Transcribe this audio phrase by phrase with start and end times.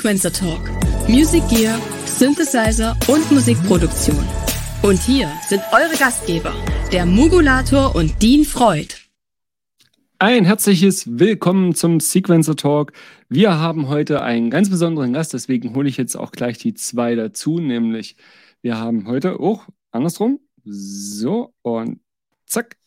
[0.00, 0.70] Sequencer Talk.
[1.10, 4.26] Music Gear, Synthesizer und Musikproduktion.
[4.82, 6.54] Und hier sind eure Gastgeber,
[6.90, 8.94] der Mugulator und Dean Freud.
[10.18, 12.92] Ein herzliches Willkommen zum Sequencer Talk.
[13.28, 17.14] Wir haben heute einen ganz besonderen Gast, deswegen hole ich jetzt auch gleich die zwei
[17.14, 18.16] dazu, nämlich
[18.62, 22.00] wir haben heute auch andersrum, so und
[22.46, 22.78] zack,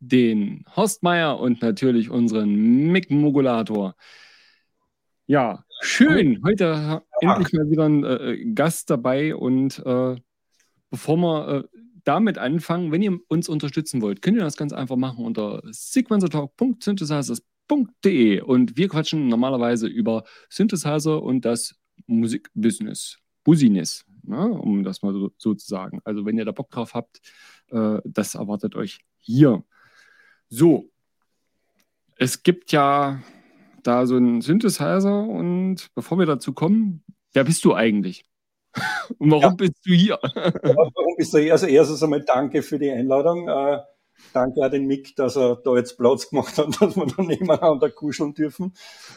[0.00, 2.56] den Horst Meier und natürlich unseren
[2.90, 3.94] Mick Mogulator.
[5.28, 6.42] Ja, schön.
[6.44, 7.02] Heute ja.
[7.20, 10.14] endlich mal wieder ein äh, Gast dabei und äh,
[10.90, 11.64] bevor wir äh,
[12.04, 18.42] damit anfangen, wenn ihr uns unterstützen wollt, könnt ihr das ganz einfach machen unter sequencertalk.synthesizers.de
[18.42, 21.74] und wir quatschen normalerweise über Synthesizer und das
[22.06, 26.00] Musikbusiness, Business, ne, um das mal so, so, zu sagen.
[26.04, 27.20] Also wenn ihr da Bock drauf habt,
[27.70, 29.64] äh, das erwartet euch hier.
[30.48, 30.92] So,
[32.16, 33.22] es gibt ja
[33.86, 38.24] da so einen Synthesizer und bevor wir dazu kommen, wer bist du eigentlich?
[39.18, 39.50] Und warum ja.
[39.50, 40.18] bist du hier?
[40.22, 41.52] warum bist du hier?
[41.52, 43.48] Also erstes einmal danke für die Einladung.
[43.48, 43.78] Äh,
[44.32, 47.90] danke an den Mick, dass er da jetzt Platz gemacht hat, dass wir da nebeneinander
[47.90, 48.74] kuscheln dürfen.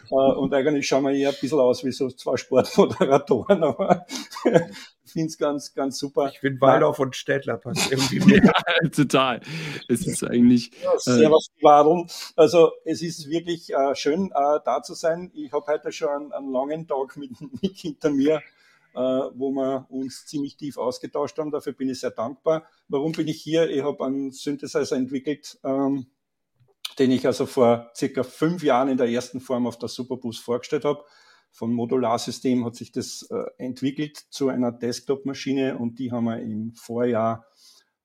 [0.10, 4.06] Äh, und eigentlich schauen wir eher ein bisschen aus wie so zwei Sportmoderatoren, aber
[5.12, 6.30] finde es ganz, ganz super.
[6.32, 8.44] Ich finde Waldorf und Städtler passt irgendwie mehr.
[8.44, 9.42] ja, total.
[9.88, 10.72] Es ist eigentlich.
[10.84, 12.08] Ja, servus, äh, Wadeln.
[12.36, 15.32] Also, es ist wirklich äh, schön, äh, da zu sein.
[15.34, 18.42] Ich habe heute schon einen, einen langen Tag mit Mick hinter mir
[18.96, 21.52] äh, wo wir uns ziemlich tief ausgetauscht haben.
[21.52, 22.68] Dafür bin ich sehr dankbar.
[22.88, 23.70] Warum bin ich hier?
[23.70, 26.08] Ich habe einen Synthesizer entwickelt, ähm,
[26.98, 30.86] den ich also vor circa fünf Jahren in der ersten Form auf der Superbus vorgestellt
[30.86, 31.04] habe.
[31.52, 36.74] Vom Modularsystem hat sich das äh, entwickelt zu einer Desktop-Maschine und die haben wir im
[36.76, 37.46] Vorjahr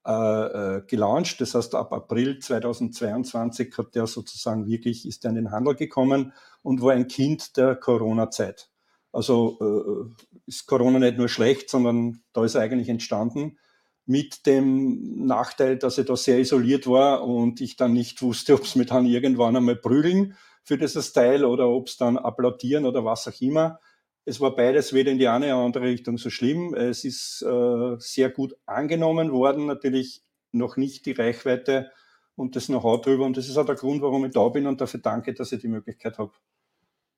[0.05, 1.39] äh, äh gelauncht.
[1.41, 6.33] Das heißt, ab April 2022 hat der sozusagen wirklich, ist er in den Handel gekommen
[6.63, 8.69] und war ein Kind der Corona-Zeit.
[9.11, 13.57] Also äh, ist Corona nicht nur schlecht, sondern da ist er eigentlich entstanden
[14.05, 18.63] mit dem Nachteil, dass ich da sehr isoliert war und ich dann nicht wusste, ob
[18.63, 23.05] es mir dann irgendwann einmal prügeln für dieses Teil oder ob es dann applaudieren oder
[23.05, 23.79] was auch immer.
[24.25, 26.73] Es war beides weder in die eine oder andere Richtung so schlimm.
[26.73, 31.91] Es ist äh, sehr gut angenommen worden, natürlich noch nicht die Reichweite
[32.35, 33.25] und das Know-how drüber.
[33.25, 35.61] Und das ist auch der Grund, warum ich da bin und dafür danke, dass ich
[35.61, 36.31] die Möglichkeit habe,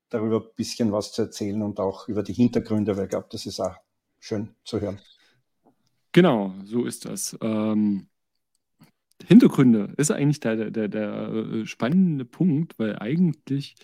[0.09, 3.45] darüber ein bisschen was zu erzählen und auch über die Hintergründe, weil ich glaube, das
[3.45, 3.75] ist auch
[4.19, 4.99] schön zu hören.
[6.11, 7.37] Genau, so ist das.
[7.41, 8.07] Ähm,
[9.27, 13.75] Hintergründe ist eigentlich der, der, der äh, spannende Punkt, weil eigentlich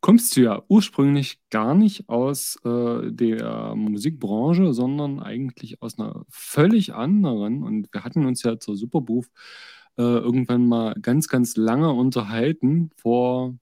[0.00, 6.92] kommst du ja ursprünglich gar nicht aus äh, der Musikbranche, sondern eigentlich aus einer völlig
[6.92, 7.62] anderen.
[7.62, 9.28] Und wir hatten uns ja zur Superbooth
[9.96, 13.54] äh, irgendwann mal ganz, ganz lange unterhalten, vor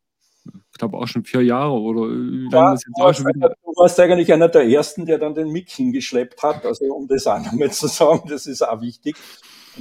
[0.47, 3.55] ich glaube auch schon vier Jahre oder wie lange das jetzt auch schon wieder.
[3.63, 6.65] Du warst eigentlich einer der ersten, der dann den Mick hingeschleppt hat.
[6.65, 9.17] Also um das auch nochmal zu sagen, das ist auch wichtig.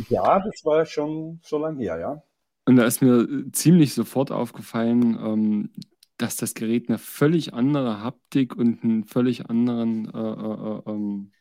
[0.09, 2.21] Ja, das war schon so lange her, ja.
[2.65, 5.71] Und da ist mir ziemlich sofort aufgefallen, ähm,
[6.17, 11.31] dass das Gerät eine völlig andere Haptik und einen völlig anderen äh, äh, äh, ähm,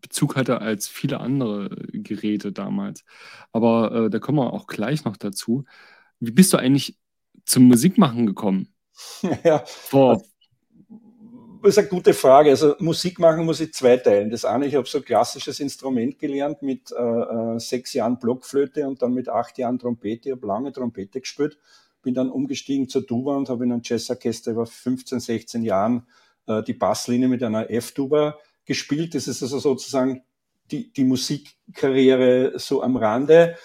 [0.00, 3.04] Bezug hatte als viele andere Geräte damals.
[3.52, 5.64] Aber äh, da kommen wir auch gleich noch dazu.
[6.20, 6.96] Wie bist du eigentlich
[7.44, 8.74] zum Musikmachen gekommen?
[9.44, 10.22] Ja, Vor
[11.62, 12.50] das ist eine gute Frage.
[12.50, 14.30] Also Musik machen muss ich zweiteilen.
[14.30, 18.86] Das eine, ich habe so ein klassisches Instrument gelernt mit äh, äh, sechs Jahren Blockflöte
[18.86, 20.28] und dann mit acht Jahren Trompete.
[20.28, 21.58] Ich habe lange Trompete gespielt,
[22.02, 26.06] bin dann umgestiegen zur Tuba und habe in einem Jazzorchester über 15, 16 Jahren
[26.46, 29.14] äh, die Basslinie mit einer F-Tuba gespielt.
[29.14, 30.22] Das ist also sozusagen
[30.70, 33.56] die, die Musikkarriere so am Rande.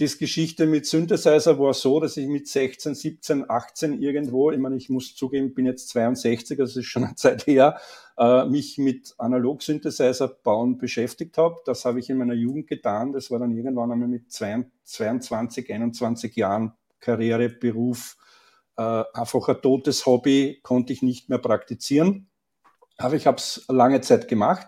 [0.00, 4.76] Das Geschichte mit Synthesizer war so, dass ich mit 16, 17, 18 irgendwo, ich meine,
[4.76, 7.78] ich muss zugeben, bin jetzt 62, also das ist schon eine Zeit her,
[8.16, 11.56] äh, mich mit Analog-Synthesizer bauen beschäftigt habe.
[11.66, 13.12] Das habe ich in meiner Jugend getan.
[13.12, 18.16] Das war dann irgendwann einmal mit 22, 21 Jahren Karriere, Beruf,
[18.78, 22.30] äh, einfach ein totes Hobby, konnte ich nicht mehr praktizieren.
[22.96, 24.66] Aber ich habe es lange Zeit gemacht.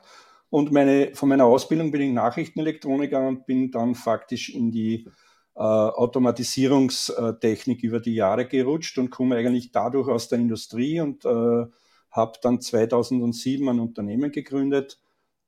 [0.53, 5.09] Und meine, von meiner Ausbildung bin ich Nachrichtenelektroniker und bin dann faktisch in die
[5.55, 11.65] äh, Automatisierungstechnik über die Jahre gerutscht und komme eigentlich dadurch aus der Industrie und äh,
[12.11, 15.01] habe dann 2007 ein Unternehmen gegründet,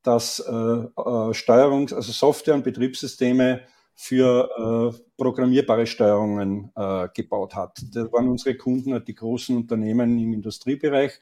[0.03, 3.61] das äh, äh, Steuerungs-, also Software und Betriebssysteme
[3.95, 7.79] für äh, programmierbare Steuerungen äh, gebaut hat.
[7.93, 11.21] Das waren unsere Kunden, die großen Unternehmen im Industriebereich.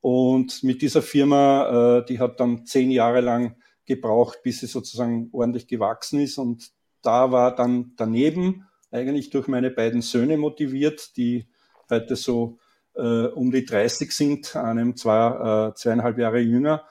[0.00, 3.56] Und mit dieser Firma, äh, die hat dann zehn Jahre lang
[3.86, 6.38] gebraucht, bis sie sozusagen ordentlich gewachsen ist.
[6.38, 6.70] Und
[7.02, 11.48] da war dann daneben eigentlich durch meine beiden Söhne motiviert, die
[11.90, 12.58] heute so
[12.94, 16.84] äh, um die 30 sind, einem zwei, äh, zweieinhalb Jahre jünger.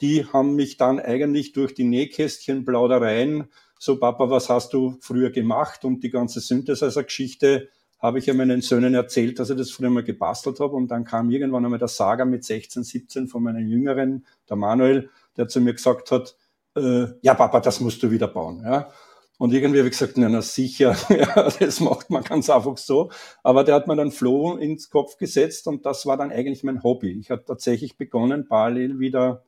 [0.00, 5.30] Die haben mich dann eigentlich durch die Nähkästchen Plaudereien, so Papa, was hast du früher
[5.30, 5.84] gemacht?
[5.84, 7.68] Und die ganze Synthesizer-Geschichte
[7.98, 10.76] habe ich ja meinen Söhnen erzählt, dass ich das früher mal gebastelt habe.
[10.76, 15.10] Und dann kam irgendwann einmal der Saga mit 16, 17 von meinen Jüngeren, der Manuel,
[15.36, 16.36] der zu mir gesagt hat,
[16.76, 18.62] äh, ja Papa, das musst du wieder bauen.
[18.64, 18.90] Ja?
[19.38, 23.10] Und irgendwie habe ich gesagt, na, na sicher, ja, das macht man ganz einfach so.
[23.42, 26.82] Aber der hat mir dann Floh ins Kopf gesetzt und das war dann eigentlich mein
[26.82, 27.18] Hobby.
[27.18, 29.44] Ich habe tatsächlich begonnen, parallel wieder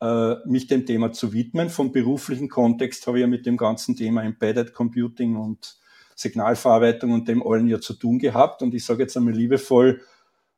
[0.00, 1.68] äh, mich dem Thema zu widmen.
[1.68, 5.78] Vom beruflichen Kontext habe ich ja mit dem ganzen Thema Embedded Computing und
[6.18, 8.62] Signalverarbeitung und dem allen ja zu tun gehabt.
[8.62, 10.00] Und ich sage jetzt einmal liebevoll,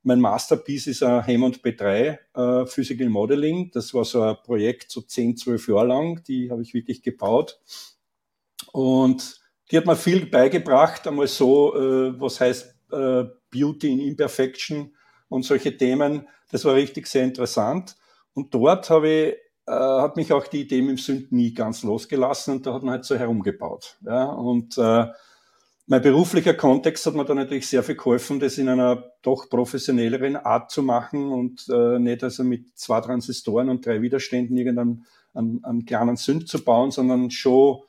[0.03, 3.71] mein Masterpiece ist ein Hammond B3 äh, Physical Modeling.
[3.71, 6.23] Das war so ein Projekt so 10, 12 Jahre lang.
[6.25, 7.61] Die habe ich wirklich gebaut
[8.73, 9.41] und
[9.71, 14.95] die hat mir viel beigebracht, einmal so, äh, was heißt äh, Beauty in Imperfection
[15.29, 16.27] und solche Themen.
[16.51, 17.97] Das war richtig sehr interessant.
[18.33, 19.35] Und dort habe ich,
[19.67, 22.83] äh, hat mich auch die Idee mit dem Sünd nie ganz losgelassen und da hat
[22.83, 23.99] man halt so herumgebaut.
[24.05, 24.25] Ja?
[24.25, 25.07] Und äh,
[25.90, 30.37] mein beruflicher Kontext hat mir da natürlich sehr viel geholfen, das in einer doch professionelleren
[30.37, 35.04] Art zu machen und äh, nicht also mit zwei Transistoren und drei Widerständen irgendeinen
[35.34, 37.81] einen, einen kleinen Sünd zu bauen, sondern schon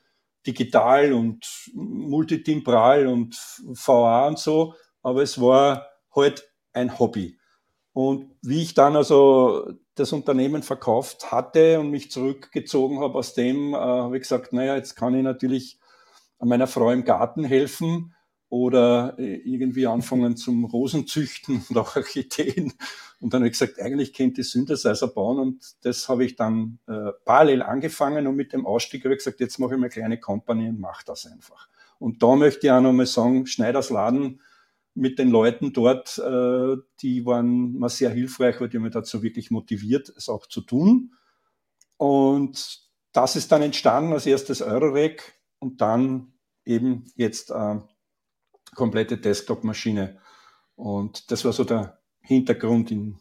[0.44, 3.36] digital und multitimbral und
[3.68, 7.38] VA und so, aber es war halt ein Hobby.
[7.92, 13.74] Und wie ich dann also das Unternehmen verkauft hatte und mich zurückgezogen habe aus dem,
[13.74, 15.78] äh, habe ich gesagt, naja, jetzt kann ich natürlich
[16.48, 18.14] meiner Frau im Garten helfen
[18.52, 22.74] oder äh, irgendwie anfangen zum Rosenzüchten und auch Orchideen.
[23.20, 26.78] Und dann habe ich gesagt, eigentlich könnte ich Synthesizer bauen und das habe ich dann
[26.86, 30.20] äh, parallel angefangen und mit dem Ausstieg habe ich gesagt, jetzt mache ich eine kleine
[30.20, 31.68] Company und mache das einfach.
[31.98, 34.40] Und da möchte ich auch nochmal sagen, Schneiders Laden
[34.94, 39.22] mit den Leuten dort, äh, die waren mir sehr hilfreich, weil die haben mich dazu
[39.22, 41.14] wirklich motiviert, es auch zu tun.
[41.96, 42.80] Und
[43.12, 46.31] das ist dann entstanden als erstes Eurorec und dann
[46.64, 47.80] eben jetzt äh,
[48.74, 50.18] komplette Desktop-Maschine.
[50.76, 53.18] Und das war so der Hintergrund in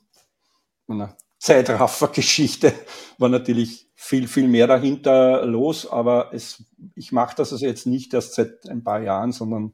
[0.88, 2.73] meiner Zeitraffer-Geschichte.
[3.17, 6.63] War natürlich viel, viel mehr dahinter los, aber es,
[6.95, 9.73] ich mache das also jetzt nicht erst seit ein paar Jahren, sondern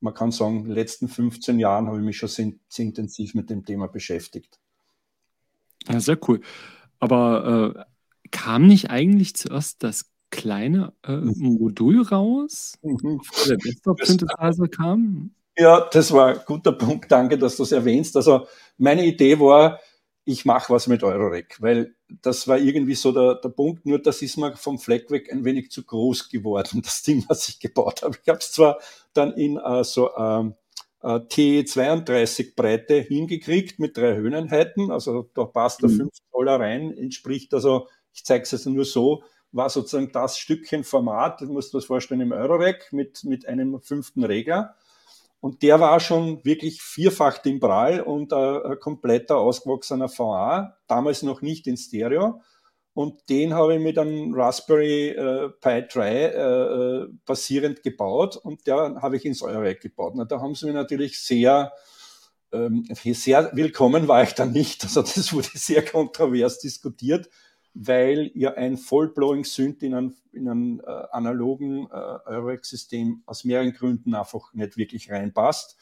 [0.00, 3.34] man kann sagen, in den letzten 15 Jahren habe ich mich schon sehr, sehr intensiv
[3.34, 4.58] mit dem Thema beschäftigt.
[5.88, 6.40] Ja, sehr cool.
[6.98, 11.58] Aber äh, kam nicht eigentlich zuerst das kleine äh, mhm.
[11.60, 13.20] Modul raus, mhm.
[13.46, 15.30] der Desktop-Synthesizer kam?
[15.56, 17.12] Ja, das war ein guter Punkt.
[17.12, 18.16] Danke, dass du es erwähnst.
[18.16, 18.46] Also
[18.78, 19.78] meine Idee war,
[20.24, 23.84] ich mache was mit Eurorec, weil das war irgendwie so der, der Punkt.
[23.84, 27.48] Nur das ist mir vom Fleck weg ein wenig zu groß geworden, das Ding, was
[27.48, 28.16] ich gebaut habe.
[28.20, 28.78] Ich habe es zwar
[29.12, 30.54] dann in uh, so ähm,
[31.02, 35.96] uh, T32 Breite hingekriegt mit drei Höheneinheiten, also da passt der mhm.
[35.96, 40.82] 5 Dollar rein, entspricht also, ich zeige es also nur so, war sozusagen das Stückchen
[40.82, 44.74] Format, du musst dir das vorstellen, im Eurorack mit, mit einem fünften Regler.
[45.40, 51.42] Und der war schon wirklich vierfach timbral und ein, ein kompletter ausgewachsener VA, damals noch
[51.42, 52.40] nicht in Stereo.
[52.94, 58.66] Und den habe ich mit einem Raspberry äh, Pi 3 äh, äh, basierend gebaut und
[58.66, 60.12] der habe ich ins Eurorack gebaut.
[60.14, 61.72] Na, da haben sie mir natürlich sehr,
[62.52, 64.84] ähm, sehr willkommen war ich da nicht.
[64.84, 67.28] Also das wurde sehr kontrovers diskutiert
[67.74, 73.72] weil ja ein Vollblowing Synth in einem, in einem äh, analogen äh, Eurorack-System aus mehreren
[73.72, 75.76] Gründen einfach nicht wirklich reinpasst.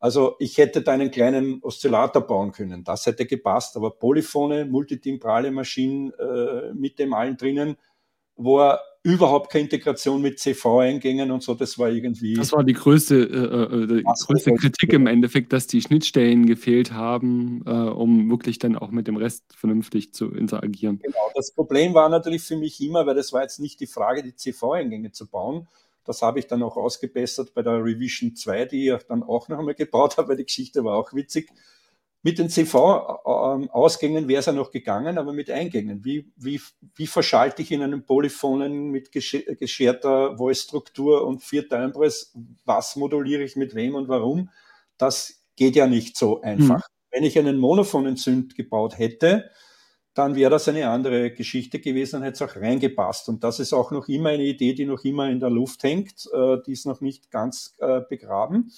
[0.00, 5.50] Also ich hätte da einen kleinen Oszillator bauen können, das hätte gepasst, aber Polyphone, multitimbrale
[5.50, 7.76] Maschinen äh, mit dem allen drinnen,
[8.36, 12.34] wo er überhaupt keine Integration mit CV-Eingängen und so, das war irgendwie.
[12.34, 16.92] Das war die größte, äh, äh die größte Kritik im Endeffekt, dass die Schnittstellen gefehlt
[16.92, 21.00] haben, äh, um wirklich dann auch mit dem Rest vernünftig zu interagieren.
[21.02, 24.22] Genau, das Problem war natürlich für mich immer, weil das war jetzt nicht die Frage,
[24.22, 25.68] die CV-Eingänge zu bauen.
[26.06, 29.58] Das habe ich dann auch ausgebessert bei der Revision 2, die ich dann auch noch
[29.58, 31.50] einmal gebaut habe, weil die Geschichte war auch witzig.
[32.24, 36.06] Mit den CV-Ausgängen wäre es ja noch gegangen, aber mit Eingängen.
[36.06, 36.58] Wie, wie,
[36.94, 42.32] wie verschalte ich in einem Polyphonen mit gescherter Voice-Struktur und vier Timbres?
[42.64, 44.48] Was moduliere ich mit wem und warum?
[44.96, 46.76] Das geht ja nicht so einfach.
[46.76, 46.90] Hm.
[47.10, 49.50] Wenn ich einen monophonen Synth gebaut hätte,
[50.14, 53.28] dann wäre das eine andere Geschichte gewesen, dann hätte es auch reingepasst.
[53.28, 56.26] Und das ist auch noch immer eine Idee, die noch immer in der Luft hängt.
[56.32, 58.72] Äh, die ist noch nicht ganz äh, begraben.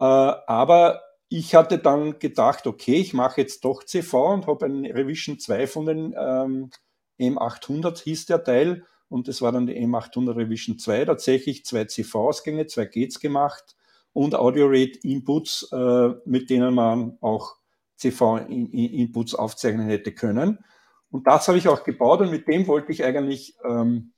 [0.00, 1.00] Äh, aber
[1.32, 5.66] ich hatte dann gedacht, okay, ich mache jetzt doch CV und habe einen Revision 2
[5.66, 6.70] von den ähm,
[7.18, 12.66] M800 hieß der Teil und das war dann die M800 Revision 2, tatsächlich zwei CV-Ausgänge,
[12.66, 13.76] zwei Gates gemacht
[14.12, 17.56] und Audio Rate Inputs, äh, mit denen man auch
[17.98, 20.58] CV-Inputs aufzeichnen hätte können.
[21.10, 24.12] Und das habe ich auch gebaut und mit dem wollte ich eigentlich ähm,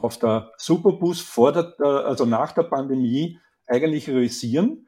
[0.00, 4.86] auf der Superbus vor der, also nach der Pandemie eigentlich realisieren.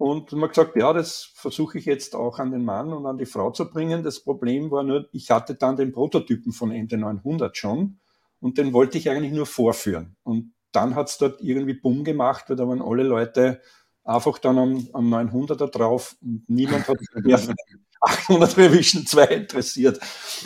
[0.00, 3.26] Und man gesagt, ja, das versuche ich jetzt auch an den Mann und an die
[3.26, 4.02] Frau zu bringen.
[4.02, 7.98] Das Problem war nur, ich hatte dann den Prototypen von MD900 schon
[8.40, 10.16] und den wollte ich eigentlich nur vorführen.
[10.22, 13.60] Und dann hat es dort irgendwie Bumm gemacht, weil da waren alle Leute
[14.02, 17.54] einfach dann am, am 900er drauf und niemand hat sich
[18.00, 20.00] 800 Revision 2 interessiert.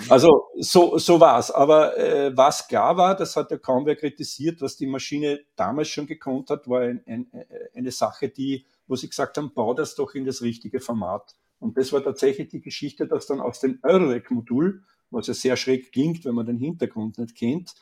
[0.08, 1.52] Also so, so war's.
[1.52, 5.90] Aber äh, was klar war, das hat ja kaum wer kritisiert, was die Maschine damals
[5.90, 7.28] schon gekonnt hat, war ein, ein,
[7.72, 11.34] eine Sache, die, wo sie gesagt haben, bau das doch in das richtige Format.
[11.58, 15.90] Und das war tatsächlich die Geschichte, dass dann aus dem Eurorec-Modul, was ja sehr schräg
[15.90, 17.74] klingt, wenn man den Hintergrund nicht kennt,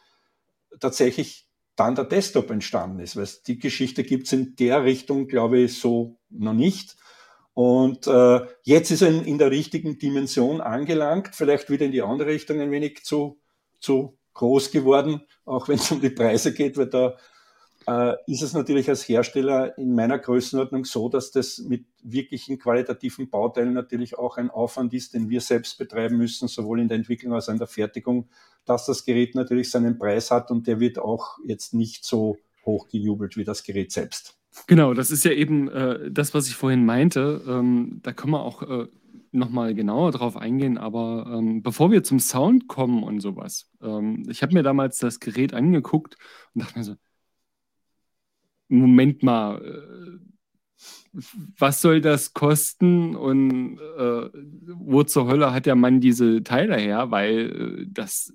[0.81, 3.15] tatsächlich dann der Desktop entstanden ist.
[3.15, 6.97] Weil die Geschichte gibt's in der Richtung, glaube ich, so noch nicht.
[7.53, 12.01] Und äh, jetzt ist er in, in, der richtigen Dimension angelangt, vielleicht wieder in die
[12.01, 13.39] andere Richtung ein wenig zu,
[13.81, 17.19] zu groß geworden, auch wenn es um die Preise geht, weil da
[17.87, 23.31] äh, ist es natürlich als Hersteller in meiner Größenordnung so, dass das mit wirklichen qualitativen
[23.31, 27.33] Bauteilen natürlich auch ein Aufwand ist, den wir selbst betreiben müssen, sowohl in der Entwicklung
[27.35, 28.29] als auch in der Fertigung,
[28.65, 32.89] dass das Gerät natürlich seinen Preis hat und der wird auch jetzt nicht so hoch
[32.89, 34.37] gejubelt wie das Gerät selbst.
[34.67, 37.43] Genau, das ist ja eben äh, das, was ich vorhin meinte.
[37.47, 38.87] Ähm, da können wir auch äh,
[39.33, 40.79] nochmal genauer drauf eingehen.
[40.79, 45.21] Aber ähm, bevor wir zum Sound kommen und sowas, ähm, ich habe mir damals das
[45.21, 46.17] Gerät angeguckt
[46.55, 46.95] und dachte mir so,
[48.79, 50.19] Moment mal, äh,
[51.59, 54.31] was soll das kosten und äh,
[54.67, 57.11] wo zur Hölle hat der Mann diese Teile her?
[57.11, 58.33] Weil äh, das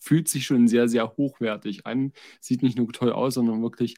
[0.00, 2.12] fühlt sich schon sehr, sehr hochwertig an.
[2.40, 3.96] Sieht nicht nur toll aus, sondern wirklich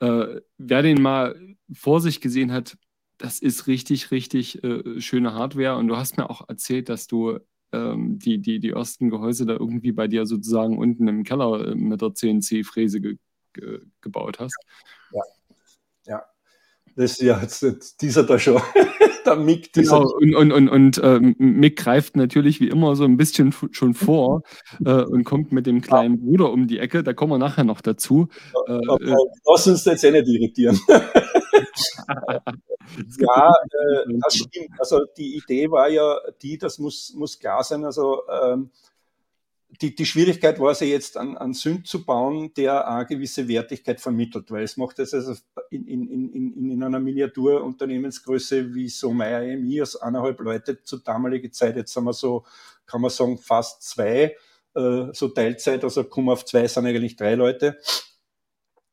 [0.00, 1.36] äh, wer den mal
[1.72, 2.76] vor sich gesehen hat,
[3.18, 5.76] das ist richtig, richtig äh, schöne Hardware.
[5.76, 7.38] Und du hast mir auch erzählt, dass du
[7.72, 12.00] ähm, die, die, die ersten Gehäuse da irgendwie bei dir sozusagen unten im Keller mit
[12.00, 13.16] der CNC-Fräse ge
[13.60, 14.56] ge gebaut hast.
[15.12, 15.22] Ja,
[16.06, 16.24] ja.
[16.96, 18.60] Das ist ja jetzt dieser da schon.
[19.28, 19.72] der Mick.
[19.72, 23.94] Genau, und, und, und, und äh, Mick greift natürlich wie immer so ein bisschen schon
[23.94, 24.42] vor
[24.84, 26.24] äh, und kommt mit dem kleinen ja.
[26.24, 27.02] Bruder um die Ecke.
[27.02, 28.28] Da kommen wir nachher noch dazu.
[28.66, 30.78] Äh, äh Lass uns jetzt eh nicht irritieren.
[30.88, 30.98] ja,
[33.48, 34.70] äh, das stimmt.
[34.78, 37.84] Also die Idee war ja die, das muss, muss klar sein.
[37.84, 38.70] Also ähm,
[39.70, 43.48] die, die Schwierigkeit war es ja jetzt, an, an Sünd zu bauen, der eine gewisse
[43.48, 45.34] Wertigkeit vermittelt, weil es macht es also
[45.70, 51.52] in, in, in, in einer Miniaturunternehmensgröße wie so Meier EMI aus eineinhalb Leute zur damaligen
[51.52, 52.44] Zeit, jetzt sind wir so,
[52.86, 54.36] kann man sagen, fast zwei,
[54.74, 57.78] äh, so Teilzeit, also kommen auf zwei, sind eigentlich drei Leute,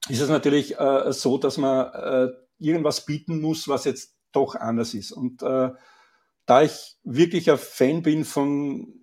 [0.09, 4.93] ist es natürlich äh, so, dass man äh, irgendwas bieten muss, was jetzt doch anders
[4.93, 5.13] ist.
[5.13, 5.71] Und äh,
[6.45, 8.93] da ich wirklich ein Fan bin von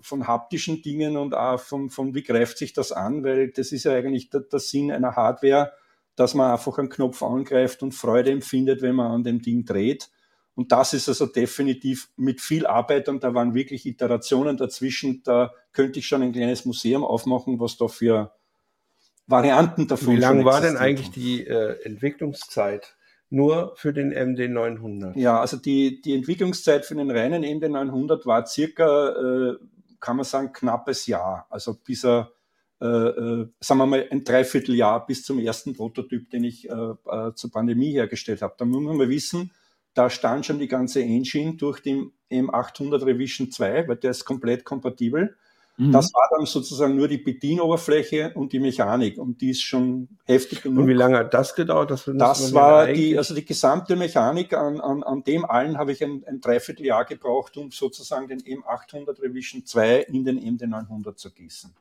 [0.00, 3.84] von haptischen Dingen und auch von, von wie greift sich das an, weil das ist
[3.84, 5.72] ja eigentlich der, der Sinn einer Hardware,
[6.16, 10.10] dass man einfach einen Knopf angreift und Freude empfindet, wenn man an dem Ding dreht.
[10.54, 15.22] Und das ist also definitiv mit viel Arbeit und da waren wirklich Iterationen dazwischen.
[15.22, 18.32] Da könnte ich schon ein kleines Museum aufmachen, was da für
[19.26, 22.96] Varianten davon Wie lang war denn eigentlich die äh, Entwicklungszeit?
[23.32, 25.16] Nur für den MD900?
[25.16, 29.54] Ja, also die, die Entwicklungszeit für den reinen MD900 war circa äh,
[30.00, 31.46] kann man sagen, knappes Jahr.
[31.50, 32.32] Also bis er,
[32.80, 37.34] äh, äh, sagen wir mal, ein Dreivierteljahr bis zum ersten Prototyp, den ich äh, äh,
[37.34, 38.54] zur Pandemie hergestellt habe.
[38.58, 39.52] Da muss man mal wissen,
[39.94, 44.64] da stand schon die ganze Engine durch den M800 Revision 2, weil der ist komplett
[44.64, 45.36] kompatibel.
[45.80, 45.92] Mhm.
[45.92, 50.62] Das war dann sozusagen nur die Bedienoberfläche und die Mechanik und die ist schon heftig
[50.62, 50.80] genug.
[50.80, 51.90] Und wie lange hat das gedauert?
[51.90, 56.04] Das, das war die, also die gesamte Mechanik an, an, an dem allen habe ich
[56.04, 61.74] ein, ein Dreivierteljahr gebraucht, um sozusagen den M800 Revision 2 in den MD900 zu gießen.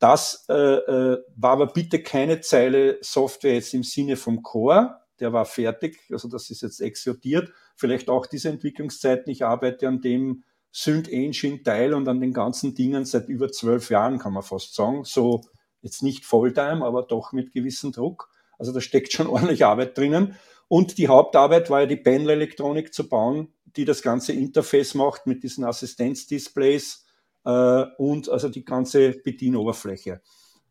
[0.00, 5.32] Das äh, äh, war aber bitte keine Zeile Software jetzt im Sinne vom Core, der
[5.32, 7.52] war fertig, also das ist jetzt exortiert.
[7.76, 9.30] Vielleicht auch diese Entwicklungszeiten.
[9.30, 10.42] Ich arbeite an dem
[10.76, 14.74] Synth Engine Teil und an den ganzen Dingen seit über zwölf Jahren, kann man fast
[14.74, 15.04] sagen.
[15.04, 15.42] So
[15.82, 18.28] jetzt nicht Fulltime, aber doch mit gewissem Druck.
[18.58, 20.34] Also da steckt schon ordentlich Arbeit drinnen.
[20.66, 25.44] Und die Hauptarbeit war ja die Panel-Elektronik zu bauen, die das ganze Interface macht mit
[25.44, 27.04] diesen Assistenzdisplays
[27.44, 30.22] äh, und also die ganze Bedienoberfläche.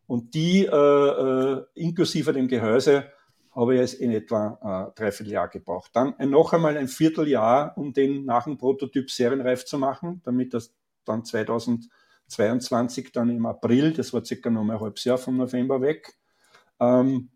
[0.06, 3.06] Und die äh, äh, inklusive dem Gehäuse
[3.56, 5.92] habe ich es in etwa äh, dreiviertel Jahr gebraucht.
[5.94, 10.74] Dann noch einmal ein Vierteljahr, um den nach dem Prototyp serienreif zu machen, damit das
[11.06, 16.14] dann 2022 dann im April, das war circa noch ein halbes Jahr vom November weg,
[16.80, 17.30] ähm,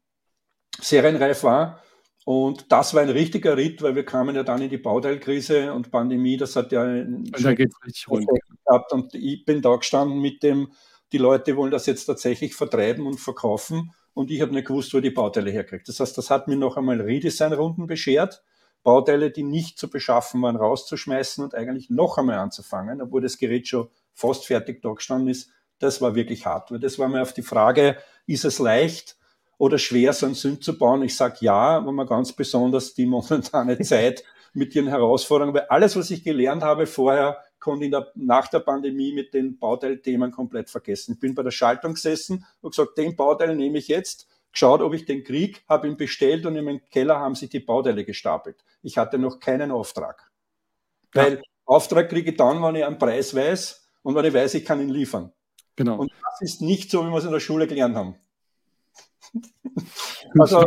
[0.79, 1.83] serienreif war.
[2.25, 5.91] Und das war ein richtiger Ritt, weil wir kamen ja dann in die Bauteilkrise und
[5.91, 8.27] Pandemie, das hat ja richtig rund.
[8.65, 8.91] gehabt.
[8.91, 10.73] Und ich bin da gestanden mit dem,
[11.13, 14.99] die Leute wollen das jetzt tatsächlich vertreiben und verkaufen und ich habe nicht gewusst, wo
[14.99, 15.87] die Bauteile herkriegt.
[15.87, 18.43] Das heißt, das hat mir noch einmal Redesign-Runden beschert,
[18.83, 23.67] Bauteile, die nicht zu beschaffen waren, rauszuschmeißen und eigentlich noch einmal anzufangen, obwohl das Gerät
[23.67, 25.51] schon fast fertig da gestanden ist.
[25.79, 29.17] Das war wirklich hart, weil das war mir auf die Frage, ist es leicht?
[29.57, 31.03] oder schwer, so ein Sünd zu bauen?
[31.03, 35.95] Ich sage ja, aber man ganz besonders die momentane Zeit mit ihren Herausforderungen, weil alles,
[35.95, 40.69] was ich gelernt habe vorher, konnte ich der, nach der Pandemie mit den Bauteilthemen komplett
[40.69, 41.15] vergessen.
[41.15, 44.93] Ich bin bei der Schaltung gesessen und gesagt, den Bauteil nehme ich jetzt, geschaut, ob
[44.93, 48.63] ich den krieg, habe ihn bestellt und in meinem Keller haben sich die Bauteile gestapelt.
[48.81, 50.31] Ich hatte noch keinen Auftrag.
[51.11, 51.41] Weil ja.
[51.65, 54.79] Auftrag kriege ich dann, wenn ich einen Preis weiß und wenn ich weiß, ich kann
[54.79, 55.33] ihn liefern.
[55.75, 55.97] Genau.
[55.97, 58.15] Und das ist nicht so, wie wir es in der Schule gelernt haben.
[60.39, 60.65] Also,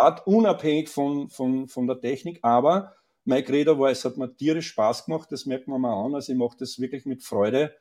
[0.00, 4.68] hart, unabhängig von, von, von der Technik, aber mein Credo war, es hat mir tierisch
[4.68, 7.74] Spaß gemacht, das merkt man mal an, also ich mache das wirklich mit Freude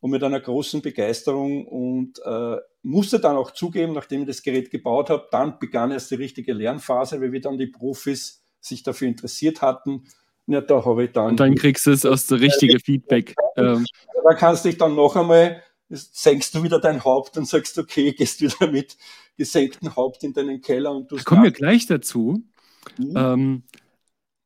[0.00, 4.70] und mit einer großen Begeisterung und äh, musste dann auch zugeben, nachdem ich das Gerät
[4.70, 9.08] gebaut habe, dann begann erst die richtige Lernphase, weil wir dann die Profis sich dafür
[9.08, 10.04] interessiert hatten.
[10.46, 11.30] Ja, da habe ich dann.
[11.30, 13.34] Und dann kriegst du es aus der richtigen Feedback.
[13.56, 13.84] Ähm.
[14.24, 18.12] Da kannst du dich dann noch einmal senkst du wieder dein Haupt und sagst, okay,
[18.12, 18.96] gehst wieder mit
[19.36, 21.16] gesenktem Haupt in deinen Keller und du.
[21.24, 22.42] Kommen wir gleich dazu.
[22.98, 23.14] Mhm.
[23.16, 23.62] Ähm,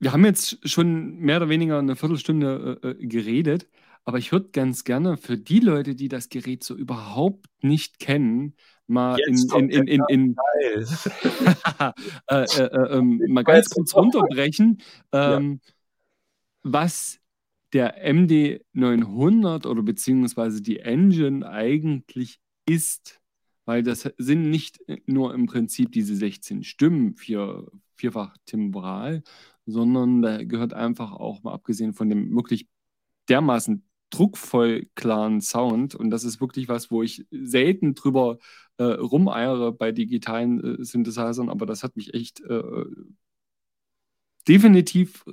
[0.00, 3.68] wir haben jetzt schon mehr oder weniger eine Viertelstunde äh, äh geredet,
[4.04, 8.54] aber ich würde ganz gerne für die Leute, die das Gerät so überhaupt nicht kennen,
[8.86, 10.36] mal jetzt in, in, in, in, in
[12.28, 14.80] äh, äh, äh, mal ganz kurz runterbrechen,
[15.12, 15.72] ähm, ja.
[16.62, 17.20] was
[17.72, 23.20] der MD 900 oder beziehungsweise die Engine eigentlich ist,
[23.64, 27.66] weil das sind nicht nur im Prinzip diese 16 Stimmen, vier,
[28.00, 29.22] vierfach timbral,
[29.66, 32.68] sondern da gehört einfach auch mal abgesehen von dem wirklich
[33.28, 38.38] dermaßen druckvoll klaren Sound und das ist wirklich was, wo ich selten drüber
[38.78, 42.84] äh, rumeiere bei digitalen äh, Synthesizern, aber das hat mich echt äh,
[44.48, 45.24] definitiv,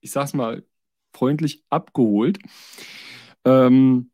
[0.00, 0.64] ich sag's mal,
[1.14, 2.38] freundlich abgeholt.
[3.44, 4.10] Ähm,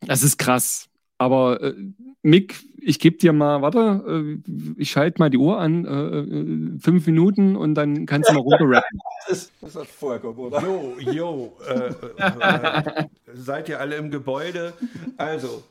[0.00, 0.88] das ist krass.
[1.18, 1.74] Aber äh,
[2.22, 6.78] Mick, ich gebe dir mal, warte, äh, ich schalte mal die Uhr an, äh, äh
[6.78, 8.98] fünf Minuten und dann kannst du mal runterrappen.
[9.28, 10.62] das, das hat vorgekommen, oder?
[10.62, 11.56] Jo, jo.
[11.66, 14.74] Äh, äh, seid ihr alle im Gebäude?
[15.16, 15.62] Also,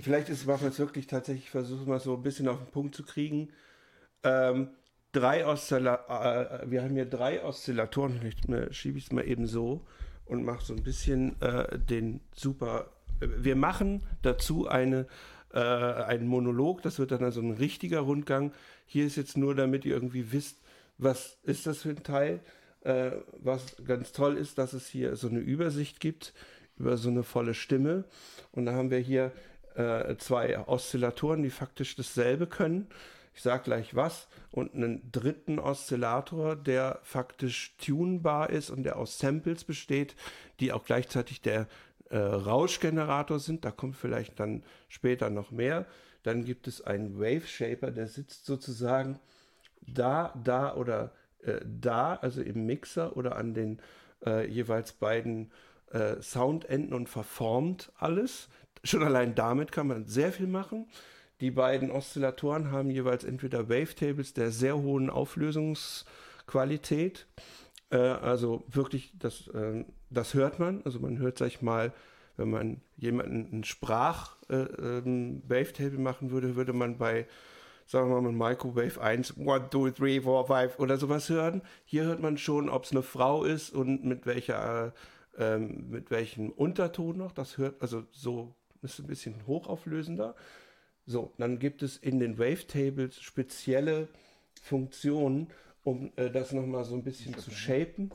[0.00, 3.04] vielleicht ist es jetzt wirklich tatsächlich, versuchen mal so ein bisschen auf den Punkt zu
[3.04, 3.50] kriegen.
[4.24, 4.70] Ähm,
[5.12, 9.86] drei Oszillatoren, wir haben hier drei Oszillatoren, vielleicht schiebe ich es mal eben so
[10.26, 12.90] und mache so ein bisschen äh, den super.
[13.20, 15.06] Wir machen dazu eine,
[15.52, 18.52] äh, einen Monolog, das wird dann also ein richtiger Rundgang.
[18.86, 20.58] Hier ist jetzt nur, damit ihr irgendwie wisst,
[20.98, 22.40] was ist das für ein Teil.
[22.82, 26.32] Äh, was ganz toll ist, dass es hier so eine Übersicht gibt
[26.78, 28.04] über so eine volle Stimme.
[28.52, 29.32] Und da haben wir hier
[29.74, 32.86] äh, zwei Oszillatoren, die faktisch dasselbe können
[33.38, 39.20] ich sage gleich was, und einen dritten Oszillator, der faktisch tunbar ist und der aus
[39.20, 40.16] Samples besteht,
[40.58, 41.68] die auch gleichzeitig der
[42.10, 43.64] äh, Rauschgenerator sind.
[43.64, 45.86] Da kommt vielleicht dann später noch mehr.
[46.22, 49.18] Dann gibt es einen Wave Shaper, der sitzt sozusagen
[49.80, 53.80] da, da oder äh, da, also im Mixer oder an den
[54.26, 55.52] äh, jeweils beiden
[55.90, 58.48] äh, Soundenden und verformt alles.
[58.84, 60.86] Schon allein damit kann man sehr viel machen.
[61.40, 67.26] Die beiden Oszillatoren haben jeweils entweder Wavetables der sehr hohen Auflösungsqualität,
[67.90, 71.92] äh, also wirklich, das, äh, das hört man, also man hört, sag ich mal,
[72.36, 77.26] wenn man jemanden einen Sprach-Wavetable äh, machen würde, würde man bei,
[77.86, 81.62] sagen wir mal, Microwave 1, 1, 2, 3, 4, 5 oder sowas hören.
[81.84, 84.94] Hier hört man schon, ob es eine Frau ist und mit welcher,
[85.36, 87.32] ähm, mit welchem Unterton noch.
[87.32, 90.36] Das hört, also so ist ein bisschen hochauflösender.
[91.06, 94.06] So, dann gibt es in den Wavetables spezielle
[94.62, 95.48] Funktionen,
[95.84, 98.10] um äh, das nochmal so ein bisschen zu shapen.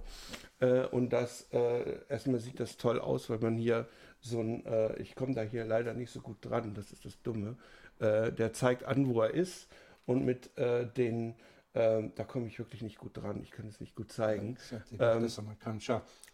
[0.59, 3.87] Äh, und das, äh, erstmal sieht das toll aus, weil man hier
[4.19, 7.21] so ein, äh, ich komme da hier leider nicht so gut dran, das ist das
[7.21, 7.57] Dumme,
[7.99, 9.67] äh, der zeigt an, wo er ist
[10.05, 11.35] und mit äh, den,
[11.73, 14.57] ähm, da komme ich wirklich nicht gut dran, ich kann es nicht gut zeigen.
[14.99, 15.27] Ähm,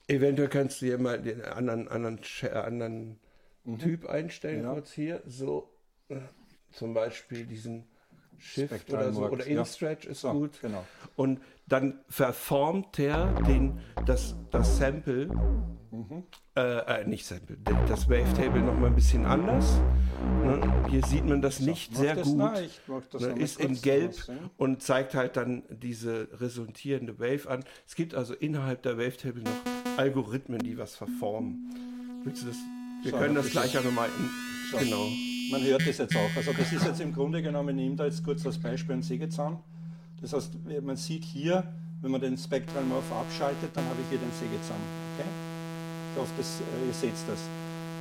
[0.08, 2.20] eventuell kannst du hier mal den anderen, anderen,
[2.54, 3.20] anderen
[3.64, 3.80] mhm.
[3.80, 4.74] Typ einstellen, ja.
[4.74, 5.72] kurz hier, so
[6.72, 7.88] zum Beispiel diesen
[8.40, 10.12] Shift oder so, oder InStretch ja.
[10.12, 10.60] ist so, gut.
[10.62, 10.86] Genau.
[11.16, 15.28] Und dann verformt er den, das, das Sample,
[15.92, 16.24] mhm.
[16.56, 19.80] äh, äh, nicht Sample, das Wavetable noch mal ein bisschen anders.
[20.44, 20.86] Ne?
[20.90, 22.38] Hier sieht man das nicht sehr das gut.
[22.38, 22.56] Na,
[23.12, 23.40] das ne?
[23.40, 24.16] Ist in Gelb
[24.58, 27.64] und zeigt halt dann diese resultierende Wave an.
[27.88, 31.70] Es gibt also innerhalb der Wavetable noch Algorithmen, die was verformen.
[32.24, 32.58] Willst du das?
[33.04, 34.10] Wir so, können das gleich auch nochmal.
[34.72, 34.78] So.
[34.78, 35.08] Genau.
[35.52, 36.36] Man hört das jetzt auch.
[36.36, 39.04] Also das ist jetzt im Grunde genommen, ich nehme da jetzt kurz als Beispiel einen
[39.04, 39.58] Sägezahn.
[40.22, 41.64] Das heißt, man sieht hier,
[42.02, 44.80] wenn man den Spectral Morph abschaltet, dann habe ich hier den Sägezahn.
[45.16, 45.28] Okay?
[46.14, 47.40] Ich hoffe, das, äh, ihr seht das.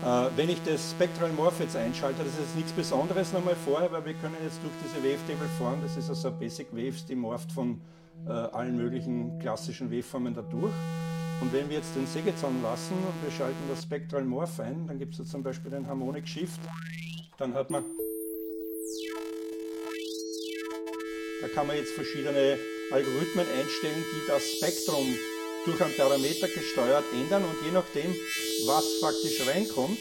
[0.04, 3.90] Äh, wenn ich das Spectral Morph jetzt einschalte, das ist jetzt nichts Besonderes nochmal vorher,
[3.92, 7.50] weil wir können jetzt durch diese Wavetable fahren, das ist also Basic Waves, die morpht
[7.50, 7.80] von
[8.26, 10.72] äh, allen möglichen klassischen Waveformen dadurch.
[11.40, 14.98] Und wenn wir jetzt den Sägezahn lassen und wir schalten das Spectral Morph ein, dann
[14.98, 16.60] gibt es zum Beispiel den Harmonic Shift,
[17.38, 17.84] dann hat man,
[21.40, 22.58] da kann man jetzt verschiedene
[22.90, 25.06] Algorithmen einstellen, die das Spektrum
[25.64, 28.12] durch einen Parameter gesteuert ändern und je nachdem,
[28.66, 29.98] was faktisch reinkommt,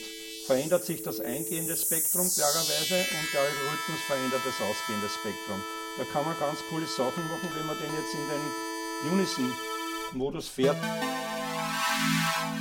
[0.48, 5.62] verändert sich das eingehende Spektrum klarerweise und der Algorithmus verändert das ausgehende Spektrum.
[5.98, 10.78] Da kann man ganz coole Sachen machen, wenn man den jetzt in den Unison-Modus fährt.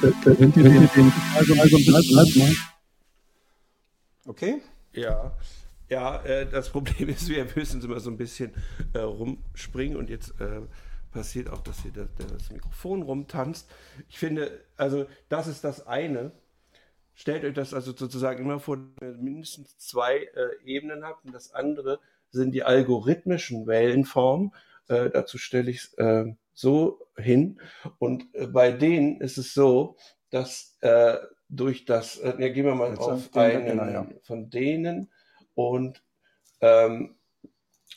[0.02, 2.75] Da, da sind die den also, also, also,
[4.26, 4.60] Okay?
[4.92, 5.36] Ja.
[5.88, 8.52] Ja, äh, das Problem ist, wir müssen immer so ein bisschen
[8.92, 10.62] äh, rumspringen und jetzt äh,
[11.12, 13.70] passiert auch, dass hier das, das, Mikrofon rumtanzt.
[14.08, 16.32] Ich finde, also das ist das eine.
[17.14, 21.32] Stellt euch das also sozusagen immer vor, dass ihr mindestens zwei äh, Ebenen habt und
[21.32, 24.52] das andere sind die algorithmischen Wellenformen.
[24.88, 27.60] Äh, dazu stelle ich es äh, so hin
[27.98, 29.96] und bei denen ist es so,
[30.30, 30.78] dass
[31.48, 34.06] durch das, äh, ja, gehen wir mal Jetzt auf einen genau, ja.
[34.22, 35.10] von denen
[35.54, 36.02] und
[36.60, 37.16] ähm,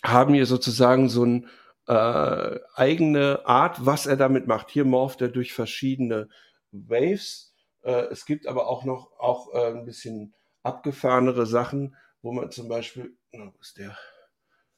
[0.04, 1.44] haben hier sozusagen so eine
[1.88, 4.70] äh, eigene Art, was er damit macht.
[4.70, 6.30] Hier morpht er durch verschiedene
[6.72, 7.54] Waves.
[7.82, 10.34] Äh, es gibt aber auch noch auch äh, ein bisschen
[10.64, 13.98] abgefahrenere Sachen, wo man zum Beispiel, na, wo ist der?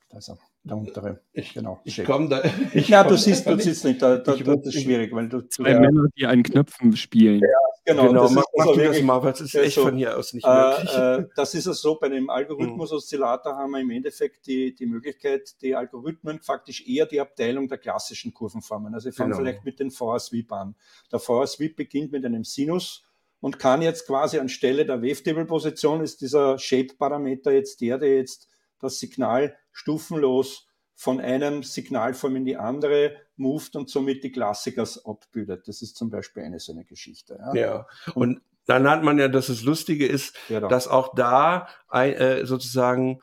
[0.09, 0.37] Da ist er.
[0.63, 1.21] Der untere.
[1.33, 1.81] Ich, genau.
[1.83, 2.43] Ich komme da.
[2.73, 4.01] Ich ja, du siehst, du siehst nicht.
[4.01, 5.41] Da, da, das ist schwierig, weil du.
[5.41, 7.39] Zwei Männer, die an Knöpfen spielen.
[7.39, 7.47] Ja,
[7.85, 8.07] genau.
[8.07, 8.23] genau.
[8.23, 10.33] Das mach, mach also wirklich, das mal, weil es ist echt so, von hier aus
[10.33, 10.95] nicht äh, möglich.
[10.95, 15.61] Äh, das ist es so, bei dem Algorithmus-Oszillator haben wir im Endeffekt die, die Möglichkeit,
[15.61, 18.93] die Algorithmen faktisch eher die Abteilung der klassischen Kurvenformen.
[18.93, 19.43] Also ich fange genau.
[19.43, 20.75] vielleicht mit dem VR-Sweep an.
[21.11, 23.03] Der VR-Sweep beginnt mit einem Sinus
[23.39, 28.47] und kann jetzt quasi anstelle der Wavetable-Position ist dieser Shape-Parameter jetzt der, der jetzt
[28.79, 35.67] das Signal stufenlos von einem Signalform in die andere moved und somit die Klassikers abbildet.
[35.67, 37.39] Das ist zum Beispiel eine so eine Geschichte.
[37.53, 37.87] Ja, ja.
[38.13, 42.45] und dann hat man ja, dass das Lustige ist, ja, dass auch da ein, äh,
[42.45, 43.21] sozusagen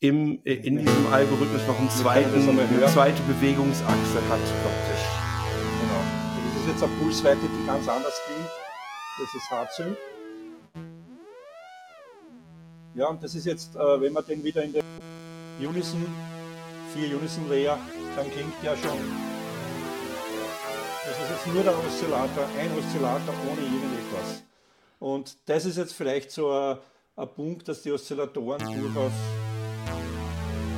[0.00, 4.40] im, äh, in diesem Algorithmus noch einen zweiten, eine zweite Bewegungsachse hat.
[4.62, 5.04] Praktisch.
[5.80, 6.02] Genau.
[6.54, 8.50] Das ist jetzt eine Pulsweite, die ganz anders klingt.
[9.20, 9.96] Das ist H-Sync.
[12.94, 14.82] Ja, und das ist jetzt, äh, wenn man den wieder in den
[15.60, 16.04] Unison,
[16.94, 17.78] 4 Unison Layer,
[18.16, 19.29] dann klingt der schon.
[21.02, 24.42] Das ist jetzt nur der Oszillator, ein Oszillator ohne irgendetwas.
[24.98, 26.76] Und das ist jetzt vielleicht so ein,
[27.16, 29.12] ein Punkt, dass die Oszillatoren durchaus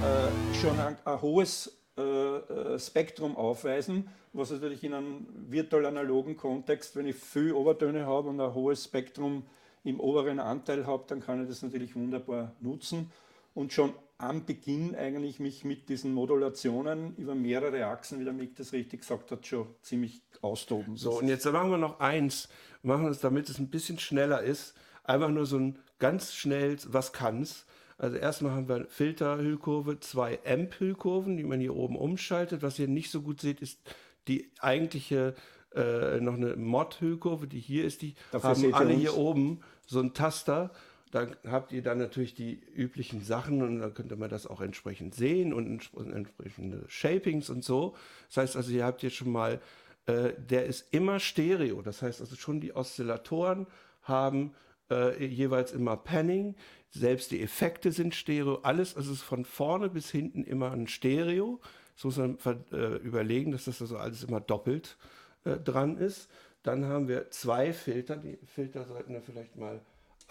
[0.04, 6.36] äh, schon ein, ein hohes äh, äh, Spektrum aufweisen, was natürlich in einem virtuell analogen
[6.36, 9.44] Kontext, wenn ich viel Obertöne habe und ein hohes Spektrum
[9.82, 13.10] im oberen Anteil habe, dann kann ich das natürlich wunderbar nutzen
[13.54, 18.54] und schon am Beginn eigentlich mich mit diesen Modulationen über mehrere Achsen, wie der Mick
[18.54, 20.96] das richtig gesagt hat, schon ziemlich austoben.
[20.96, 22.48] So, und jetzt machen wir noch eins.
[22.82, 26.76] Wir machen es, damit es ein bisschen schneller ist, einfach nur so ein ganz schnell,
[26.86, 27.66] was kann's.
[27.98, 32.62] Also erstmal haben wir Filterhüllkurve, zwei Amp-Hüllkurven, die man hier oben umschaltet.
[32.62, 33.80] Was ihr nicht so gut seht, ist
[34.28, 35.34] die eigentliche
[35.74, 38.02] äh, noch eine Mod-Hüllkurve, die hier ist.
[38.02, 40.70] Die Dafür haben alle hier oben so ein Taster
[41.12, 45.14] da habt ihr dann natürlich die üblichen Sachen und dann könnte man das auch entsprechend
[45.14, 47.94] sehen und entsprechende Shapings und so.
[48.28, 49.60] Das heißt also, ihr habt hier schon mal,
[50.06, 51.82] äh, der ist immer Stereo.
[51.82, 53.66] Das heißt also schon die Oszillatoren
[54.02, 54.54] haben
[54.90, 56.56] äh, jeweils immer Panning.
[56.88, 58.60] Selbst die Effekte sind Stereo.
[58.62, 61.60] Alles, also ist von vorne bis hinten immer ein Stereo.
[61.94, 62.38] Das muss man
[62.72, 64.96] äh, überlegen, dass das also alles immer doppelt
[65.44, 66.30] äh, dran ist.
[66.62, 68.16] Dann haben wir zwei Filter.
[68.16, 69.82] Die Filter sollten wir vielleicht mal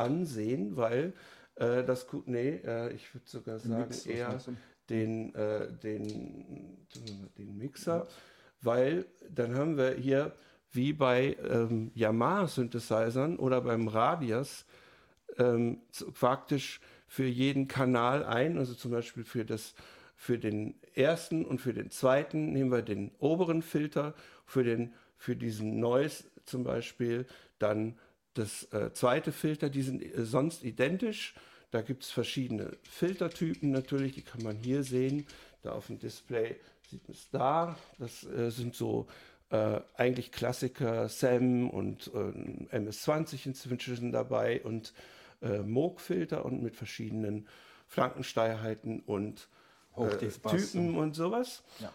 [0.03, 1.13] ansehen, weil
[1.55, 4.39] äh, das, nee, äh, ich würde sogar sagen Mix, eher
[4.89, 6.87] den, äh, den,
[7.37, 8.07] den Mixer, ja.
[8.61, 10.33] weil dann haben wir hier
[10.71, 14.65] wie bei ähm, Yamaha-Synthesizern oder beim Radius
[15.37, 15.81] ähm,
[16.13, 19.73] praktisch für jeden Kanal ein, also zum Beispiel für das
[20.15, 24.13] für den ersten und für den zweiten nehmen wir den oberen Filter,
[24.45, 27.25] für, den, für diesen Noise zum Beispiel
[27.57, 27.97] dann
[28.34, 31.34] das äh, zweite Filter, die sind äh, sonst identisch.
[31.72, 35.26] Da gibt es verschiedene Filtertypen natürlich, die kann man hier sehen.
[35.63, 36.56] Da auf dem Display
[36.89, 37.78] sieht man es da.
[37.98, 39.08] Das äh, sind so
[39.50, 44.94] äh, eigentlich Klassiker, SAM und äh, MS-20 inzwischen dabei und
[45.41, 47.48] äh, Moog-Filter und mit verschiedenen
[47.88, 49.50] Flankensteilheiten und
[50.74, 51.63] Typen und sowas.
[51.80, 51.91] Ja.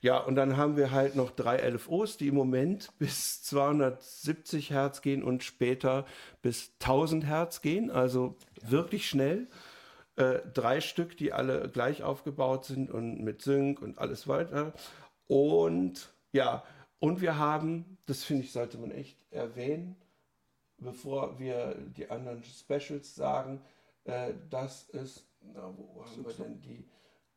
[0.00, 5.02] Ja, und dann haben wir halt noch drei LFOs, die im Moment bis 270 Hertz
[5.02, 6.04] gehen und später
[6.42, 8.70] bis 1000 Hertz gehen, also ja.
[8.70, 9.48] wirklich schnell.
[10.16, 14.72] Äh, drei Stück, die alle gleich aufgebaut sind und mit Sync und alles weiter.
[15.28, 16.64] Und ja,
[16.98, 19.96] und wir haben, das finde ich, sollte man echt erwähnen,
[20.78, 23.60] bevor wir die anderen Specials sagen,
[24.04, 26.84] äh, dass es, na, wo haben wir denn die,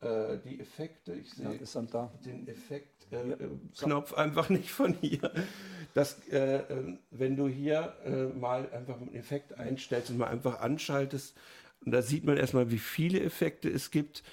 [0.02, 1.14] äh, die Effekte?
[1.14, 4.22] Ich sehe ja, den Effekt-Knopf äh, ja.
[4.22, 5.32] einfach nicht von hier.
[5.94, 10.60] Dass, äh, äh, wenn du hier äh, mal einfach einen Effekt einstellst und mal einfach
[10.60, 11.36] anschaltest,
[11.86, 14.24] da sieht man erstmal, wie viele Effekte es gibt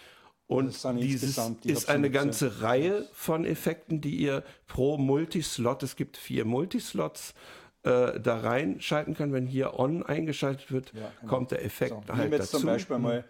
[0.49, 6.47] und dieses ist eine ganze Reihe von Effekten, die ihr pro Multislot, es gibt vier
[6.47, 7.35] Multislots,
[7.83, 9.35] äh, da reinschalten kann.
[9.35, 11.31] Wenn hier On eingeschaltet wird, ja, genau.
[11.31, 12.59] kommt der Effekt so, halt jetzt dazu.
[12.59, 13.25] zum Beispiel mal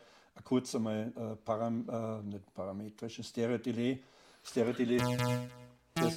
[0.45, 4.03] kurz einmal äh, param, äh, nicht parametrisch, Stereo-Delay.
[4.45, 4.99] Stereo-Delay,
[5.95, 6.15] das,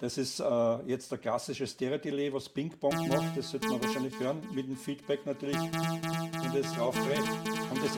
[0.00, 3.36] das ist äh, jetzt der klassische Stereo-Delay, was Ping-Pong macht.
[3.36, 7.22] Das sollte man wahrscheinlich hören, mit dem Feedback natürlich, wenn das raufdreht.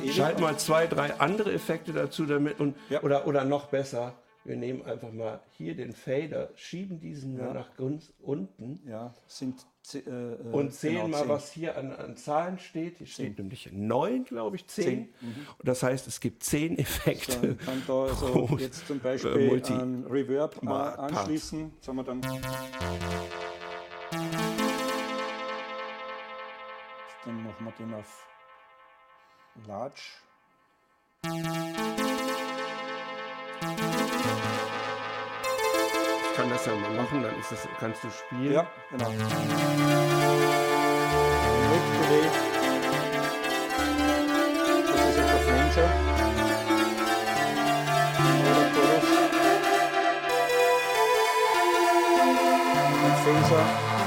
[0.05, 3.03] Eh Schalt mal zwei, drei andere Effekte dazu damit und, ja.
[3.03, 4.15] oder, oder noch besser,
[4.49, 7.53] wir nehmen einfach mal hier den Fader, schieben diesen ja.
[7.53, 8.81] nach unten.
[8.89, 11.29] Ja, sind äh, äh, und sehen genau, mal, 10.
[11.29, 12.97] was hier an, an, Zahlen steht.
[12.97, 13.45] Hier steht 10.
[13.45, 14.85] nämlich 9, glaube ich, 10.
[14.85, 14.99] 10.
[14.99, 15.09] Mhm.
[15.59, 17.33] Und das heißt, es gibt 10 Effekte.
[17.33, 21.73] So, kann da also jetzt zum Beispiel äh, Multi einen Reverb äh, anschließen.
[21.81, 22.23] Sagen wir dann.
[27.25, 28.27] Dann machen wir den auf
[29.67, 30.03] Large.
[36.39, 38.53] Kann das ja mal machen, dann ist das, kannst du spielen.
[38.53, 39.11] Ja, genau.
[39.11, 39.41] Mitgedreht.
[44.87, 45.91] Das ist jetzt der Flanger.
[48.47, 49.09] Oder Chorus.
[53.05, 53.98] Ein Phaser.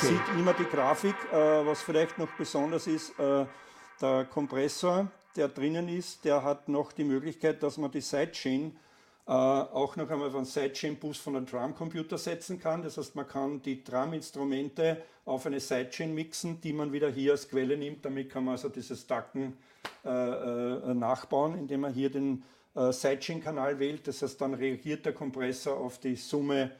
[0.00, 3.44] Sieht immer die Grafik, äh, was vielleicht noch besonders ist, äh,
[4.00, 8.76] der Kompressor, der drinnen ist, der hat noch die Möglichkeit, dass man die Sidechain
[9.26, 12.82] äh, auch noch einmal einen Sidechain-Bus von einem Drumcomputer setzen kann.
[12.82, 17.48] Das heißt, man kann die Drum-Instrumente auf eine Sidechain mixen, die man wieder hier als
[17.48, 18.02] Quelle nimmt.
[18.04, 19.56] Damit kann man also dieses Dacken
[20.02, 22.42] nachbauen, indem man hier den
[22.74, 24.08] Sidechain-Kanal wählt.
[24.08, 26.70] Das heißt, dann reagiert der Kompressor auf die Summe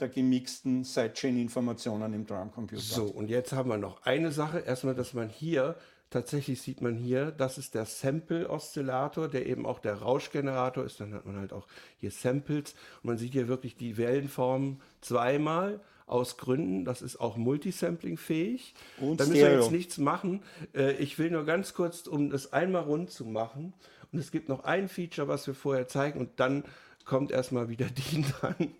[0.00, 2.80] der gemixten Sidechain-Informationen im Drumcomputer.
[2.80, 4.58] So, und jetzt haben wir noch eine Sache.
[4.60, 5.76] Erstmal, dass man hier,
[6.10, 11.00] tatsächlich sieht man hier, das ist der Sample-Oszillator, der eben auch der Rauschgenerator ist.
[11.00, 11.66] Dann hat man halt auch
[11.98, 12.74] hier Samples.
[13.02, 16.84] Und man sieht hier wirklich die Wellenformen zweimal aus Gründen.
[16.84, 18.74] Das ist auch Multisampling-fähig.
[19.00, 20.42] Und da müssen wir jetzt nichts machen.
[20.74, 23.74] Äh, ich will nur ganz kurz, um das einmal rund zu machen.
[24.12, 26.20] Und es gibt noch ein Feature, was wir vorher zeigen.
[26.20, 26.64] Und dann
[27.04, 28.74] kommt erstmal wieder die dran,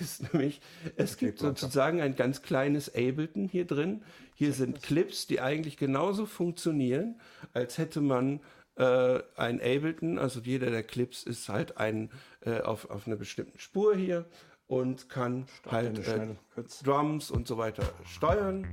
[0.00, 0.60] ist nämlich,
[0.96, 4.02] es gibt sozusagen ein ganz kleines Ableton hier drin.
[4.34, 7.20] Hier sind Clips, die eigentlich genauso funktionieren,
[7.52, 8.40] als hätte man
[8.76, 13.58] äh, ein Ableton, also jeder der Clips ist halt ein, äh, auf, auf einer bestimmten
[13.58, 14.26] Spur hier
[14.66, 18.66] und kann Start halt äh, Drums und so weiter steuern.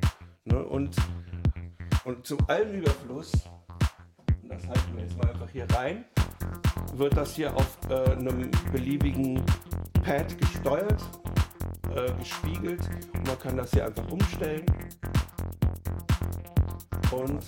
[0.46, 0.64] Ne?
[0.64, 0.96] Und,
[2.06, 3.32] und zu allem Überfluss,
[4.44, 6.06] das halten wir jetzt mal einfach hier rein,
[6.98, 9.42] wird das hier auf äh, einem beliebigen
[10.04, 11.02] Pad gesteuert,
[11.96, 12.82] äh, gespiegelt
[13.14, 14.66] und man kann das hier einfach umstellen.
[17.12, 17.44] Und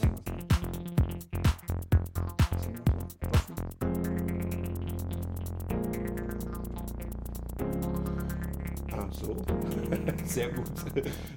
[8.91, 9.35] Ah, so.
[10.25, 10.65] Sehr gut.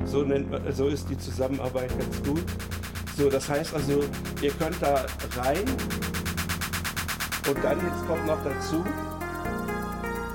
[0.04, 2.44] So, nennt man, so ist die Zusammenarbeit ganz gut.
[3.16, 4.02] So, das heißt also,
[4.40, 5.64] ihr könnt da rein
[7.48, 8.84] und dann jetzt kommt noch dazu,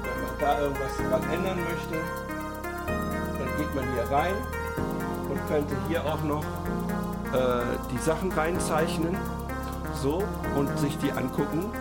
[0.04, 1.96] wenn man da irgendwas dran ändern möchte,
[3.40, 4.34] dann geht man hier rein
[5.30, 6.44] und könnte hier auch noch
[7.34, 9.18] äh, die Sachen reinzeichnen.
[10.02, 10.24] So
[10.56, 11.72] und sich die angucken.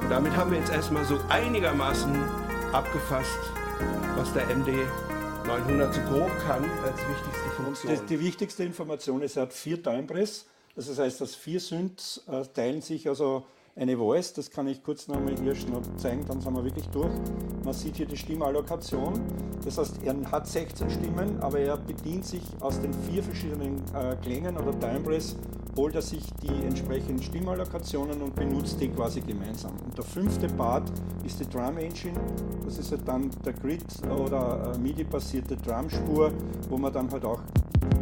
[0.00, 2.14] Und damit haben wir jetzt erstmal so einigermaßen
[2.72, 3.38] abgefasst,
[4.16, 4.86] was der MD
[5.46, 7.92] 900 so grob kann als wichtigste Funktion.
[7.92, 10.46] Die, die wichtigste Information ist, er hat vier Timepress.
[10.76, 15.06] Das heißt, dass vier Synths äh, teilen sich also eine Voice, das kann ich kurz
[15.06, 17.12] nochmal hier schnell zeigen, dann sind wir wirklich durch.
[17.62, 19.20] Man sieht hier die Stimmallokation,
[19.64, 24.16] das heißt, er hat 16 Stimmen, aber er bedient sich aus den vier verschiedenen äh,
[24.22, 25.36] Klängen oder Timbres,
[25.76, 29.72] holt er sich die entsprechenden Stimmallokationen und benutzt die quasi gemeinsam.
[29.84, 30.90] Und der fünfte Part
[31.24, 32.18] ist die Drum Engine,
[32.64, 36.32] das ist halt dann der Grid oder äh, MIDI-basierte Drumspur,
[36.70, 37.40] wo man dann halt auch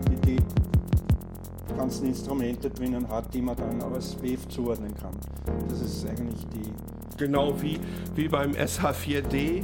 [0.08, 0.63] die, die
[1.76, 5.14] ganzen Instrumente drinnen hat, die man dann als Wave zuordnen kann.
[5.68, 6.72] Das ist eigentlich die.
[7.16, 7.78] Genau wie,
[8.14, 9.62] wie beim SH4D,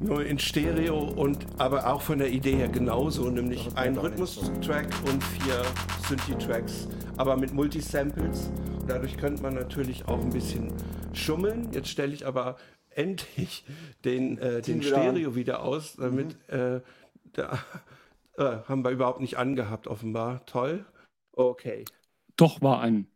[0.00, 5.22] nur in Stereo und aber auch von der Idee her genauso, nämlich ein Rhythmus-Track und
[5.22, 5.62] vier
[6.08, 8.50] Synthi-Tracks, aber mit Multisamples.
[8.80, 10.72] Und dadurch könnte man natürlich auch ein bisschen
[11.12, 11.68] schummeln.
[11.72, 12.56] Jetzt stelle ich aber
[12.90, 13.64] endlich
[14.04, 16.58] den, äh, den Stereo wieder aus, damit mhm.
[16.58, 16.80] äh,
[17.32, 17.58] da,
[18.36, 20.44] äh, haben wir überhaupt nicht angehabt, offenbar.
[20.46, 20.84] Toll.
[21.36, 21.84] Okay.
[22.36, 23.06] Doch war an.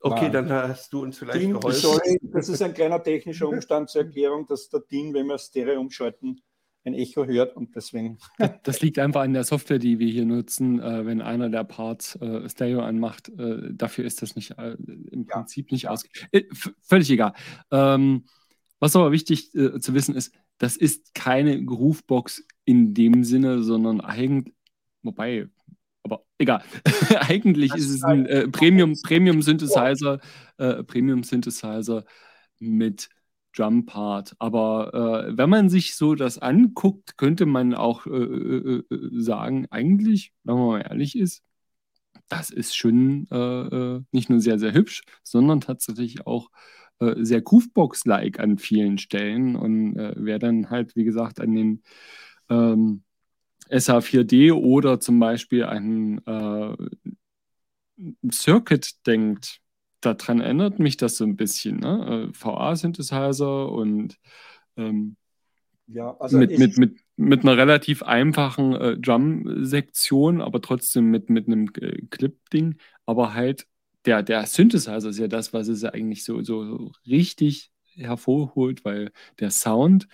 [0.00, 0.30] Okay, war.
[0.30, 1.80] dann hast du uns vielleicht DIN, geholfen.
[1.80, 5.80] Sorry, das ist ein kleiner technischer Umstand zur Erklärung, dass der DIN, wenn wir Stereo
[5.80, 6.40] umschalten,
[6.84, 8.18] ein Echo hört und deswegen.
[8.62, 10.80] Das liegt einfach an der Software, die wir hier nutzen.
[10.80, 14.76] Äh, wenn einer der Parts äh, Stereo anmacht, äh, dafür ist das nicht äh,
[15.10, 15.36] im ja.
[15.36, 16.04] Prinzip nicht aus.
[16.30, 16.44] Äh,
[16.80, 17.34] völlig egal.
[17.70, 18.26] Ähm,
[18.78, 24.00] was aber wichtig äh, zu wissen ist, das ist keine Groovebox in dem Sinne, sondern
[24.00, 24.54] eigentlich,
[25.02, 25.48] wobei
[26.08, 26.62] aber egal.
[27.20, 30.20] Eigentlich das ist es ein äh, Premium, Premium Synthesizer,
[30.56, 32.04] äh, Premium Synthesizer
[32.58, 33.08] mit
[33.56, 34.34] Drum Part.
[34.38, 39.66] Aber äh, wenn man sich so das anguckt, könnte man auch äh, äh, äh, sagen,
[39.70, 41.42] eigentlich, wenn man mal ehrlich ist,
[42.28, 43.26] das ist schon
[44.10, 46.50] nicht nur sehr, sehr hübsch, sondern tatsächlich auch
[47.00, 49.56] sehr Groovebox-like an vielen Stellen.
[49.56, 51.82] Und wer dann halt, wie gesagt, an den
[52.50, 53.02] ähm,
[53.70, 56.76] SH4D oder zum Beispiel ein äh,
[58.30, 59.60] Circuit denkt,
[60.00, 61.78] daran erinnert mich das so ein bisschen.
[61.80, 62.30] Ne?
[62.30, 64.16] Äh, VA-Synthesizer und
[64.76, 65.16] ähm,
[65.86, 71.46] ja, also mit, mit, mit, mit einer relativ einfachen äh, Drum-Sektion, aber trotzdem mit, mit
[71.46, 72.76] einem äh, Clip-Ding.
[73.06, 73.66] Aber halt
[74.04, 79.50] der, der Synthesizer ist ja das, was es eigentlich so, so richtig hervorholt, weil der
[79.50, 80.08] Sound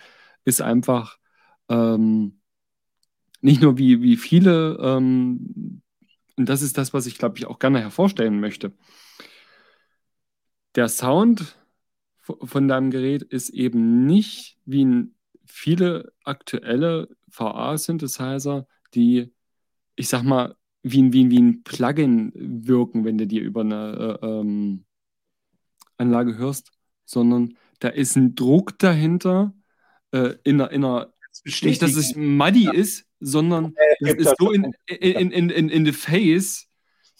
[0.45, 1.17] ist einfach
[1.69, 2.39] ähm,
[3.45, 5.81] nicht nur wie, wie viele, ähm,
[6.35, 8.73] und das ist das, was ich glaube ich auch gerne hervorstellen möchte.
[10.73, 11.55] Der Sound
[12.21, 15.05] von deinem Gerät ist eben nicht wie
[15.45, 19.31] viele aktuelle VA-Synthesizer, die,
[19.95, 24.19] ich sag mal, wie ein, wie, wie ein Plugin wirken, wenn du dir über eine
[24.21, 24.85] äh, ähm,
[25.97, 26.71] Anlage hörst,
[27.05, 29.53] sondern da ist ein Druck dahinter
[30.11, 32.71] äh, in einer, in einer nicht, dass es muddy ja.
[32.71, 36.67] ist, sondern es ist so in, in, in, in, in the face,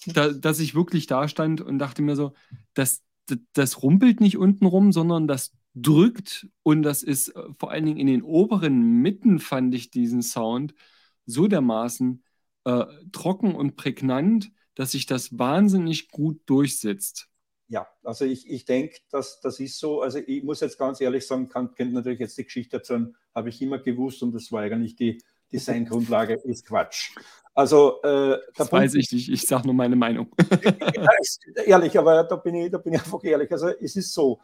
[0.06, 2.34] da, dass ich wirklich da stand und dachte mir so,
[2.76, 7.72] das, das, das rumpelt nicht unten rum, sondern das drückt und das ist äh, vor
[7.72, 10.76] allen Dingen in den oberen Mitten fand ich diesen Sound
[11.26, 12.24] so dermaßen
[12.66, 17.30] äh, trocken und prägnant, dass sich das wahnsinnig gut durchsetzt.
[17.68, 20.02] Ja, also ich, ich denke, dass das ist so.
[20.02, 23.50] Also ich muss jetzt ganz ehrlich sagen, kann, kennt natürlich jetzt die Geschichte erzählen, habe
[23.50, 25.20] ich immer gewusst und das war eigentlich die
[25.56, 27.16] Designgrundlage, ist Quatsch.
[27.54, 30.28] Also, äh, das weiß ich nicht, ich sage nur meine Meinung.
[31.66, 33.50] ehrlich, aber da bin, ich, da bin ich einfach ehrlich.
[33.50, 34.42] Also es ist so,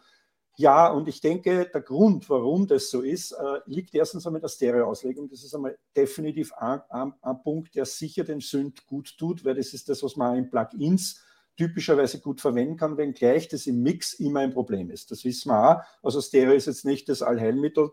[0.55, 4.43] ja, und ich denke, der Grund, warum das so ist, äh, liegt erstens einmal in
[4.43, 5.27] der Stereoauslegung.
[5.29, 9.55] Das ist einmal definitiv ein, ein, ein, Punkt, der sicher dem Synth gut tut, weil
[9.55, 11.21] das ist das, was man in Plugins
[11.57, 15.11] typischerweise gut verwenden kann, wenngleich das im Mix immer ein Problem ist.
[15.11, 15.81] Das wissen wir auch.
[16.01, 17.91] Also Stereo ist jetzt nicht das Allheilmittel,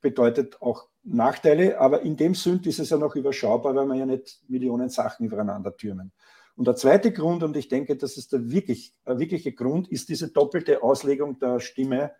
[0.00, 4.06] bedeutet auch Nachteile, aber in dem Synth ist es ja noch überschaubar, weil man ja
[4.06, 6.12] nicht Millionen Sachen übereinander türmen.
[6.56, 10.08] Und der zweite Grund, und ich denke, das ist der wirklich, der wirkliche Grund, ist
[10.08, 12.12] diese doppelte Auslegung der Stimme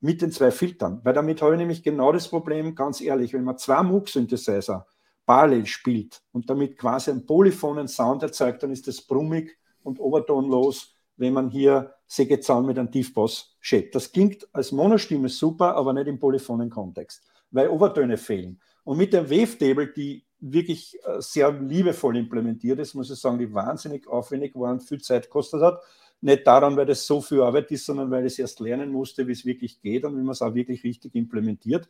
[0.00, 1.00] mit den zwei Filtern.
[1.04, 4.86] Weil damit habe ich nämlich genau das Problem, ganz ehrlich, wenn man zwei Moog-Synthesizer
[5.26, 10.94] parallel spielt und damit quasi einen polyphonen Sound erzeugt, dann ist das brummig und obertonlos,
[11.16, 13.94] wenn man hier Sägezaun mit einem Tiefbass schäbt.
[13.94, 17.22] Das klingt als Monostimme super, aber nicht im polyphonen Kontext,
[17.52, 18.60] weil Obertöne fehlen.
[18.84, 23.52] Und mit der Wavetable, die wirklich äh, sehr liebevoll implementiert ist, muss ich sagen, die
[23.54, 25.80] wahnsinnig aufwendig war und viel Zeit gekostet hat.
[26.20, 29.32] Nicht daran, weil das so viel Arbeit ist, sondern weil ich erst lernen musste, wie
[29.32, 31.88] es wirklich geht und wie man es auch wirklich richtig implementiert.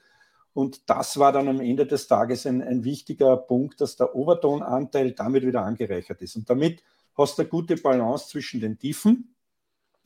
[0.54, 5.12] Und das war dann am Ende des Tages ein, ein wichtiger Punkt, dass der Obertonanteil
[5.12, 6.36] damit wieder angereichert ist.
[6.36, 6.82] Und damit
[7.16, 9.34] hast du eine gute Balance zwischen den Tiefen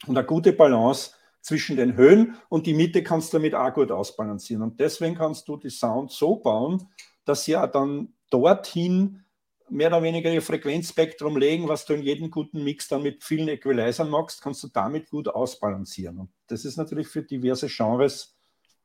[0.07, 1.13] und eine gute Balance
[1.47, 4.65] zwischen den Höhen und die Mitte kannst du damit auch gut ausbalancieren.
[4.65, 6.89] Und deswegen kannst du die Sound so bauen,
[7.25, 9.23] dass sie ja dann dorthin
[9.69, 13.47] mehr oder weniger ihr Frequenzspektrum legen, was du in jedem guten Mix dann mit vielen
[13.47, 16.19] Equalizern machst, kannst du damit gut ausbalancieren.
[16.19, 18.37] Und das ist natürlich für diverse Genres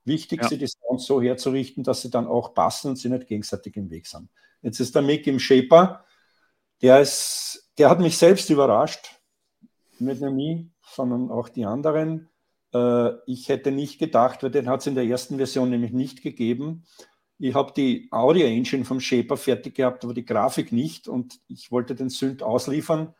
[0.05, 0.49] wichtig, ja.
[0.49, 3.89] sie die Sounds so herzurichten, dass sie dann auch passen und sie nicht gegenseitig im
[3.89, 4.29] Weg sind.
[4.61, 6.05] Jetzt ist der Mick im Shaper,
[6.83, 9.19] der, ist, der hat mich selbst überrascht,
[9.97, 12.30] nicht nur mich, sondern auch die anderen.
[12.73, 16.21] Äh, ich hätte nicht gedacht, weil den hat es in der ersten Version nämlich nicht
[16.21, 16.83] gegeben.
[17.39, 21.71] Ich habe die Audio Engine vom Shaper fertig gehabt, aber die Grafik nicht und ich
[21.71, 23.15] wollte den Synth ausliefern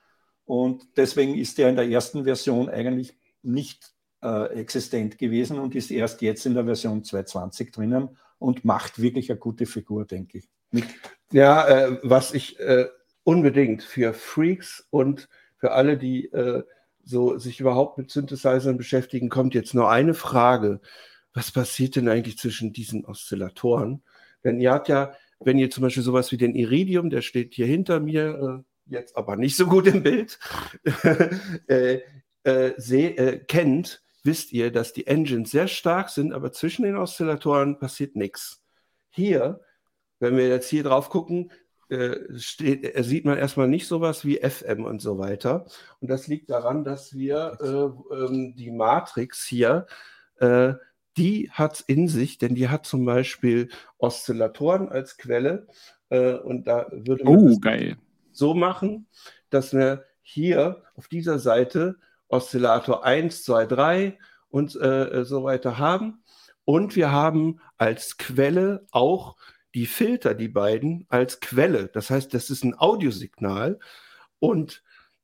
[0.45, 5.91] und deswegen ist der in der ersten Version eigentlich nicht äh, existent gewesen und ist
[5.91, 10.49] erst jetzt in der Version 2.20 drinnen und macht wirklich eine gute Figur, denke ich.
[10.71, 10.85] Mit
[11.31, 12.87] ja, äh, was ich äh,
[13.23, 16.63] unbedingt für Freaks und für alle, die äh,
[17.11, 20.81] so sich überhaupt mit Synthesizern beschäftigen, kommt jetzt nur eine Frage.
[21.33, 24.01] Was passiert denn eigentlich zwischen diesen Oszillatoren?
[24.43, 27.67] Denn ihr habt ja, wenn ihr zum Beispiel sowas wie den Iridium, der steht hier
[27.67, 30.39] hinter mir, äh, jetzt aber nicht so gut im Bild,
[31.67, 31.99] äh,
[32.43, 37.79] äh, äh, kennt, wisst ihr, dass die Engines sehr stark sind, aber zwischen den Oszillatoren
[37.79, 38.63] passiert nichts.
[39.09, 39.61] Hier,
[40.19, 41.51] wenn wir jetzt hier drauf gucken,
[41.91, 45.65] äh, steht, sieht man erstmal nicht sowas wie FM und so weiter.
[45.99, 49.85] Und das liegt daran, dass wir äh, ähm, die Matrix hier
[50.37, 50.73] äh,
[51.17, 55.67] die hat es in sich, denn die hat zum Beispiel Oszillatoren als Quelle.
[56.09, 57.97] Äh, und da würde man oh, geil.
[58.31, 59.07] so machen,
[59.49, 64.17] dass wir hier auf dieser Seite Oszillator 1, 2, 3
[64.49, 66.23] und äh, so weiter haben.
[66.63, 69.35] Und wir haben als Quelle auch
[69.73, 71.87] die Filter, die beiden, als Quelle.
[71.87, 73.79] Das heißt, das ist ein Audiosignal.
[74.39, 74.83] Und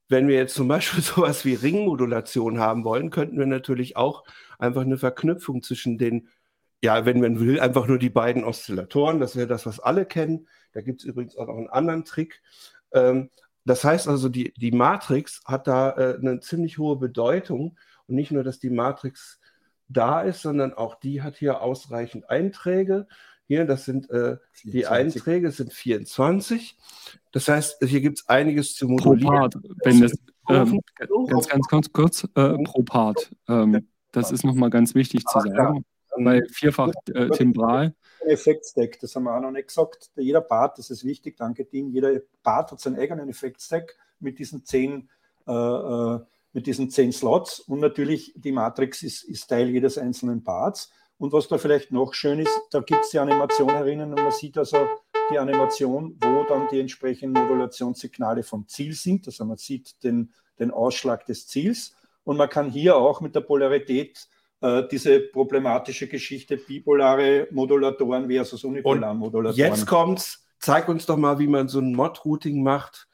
[0.09, 4.23] wenn wir jetzt zum Beispiel sowas wie Ringmodulation haben wollen, könnten wir natürlich auch
[4.59, 6.29] einfach eine Verknüpfung zwischen den,
[6.81, 9.19] ja, wenn man will, einfach nur die beiden Oszillatoren.
[9.19, 10.47] Das wäre das, was alle kennen.
[10.73, 12.41] Da gibt es übrigens auch noch einen anderen Trick.
[12.93, 13.29] Ähm,
[13.65, 17.77] das heißt also, die, die Matrix hat da äh, eine ziemlich hohe Bedeutung.
[18.07, 19.41] Und nicht nur, dass die Matrix
[19.89, 23.07] da ist, sondern auch die hat hier ausreichend Einträge.
[23.47, 26.77] Hier, das sind äh, die Einträge sind 24.
[27.31, 29.21] Das heißt, hier gibt es einiges zu modulieren.
[29.21, 30.13] Pro Part, wenn das,
[30.49, 30.81] ähm,
[31.27, 33.31] ganz, ganz, ganz kurz, äh, pro Part.
[33.47, 35.85] Ähm, das ist nochmal ganz wichtig zu sagen,
[36.17, 37.93] weil vierfach äh, Timbral.
[38.25, 40.09] Effektstack, das haben wir auch noch nicht gesagt.
[40.15, 44.65] Jeder Part, das ist wichtig, danke Dean, jeder Part hat seinen eigenen Effektstack mit diesen
[44.65, 45.09] zehn,
[45.47, 46.19] äh, äh,
[46.53, 50.91] mit diesen zehn Slots und natürlich die Matrix ist, ist Teil jedes einzelnen Parts.
[51.17, 54.31] Und was da vielleicht noch schön ist, da gibt es die Animation herinnen und man
[54.31, 54.87] sieht also
[55.31, 59.25] die Animation, wo dann die entsprechenden Modulationssignale vom Ziel sind.
[59.25, 63.41] Also man sieht den, den Ausschlag des Ziels und man kann hier auch mit der
[63.41, 64.27] Polarität
[64.61, 69.57] äh, diese problematische Geschichte bipolare Modulatoren versus Unipolarmodulatoren.
[69.57, 70.43] Jetzt kommt's.
[70.59, 73.06] Zeig uns doch mal, wie man so ein Mod-Routing macht.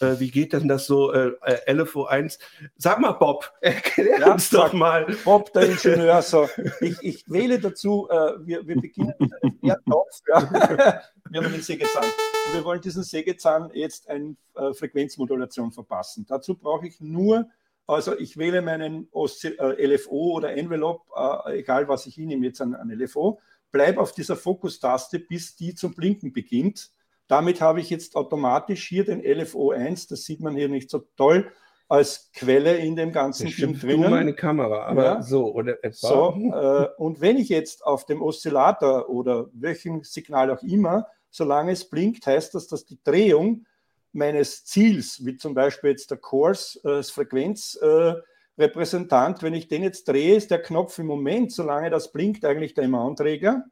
[0.00, 2.38] Äh, wie geht denn das so, äh, äh LFO 1?
[2.76, 5.06] Sag mal, Bob, erklär ja, uns doch mal.
[5.24, 6.48] Bob, der Ingenieur, so.
[6.80, 9.14] Ich, ich wähle dazu, äh, wir, wir beginnen,
[9.62, 11.02] ja, Topf, ja.
[11.30, 12.04] wir haben einen Sägezahn.
[12.52, 16.26] Wir wollen diesen Sägezahn jetzt eine äh, Frequenzmodulation verpassen.
[16.28, 17.48] Dazu brauche ich nur
[17.90, 22.74] also ich wähle meinen äh, LFO oder Envelope, äh, egal was ich nehme jetzt an,
[22.74, 23.40] an LFO,
[23.72, 26.92] bleibe auf dieser Fokustaste, bis die zum Blinken beginnt.
[27.30, 30.98] Damit habe ich jetzt automatisch hier den LFO 1, das sieht man hier nicht so
[31.16, 31.52] toll,
[31.88, 34.10] als Quelle in dem ganzen das Ding drinnen.
[34.10, 35.22] meine Kamera, aber ja.
[35.22, 36.08] so oder etwa.
[36.08, 41.70] So, äh, und wenn ich jetzt auf dem Oszillator oder welchem Signal auch immer, solange
[41.70, 43.64] es blinkt, heißt das, dass die Drehung
[44.12, 49.84] meines Ziels, wie zum Beispiel jetzt der Kurs äh, als Frequenzrepräsentant, äh, wenn ich den
[49.84, 53.66] jetzt drehe, ist der Knopf im Moment, solange das blinkt, eigentlich der Amount-Träger.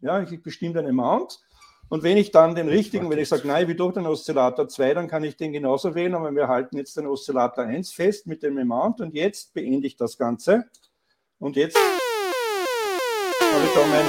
[0.00, 1.40] Ja, ich bestimme den Amount.
[1.90, 4.94] Und wenn ich dann den richtigen, wenn ich sage, nein, wie durch den Oszillator 2,
[4.94, 8.42] dann kann ich den genauso wählen, aber wir halten jetzt den Oszillator 1 fest mit
[8.42, 10.64] dem Amount und jetzt beende ich das Ganze.
[11.38, 14.06] Und jetzt habe ich da mein,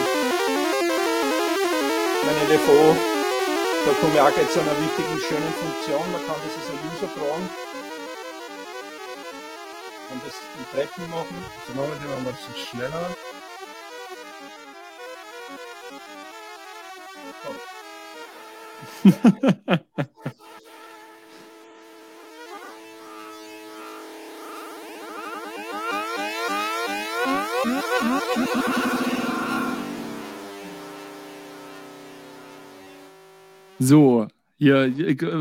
[2.23, 3.21] mein LFO
[3.83, 6.11] da komme ich auch gleich zu einer wichtigen, schönen Funktion.
[6.11, 7.49] Man kann das als ein User tragen.
[10.07, 11.35] Kann das in Treppen machen.
[11.65, 13.15] So machen wir den mal ein bisschen schneller.
[33.81, 34.27] So,
[34.59, 34.93] hier,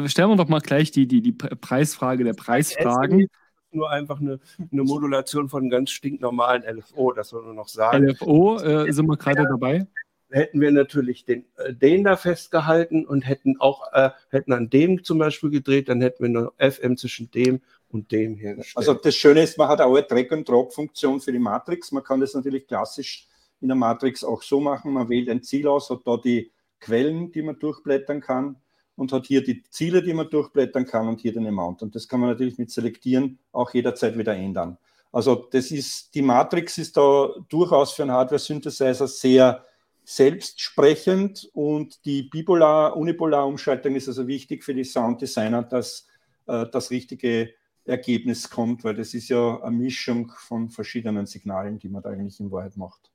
[0.08, 3.28] stellen wir doch mal gleich die, die, die Preisfrage der Preisfragen.
[3.70, 4.40] Nur einfach eine,
[4.72, 8.08] eine Modulation von ganz stinknormalen LFO, das soll nur noch sagen.
[8.08, 9.86] LFO, äh, sind wir gerade dabei?
[10.30, 15.04] Hätten wir natürlich den, äh, den da festgehalten und hätten auch, äh, hätten an dem
[15.04, 18.76] zum Beispiel gedreht, dann hätten wir nur FM zwischen dem und dem hergestellt.
[18.76, 21.92] Also das Schöne ist, man hat auch eine Drag-and-Drop-Funktion für die Matrix.
[21.92, 23.26] Man kann das natürlich klassisch
[23.60, 24.92] in der Matrix auch so machen.
[24.92, 28.56] Man wählt ein Ziel aus, hat da die Quellen, die man durchblättern kann
[28.96, 31.82] und hat hier die Ziele, die man durchblättern kann und hier den Amount.
[31.82, 34.78] Und das kann man natürlich mit Selektieren auch jederzeit wieder ändern.
[35.12, 39.64] Also das ist, die Matrix ist da durchaus für einen Hardware-Synthesizer sehr
[40.10, 46.08] selbstsprechend und die Bipolar-Unipolar-Umschaltung ist also wichtig für die Sounddesigner, dass
[46.48, 47.50] äh, das richtige
[47.84, 52.40] Ergebnis kommt, weil das ist ja eine Mischung von verschiedenen Signalen, die man da eigentlich
[52.40, 53.12] in Wahrheit macht.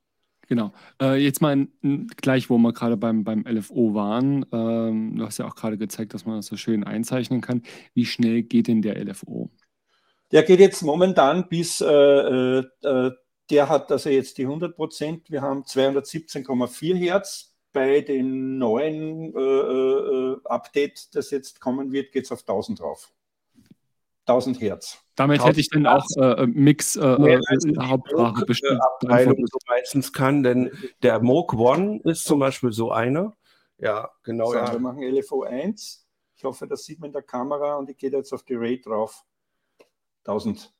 [0.48, 0.72] Genau.
[1.02, 1.68] Äh, jetzt mal
[2.16, 4.46] gleich, wo wir gerade beim, beim LFO waren.
[4.54, 7.64] Ähm, du hast ja auch gerade gezeigt, dass man das so schön einzeichnen kann.
[7.94, 9.50] Wie schnell geht denn der LFO?
[10.32, 13.12] Der geht jetzt momentan bis, äh, äh, äh
[13.50, 15.30] der hat also jetzt die 100 Prozent.
[15.30, 17.52] Wir haben 217,4 Hertz.
[17.72, 23.12] Bei dem neuen äh, äh, Update, das jetzt kommen wird, geht es auf 1000 drauf.
[24.28, 24.98] 1000 Hertz.
[25.16, 27.40] Damit hätte ich dann auch äh, Mix äh, äh
[27.82, 28.82] Hauptsprache bestimmt.
[28.82, 30.72] Abteilung so meistens kann, denn
[31.04, 33.34] der Moog One ist zum Beispiel so einer.
[33.78, 34.52] Ja, genau.
[34.52, 34.72] So, ja.
[34.72, 36.06] Wir machen LFO 1.
[36.38, 38.84] Ich hoffe, das sieht man in der Kamera und ich gehe jetzt auf die Rate
[38.84, 39.24] drauf.
[40.26, 40.74] 1000.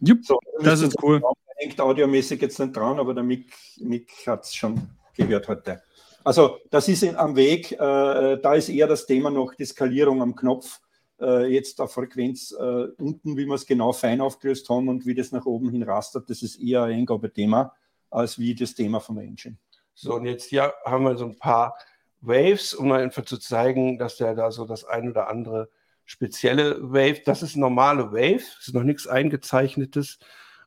[0.00, 1.22] Jupp, so, das ist cool.
[1.60, 4.80] Hängt audiomäßig jetzt nicht dran, aber der Mick, Mick hat es schon
[5.14, 5.82] gehört heute.
[6.24, 7.72] Also das ist am Weg.
[7.72, 10.80] Äh, da ist eher das Thema noch die Skalierung am Knopf
[11.20, 15.14] äh, jetzt auf Frequenz äh, unten, wie wir es genau fein aufgelöst haben und wie
[15.14, 17.74] das nach oben hin rastert, das ist eher ein Eingabethema
[18.10, 19.56] als wie das Thema der Engine.
[19.94, 21.76] So, und jetzt hier haben wir so ein paar
[22.22, 25.68] Waves, um mal einfach zu zeigen, dass der da so das ein oder andere
[26.04, 30.18] spezielle Wave, das ist normale Wave, ist noch nichts eingezeichnetes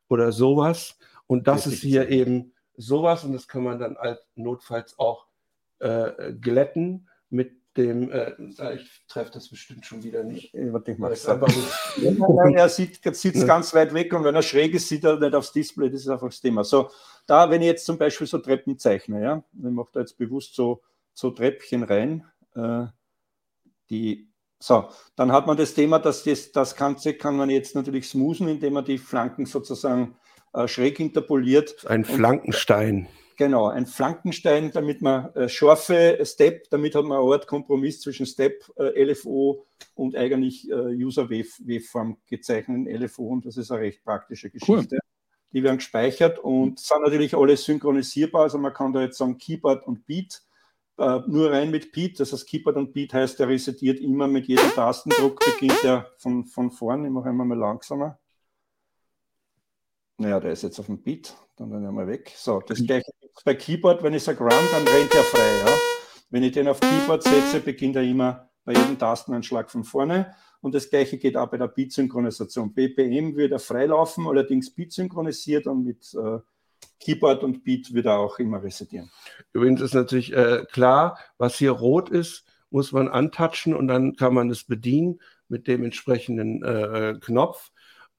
[0.08, 0.98] oder sowas.
[1.28, 5.28] Und das ist hier eben sowas und das kann man dann halt notfalls auch
[5.80, 8.34] äh, glätten mit dem, äh,
[8.76, 10.54] ich treffe das bestimmt schon wieder nicht.
[10.54, 10.72] Ich
[12.56, 15.52] er sieht es ganz weit weg und wenn er schräg ist, sieht er nicht aufs
[15.52, 16.64] Display, das ist einfach das Thema.
[16.64, 16.90] So,
[17.26, 20.56] da, wenn ich jetzt zum Beispiel so Treppen zeichne, ja, ich mache da jetzt bewusst
[20.56, 20.82] so,
[21.14, 22.26] so Treppchen rein,
[22.56, 22.86] äh,
[23.90, 24.30] die,
[24.64, 24.88] so,
[25.18, 28.74] dann hat man das Thema, dass das, das Ganze kann man jetzt natürlich smoothen, indem
[28.74, 30.16] man die Flanken sozusagen
[30.54, 31.86] äh, schräg interpoliert.
[31.86, 33.00] Ein Flankenstein.
[33.00, 38.00] Und, Genau, ein Flankenstein, damit man äh, scharfe Step, damit hat man eine Art Kompromiss
[38.00, 43.82] zwischen Step, äh, LFO und eigentlich äh, User Waveform gezeichnet LFO und das ist eine
[43.82, 44.96] recht praktische Geschichte.
[44.96, 45.00] Cool.
[45.52, 48.44] Die werden gespeichert und sind natürlich alle synchronisierbar.
[48.44, 50.42] Also man kann da jetzt sagen Keyboard und Beat,
[50.98, 52.20] äh, nur rein mit Beat.
[52.20, 56.46] Das heißt, Keyboard und Beat heißt, der resetiert immer mit jedem Tastendruck, beginnt er von,
[56.46, 57.06] von vorn.
[57.06, 58.20] Ich mache einmal mal langsamer.
[60.18, 62.32] Naja, der ist jetzt auf dem Beat, dann dann einmal weg.
[62.36, 62.88] So, das mhm.
[62.88, 63.12] gleiche
[63.44, 65.58] bei Keyboard, wenn ich sage Run, dann rennt er frei.
[65.66, 65.74] Ja?
[66.30, 70.34] Wenn ich den auf Keyboard setze, beginnt er immer bei jedem Tastenanschlag von vorne.
[70.62, 72.74] Und das gleiche geht auch bei der Beat-Synchronisation.
[72.74, 76.40] BPM wird er freilaufen, allerdings Beat-synchronisiert und mit äh,
[77.00, 79.12] Keyboard und Beat wird er auch immer resetieren.
[79.52, 84.34] Übrigens ist natürlich äh, klar, was hier rot ist, muss man antatschen und dann kann
[84.34, 87.72] man es bedienen mit dem entsprechenden äh, Knopf.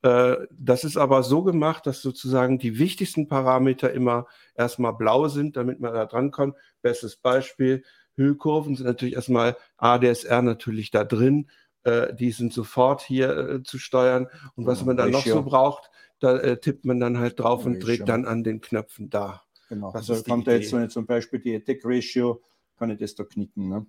[0.02, 5.56] Äh, das ist aber so gemacht, dass sozusagen die wichtigsten Parameter immer erstmal blau sind,
[5.56, 6.56] damit man da dran kommt.
[6.82, 7.82] Bestes Beispiel,
[8.16, 11.50] Hüllkurven sind natürlich erstmal ADSR natürlich da drin.
[11.84, 14.28] Äh, die sind sofort hier äh, zu steuern.
[14.56, 15.90] Und was man dann noch so braucht,
[16.25, 19.43] da äh, tippt man dann halt drauf und dreht dann an den Knöpfen da.
[19.68, 19.93] Genau.
[19.93, 22.41] Das also kommt da jetzt, wenn ich zum Beispiel die Attack Ratio,
[22.79, 23.68] kann ich das da knicken.
[23.68, 23.87] Ne?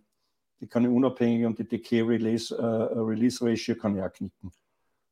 [0.59, 4.51] Die kann ich unabhängig und die Decay Release, uh, Release Ratio kann ich auch knicken.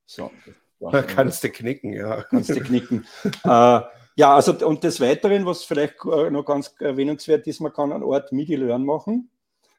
[0.06, 0.32] So.
[0.80, 2.24] Da kannst du knicken, ja.
[2.24, 3.06] Kannst du knicken.
[3.46, 3.82] äh,
[4.16, 8.04] ja, also und des Weiteren, was vielleicht äh, noch ganz erwähnenswert ist, man kann einen
[8.04, 9.30] Ort MIDI-Learn machen.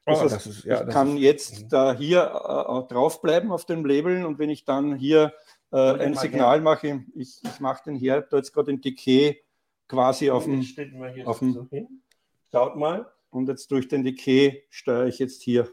[0.05, 1.69] Das, oh, heißt, das ist, ja, ich kann jetzt mhm.
[1.69, 5.31] da hier äh, draufbleiben auf dem Label und wenn ich dann hier äh,
[5.77, 9.41] ein Signal mache, ich, ich mache den hier, da jetzt gerade den Decay
[9.87, 10.65] quasi auf dem,
[11.25, 11.67] auf dem so
[12.51, 13.11] Schaut mal.
[13.29, 15.69] Und jetzt durch den Decay steuere ich jetzt hier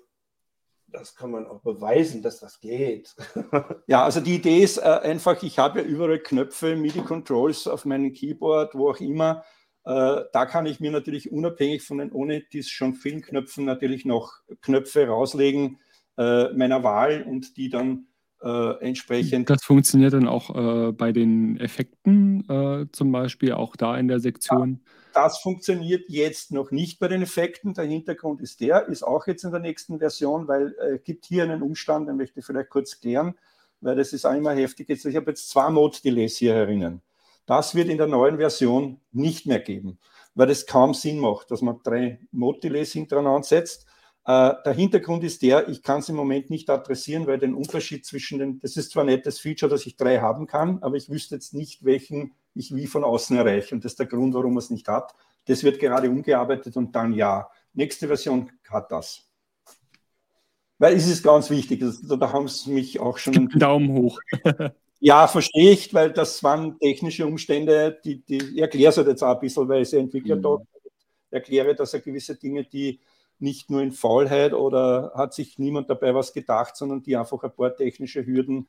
[0.92, 3.14] das kann man auch beweisen, dass das geht.
[3.86, 8.12] ja, also die Idee ist äh, einfach, ich habe ja überall Knöpfe, MIDI-Controls auf meinem
[8.12, 9.44] Keyboard, wo auch immer.
[9.84, 14.04] Äh, da kann ich mir natürlich unabhängig von den ohne dies schon vielen Knöpfen natürlich
[14.04, 15.80] noch Knöpfe rauslegen
[16.16, 18.06] äh, meiner Wahl und die dann
[18.42, 19.48] äh, entsprechend.
[19.48, 24.20] Das funktioniert dann auch äh, bei den Effekten äh, zum Beispiel, auch da in der
[24.20, 24.80] Sektion.
[25.14, 27.74] Ja, das funktioniert jetzt noch nicht bei den Effekten.
[27.74, 31.26] Der Hintergrund ist der, ist auch jetzt in der nächsten Version, weil es äh, gibt
[31.26, 33.34] hier einen Umstand, den möchte ich vielleicht kurz klären,
[33.80, 34.88] weil das ist immer heftig.
[34.88, 37.02] Jetzt, ich habe jetzt zwei Mode-Delays hier herinnen.
[37.46, 39.98] Das wird in der neuen Version nicht mehr geben,
[40.34, 43.86] weil es kaum Sinn macht, dass man drei Mod-Delays hintereinander setzt.
[44.24, 48.06] Äh, der Hintergrund ist der, ich kann es im Moment nicht adressieren, weil den Unterschied
[48.06, 51.10] zwischen den, das ist zwar ein nettes Feature, dass ich drei haben kann, aber ich
[51.10, 53.74] wüsste jetzt nicht, welchen ich wie von außen erreiche.
[53.74, 55.12] Und das ist der Grund, warum man es nicht hat.
[55.46, 57.48] Das wird gerade umgearbeitet und dann ja.
[57.74, 59.28] Nächste Version hat das.
[60.78, 63.48] Weil es ist ganz wichtig, da haben sie mich auch schon.
[63.50, 64.20] Daumen hoch.
[65.00, 69.22] ja, verstehe ich, weil das waren technische Umstände, die, die ich erkläre es halt jetzt
[69.22, 70.42] auch ein bisschen, weil ich Entwickler mhm.
[70.42, 70.66] dort
[71.30, 73.00] erkläre, dass er gewisse Dinge, die
[73.42, 77.54] nicht nur in Faulheit oder hat sich niemand dabei was gedacht, sondern die einfach ein
[77.54, 78.68] paar technische Hürden,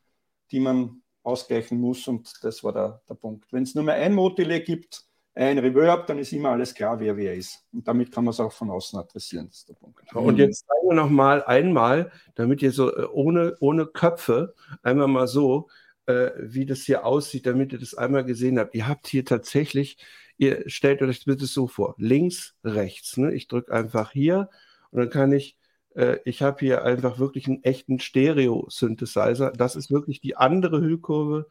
[0.51, 3.51] die man ausgleichen muss und das war der, der Punkt.
[3.53, 5.05] Wenn es nur mehr ein Moddelay gibt,
[5.35, 7.65] ein Reverb, dann ist immer alles klar, wer wer ist.
[7.71, 9.47] Und damit kann man es auch von außen adressieren.
[9.47, 9.99] Das ist der Punkt.
[10.13, 14.53] Und jetzt zeigen wir noch mal einmal, damit ihr so äh, ohne, ohne Köpfe,
[14.83, 15.69] einmal mal so,
[16.05, 18.75] äh, wie das hier aussieht, damit ihr das einmal gesehen habt.
[18.75, 19.97] Ihr habt hier tatsächlich,
[20.37, 23.17] ihr stellt euch bitte so vor, links, rechts.
[23.17, 23.33] Ne?
[23.33, 24.49] Ich drücke einfach hier
[24.91, 25.57] und dann kann ich,
[25.95, 29.51] äh, ich habe hier einfach wirklich einen echten Stereo-Synthesizer.
[29.51, 31.47] Das ist wirklich die andere Hüllkurve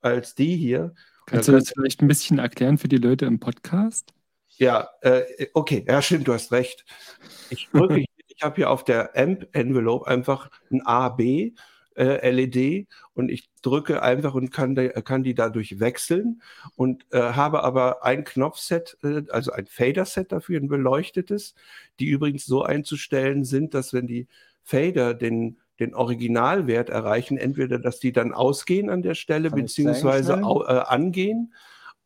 [0.00, 0.94] als die hier.
[1.26, 4.12] Kannst du das vielleicht ein bisschen erklären für die Leute im Podcast?
[4.56, 6.84] Ja, äh, okay, ja, stimmt, du hast recht.
[7.50, 11.54] Ich drücke, ich habe hier auf der AMP-Envelope einfach ein A, B
[11.96, 14.74] äh, LED und ich drücke einfach und kann,
[15.04, 16.42] kann die dadurch wechseln
[16.76, 21.54] und äh, habe aber ein Knopfset, äh, also ein Fader-Set dafür, ein beleuchtetes,
[22.00, 24.26] die übrigens so einzustellen sind, dass wenn die
[24.62, 30.42] Fader den den Originalwert erreichen, entweder dass die dann ausgehen an der Stelle, Kann beziehungsweise
[30.44, 31.52] au, äh, angehen.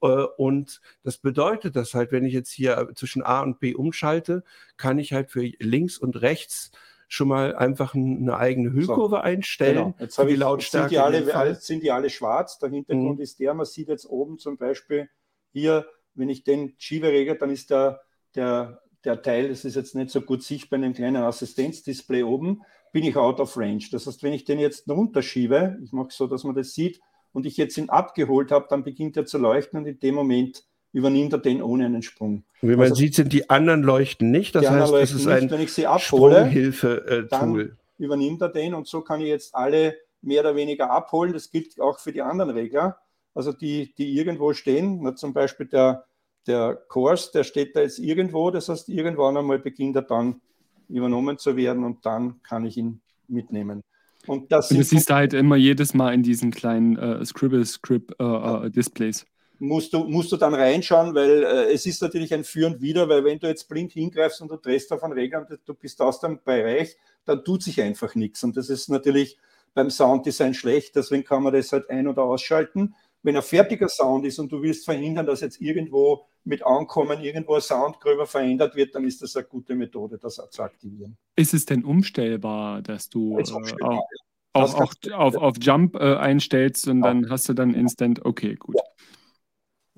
[0.00, 4.42] Äh, und das bedeutet, dass halt, wenn ich jetzt hier zwischen A und B umschalte,
[4.76, 6.70] kann ich halt für links und rechts
[7.08, 9.76] schon mal einfach eine eigene Hüllkurve so, einstellen.
[9.76, 9.94] Genau.
[9.98, 10.90] Jetzt habe die Lautstärke.
[10.90, 12.58] Sind die, alle, sind die alle schwarz?
[12.58, 13.22] Der Hintergrund mhm.
[13.22, 15.08] ist der, man sieht jetzt oben zum Beispiel
[15.52, 18.02] hier, wenn ich den Schiebe regel, dann ist der,
[18.34, 22.62] der, der Teil, das ist jetzt nicht so gut sichtbar in einem kleinen Assistenzdisplay oben,
[22.92, 23.86] bin ich out of range.
[23.90, 27.00] Das heißt, wenn ich den jetzt runterschiebe, ich mache so, dass man das sieht,
[27.32, 30.64] und ich jetzt ihn abgeholt habe, dann beginnt er zu leuchten und in dem Moment
[30.92, 32.44] übernimmt er den ohne einen Sprung.
[32.62, 34.54] Und wie man also, sieht, sind die anderen Leuchten nicht.
[34.54, 37.28] Das heißt, das ist ein wenn ich sie abhole, Hilfe-Tool.
[37.28, 41.32] Dann übernimmt er den und so kann ich jetzt alle mehr oder weniger abholen.
[41.32, 42.98] Das gilt auch für die anderen Regler,
[43.34, 45.00] also die, die irgendwo stehen.
[45.02, 46.04] Na, zum Beispiel der,
[46.46, 48.50] der Kurs, der steht da jetzt irgendwo.
[48.50, 50.40] Das heißt, irgendwann einmal beginnt er dann
[50.88, 53.82] übernommen zu werden und dann kann ich ihn mitnehmen.
[54.26, 59.22] Und das und du siehst halt immer jedes Mal in diesen kleinen äh, Scribble-Script-Displays.
[59.22, 59.28] Äh, äh,
[59.58, 63.08] musst du, musst du dann reinschauen, weil äh, es ist natürlich ein Für und Wider,
[63.08, 66.00] weil wenn du jetzt blind hingreifst und du drehst auf einen Regler und du bist
[66.00, 68.44] aus dem Bereich, dann tut sich einfach nichts.
[68.44, 69.38] Und das ist natürlich
[69.74, 72.94] beim Sounddesign schlecht, deswegen kann man das halt ein- oder ausschalten.
[73.22, 77.54] Wenn ein fertiger Sound ist und du willst verhindern, dass jetzt irgendwo mit Ankommen irgendwo
[77.54, 81.16] ein Sound gröber verändert wird, dann ist das eine gute Methode, das zu aktivieren.
[81.36, 86.88] Ist es denn umstellbar, dass du äh, auch, auch, auch auf, auf Jump äh, einstellst
[86.88, 87.08] und ja.
[87.08, 88.76] dann hast du dann Instant, okay, gut.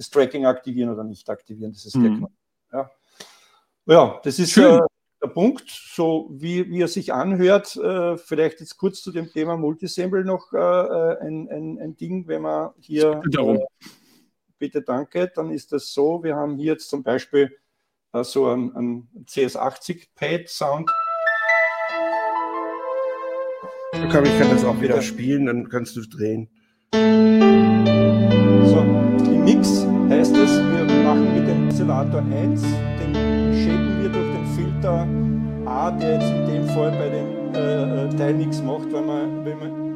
[0.01, 2.27] Das Tracking aktivieren oder nicht aktivieren, das ist mhm.
[2.73, 2.91] ja.
[3.85, 4.81] ja, das ist äh,
[5.23, 7.77] der Punkt, so wie, wie er sich anhört.
[7.77, 12.27] Äh, vielleicht jetzt kurz zu dem Thema Multisample noch äh, äh, ein, ein, ein Ding,
[12.27, 13.21] wenn man hier
[14.59, 17.55] bitte danke, dann ist das so, wir haben hier jetzt zum Beispiel
[18.15, 20.91] äh, so einen, einen CS80-Pad-Sound.
[23.93, 26.49] Ich kann das auch wieder spielen, dann kannst du drehen.
[26.93, 29.80] So, im Mix
[32.01, 32.63] Oszillator 1,
[32.99, 33.15] den
[33.53, 35.07] shapen wir durch den Filter
[35.67, 39.45] A, der jetzt in dem Fall bei dem äh, äh Teil nichts macht, weil man,
[39.45, 39.91] wenn man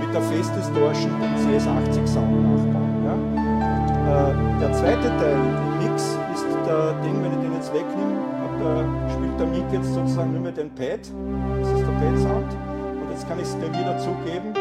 [0.00, 3.04] mit der Face den CS80 Sound nachbauen.
[3.04, 4.30] Ja?
[4.30, 8.20] Äh, der zweite Teil im Mix ist der Ding, wenn ich den jetzt wegnehme,
[8.60, 12.52] der, spielt der Mic jetzt sozusagen nur mehr den Pad, das ist der Pad Sound,
[13.02, 14.59] und jetzt kann ich es dir wieder zugeben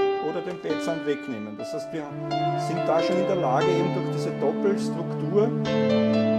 [0.64, 1.58] den Sound wegnehmen.
[1.58, 2.04] Das heißt, wir
[2.68, 5.46] sind da schon in der Lage, eben durch diese Doppelstruktur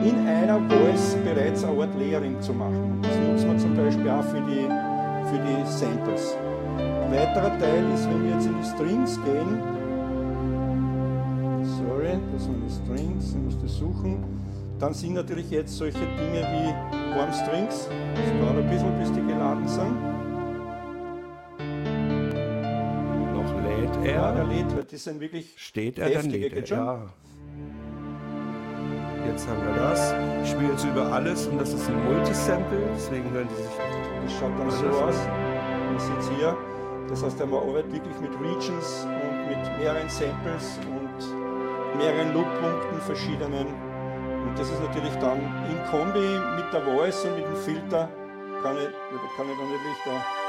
[0.05, 3.01] in einer Voice bereits eine Art Layering zu machen.
[3.03, 4.67] Das nutzen wir zum Beispiel auch für die,
[5.31, 6.37] für die Samples
[7.11, 9.63] weiterer Teil ist, wenn wir jetzt in die Strings gehen,
[11.79, 14.25] sorry, das sind die Strings, ich muss das suchen,
[14.79, 19.21] dann sind natürlich jetzt solche Dinge wie Warm Strings, das dauert ein bisschen, bis die
[19.27, 20.10] geladen sind.
[24.05, 24.15] Er.
[24.15, 27.07] Ja, er lädt, weil die sind wirklich Steht er, dann lädt er, ja.
[29.27, 30.15] Jetzt haben wir das.
[30.43, 33.73] Ich spiele jetzt über alles und das ist ein Multisample, deswegen hören die sich.
[34.25, 35.17] Das schaut dann so aus.
[35.87, 36.57] Man sieht hier.
[37.09, 43.67] Das heißt, man arbeitet wirklich mit Regions und mit mehreren Samples und mehreren Loop-Punkten, verschiedenen.
[43.67, 48.09] Und das ist natürlich dann in Kombi mit der Voice und mit dem Filter,
[48.63, 48.91] kann ich,
[49.37, 50.40] kann ich dann natürlich da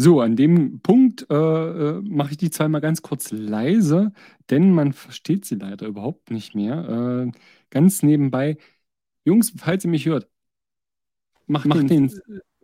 [0.00, 4.12] so, an dem Punkt äh, äh, mache ich die Zahl mal ganz kurz leise,
[4.48, 7.26] denn man versteht sie leider überhaupt nicht mehr.
[7.26, 7.38] Äh,
[7.70, 8.58] ganz nebenbei,
[9.24, 10.28] Jungs, falls ihr mich hört,
[11.48, 12.12] macht, macht den,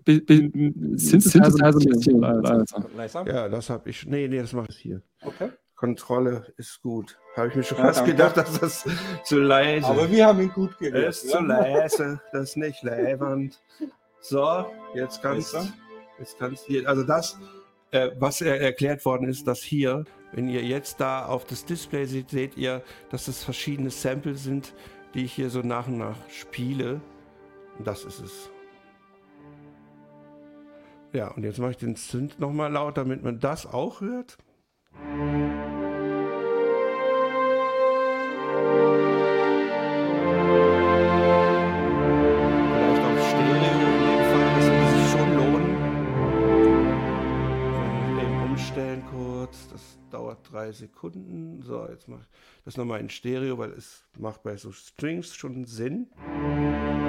[0.06, 3.26] den Synthesizer ein bisschen leiser.
[3.26, 4.06] Ja, das habe ich.
[4.06, 5.02] Nee, nee, das mache ich hier.
[5.22, 5.50] Okay.
[5.74, 7.18] Kontrolle ist gut.
[7.34, 8.12] Habe ich mir schon ja, fast danke.
[8.12, 8.88] gedacht, dass das
[9.24, 9.84] zu leise ist.
[9.86, 11.08] Aber wir haben ihn gut gehört.
[11.08, 13.60] ist zu leise, das ist nicht leibend.
[14.20, 15.58] So, jetzt kannst du.
[16.66, 17.38] Hier, also das,
[17.90, 22.06] äh, was er erklärt worden ist, dass hier, wenn ihr jetzt da auf das Display
[22.06, 24.74] seht, seht ihr, dass das verschiedene Samples sind,
[25.14, 27.00] die ich hier so nach und nach spiele.
[27.78, 28.50] Und das ist es.
[31.12, 34.36] Ja, und jetzt mache ich den Synth nochmal laut, damit man das auch hört.
[50.42, 51.62] Drei Sekunden.
[51.62, 55.64] So, jetzt mache ich das nochmal in Stereo, weil es macht bei so Strings schon
[55.64, 56.08] Sinn.
[56.16, 57.03] kurz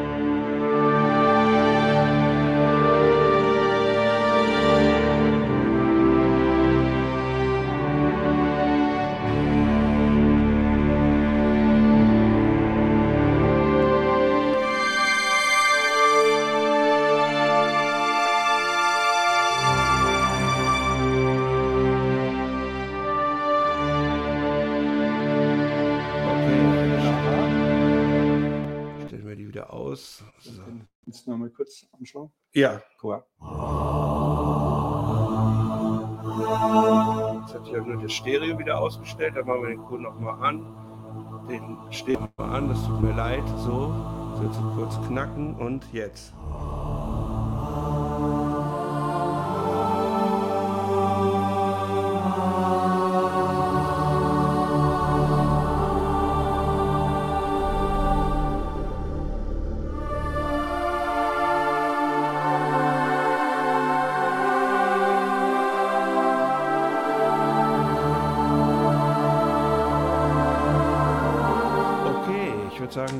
[32.15, 32.31] anschauen?
[32.53, 32.81] Ja.
[33.01, 33.23] Cool.
[37.41, 39.35] Jetzt hat hier nur das Stereo wieder ausgestellt.
[39.35, 40.65] Dann machen wir den Code nochmal an.
[41.49, 43.43] Den stehen wir an, das tut mir leid.
[43.57, 43.93] So,
[44.35, 46.33] so jetzt kurz knacken und jetzt.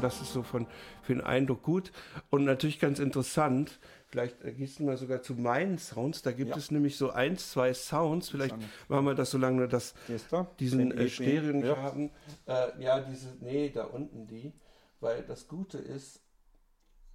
[0.06, 0.68] Das ist so von,
[1.02, 1.92] für den Eindruck gut.
[2.30, 6.58] Und natürlich ganz interessant, vielleicht du mal sogar zu meinen Sounds, da gibt ja.
[6.58, 8.56] es nämlich so ein, zwei Sounds, vielleicht
[8.88, 9.96] machen wir das so lange, dass
[10.60, 11.78] diesen äh, Stereo nicht ja.
[11.78, 12.12] haben.
[12.46, 14.54] Äh, ja, diese, nee, da unten die,
[15.00, 16.22] weil das Gute ist,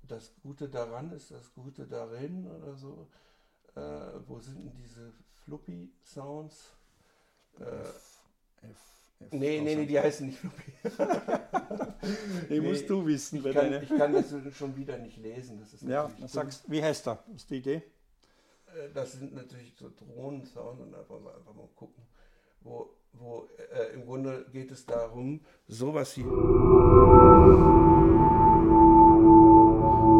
[0.02, 3.08] das Gute daran ist das Gute darin oder so.
[3.76, 3.80] Äh,
[4.26, 5.12] wo sind denn diese
[5.44, 6.74] Fluppy-Sounds?
[7.60, 8.22] Äh, F,
[8.62, 8.99] F
[9.32, 10.72] Nee, nee, nee, die heißen nicht Fluppy.
[12.48, 13.44] die nee, musst du wissen.
[13.44, 15.60] Ich kann, ich kann, das schon wieder nicht lesen.
[15.60, 17.22] Das ist ja, sagst, wie heißt er?
[17.28, 17.82] Was ist die Idee?
[18.74, 22.02] Äh, das sind natürlich so Drohnen-Sounds und einfach mal, einfach mal gucken,
[22.62, 26.30] wo, wo äh, im Grunde geht es darum, sowas hier, wo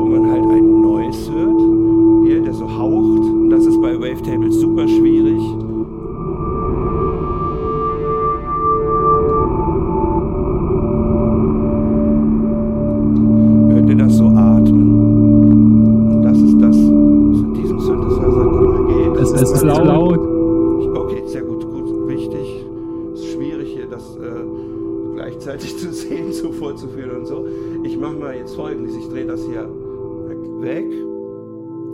[0.05, 3.23] man halt ein Noise hört, hier, der so haucht.
[3.23, 5.00] Und das ist bei Wavetables super schwierig.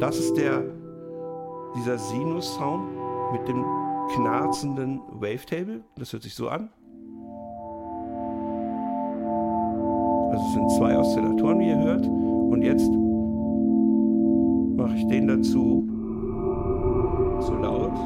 [0.06, 0.62] Das ist der,
[1.74, 2.84] dieser Sinus-Sound
[3.32, 3.64] mit dem
[4.14, 5.80] knarzenden Wavetable.
[5.98, 6.70] Das hört sich so an.
[10.30, 12.06] Also es sind zwei Oszillatoren, wie ihr hört.
[12.06, 12.88] Und jetzt
[14.76, 15.88] mache ich den dazu
[17.44, 17.96] zu laut.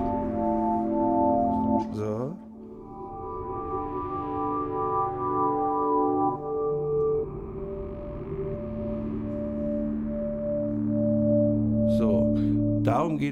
[1.93, 2.10] So.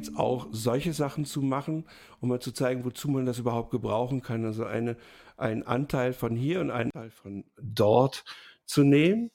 [0.04, 1.86] Es auch, solche Sachen zu machen,
[2.20, 4.44] um mal zu zeigen, wozu man das überhaupt gebrauchen kann.
[4.44, 4.96] Also eine,
[5.36, 8.24] einen Anteil von hier und einen Teil von dort
[8.64, 9.30] zu nehmen,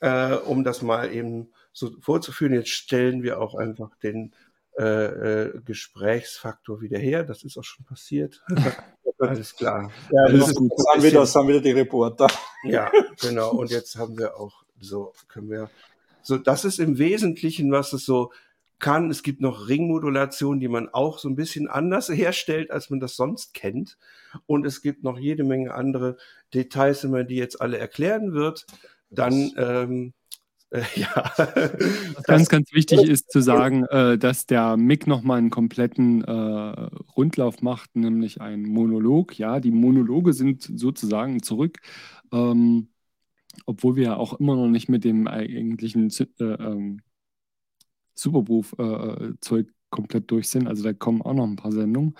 [0.00, 2.54] äh, um das mal eben so vorzuführen.
[2.54, 4.34] Jetzt stellen wir auch einfach den
[4.78, 7.24] äh, äh, Gesprächsfaktor wieder her.
[7.24, 8.42] Das ist auch schon passiert.
[9.18, 9.90] Alles klar.
[10.10, 10.72] Ja, das, ist gut.
[10.76, 12.28] Das haben, wieder, das haben wieder die Reporter.
[12.64, 12.90] Ja,
[13.20, 13.50] genau.
[13.50, 15.70] Und jetzt haben wir auch so, können wir,
[16.22, 18.32] so, das ist im Wesentlichen, was es so
[18.78, 19.10] kann.
[19.10, 23.16] Es gibt noch Ringmodulation, die man auch so ein bisschen anders herstellt, als man das
[23.16, 23.98] sonst kennt.
[24.46, 26.16] Und es gibt noch jede Menge andere
[26.54, 28.66] Details, wenn man die jetzt alle erklären wird.
[29.10, 30.12] Dann ähm,
[30.70, 31.32] äh, ja.
[32.24, 36.32] Ganz, ganz wichtig ist zu sagen, äh, dass der Mick nochmal einen kompletten äh,
[37.16, 39.38] Rundlauf macht, nämlich einen Monolog.
[39.38, 41.78] Ja, die Monologe sind sozusagen zurück.
[42.32, 42.88] Ähm,
[43.66, 46.10] obwohl wir ja auch immer noch nicht mit dem eigentlichen
[48.18, 50.68] äh, ähm, Superproof-Zeug äh, komplett durch sind.
[50.68, 52.14] Also da kommen auch noch ein paar Sendungen.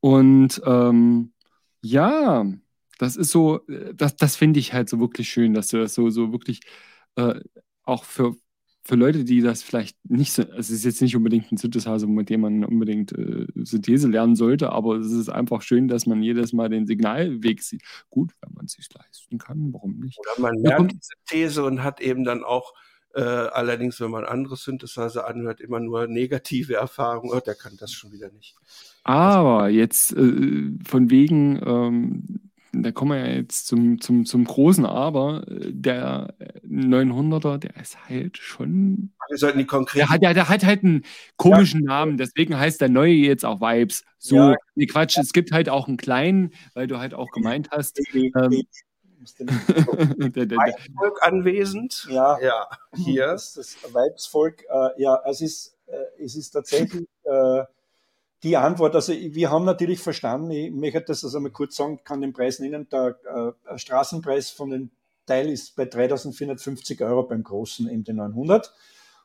[0.00, 1.32] Und ähm,
[1.82, 2.46] ja,
[2.98, 5.94] das ist so, äh, das, das finde ich halt so wirklich schön, dass du das
[5.94, 6.60] so, so wirklich
[7.16, 7.40] äh,
[7.84, 8.34] auch für,
[8.82, 12.06] für Leute, die das vielleicht nicht so, also es ist jetzt nicht unbedingt ein Synthesizer,
[12.06, 16.22] mit dem man unbedingt äh, Synthese lernen sollte, aber es ist einfach schön, dass man
[16.22, 17.82] jedes Mal den Signalweg sieht.
[18.10, 20.18] Gut, wenn man es sich leisten kann, warum nicht?
[20.18, 22.74] Oder man lernt die Synthese und hat eben dann auch
[23.14, 27.32] äh, allerdings, wenn man andere Synthesizer anhört, immer nur negative Erfahrungen.
[27.34, 28.56] Oh, der kann das schon wieder nicht.
[29.02, 32.50] Aber jetzt äh, von wegen ähm,
[32.82, 35.44] da kommen wir ja jetzt zum, zum, zum großen Aber.
[35.48, 36.34] Der
[36.68, 39.12] 900er, der ist halt schon.
[39.28, 40.02] Wir sollten die konkret.
[40.02, 41.04] Der hat, der, der hat halt einen
[41.36, 41.86] komischen ja.
[41.86, 44.04] Namen, deswegen heißt der neue jetzt auch Vibes.
[44.18, 44.56] So, ja.
[44.74, 48.00] nee, Quatsch, es gibt halt auch einen kleinen, weil du halt auch gemeint hast.
[48.14, 48.62] Ähm,
[49.38, 52.06] der, der, Vibesvolk anwesend.
[52.10, 52.68] Ja, ja.
[52.94, 53.26] hier.
[53.28, 57.06] Das, das Vibesvolk, äh, ja, es ist, äh, es ist tatsächlich.
[57.24, 57.64] Äh,
[58.42, 62.20] die Antwort, also wir haben natürlich verstanden, ich möchte das also mal kurz sagen, kann
[62.20, 63.16] den Preis nennen, der
[63.66, 64.90] äh, Straßenpreis von dem
[65.24, 68.68] Teil ist bei 3450 Euro beim großen MD900.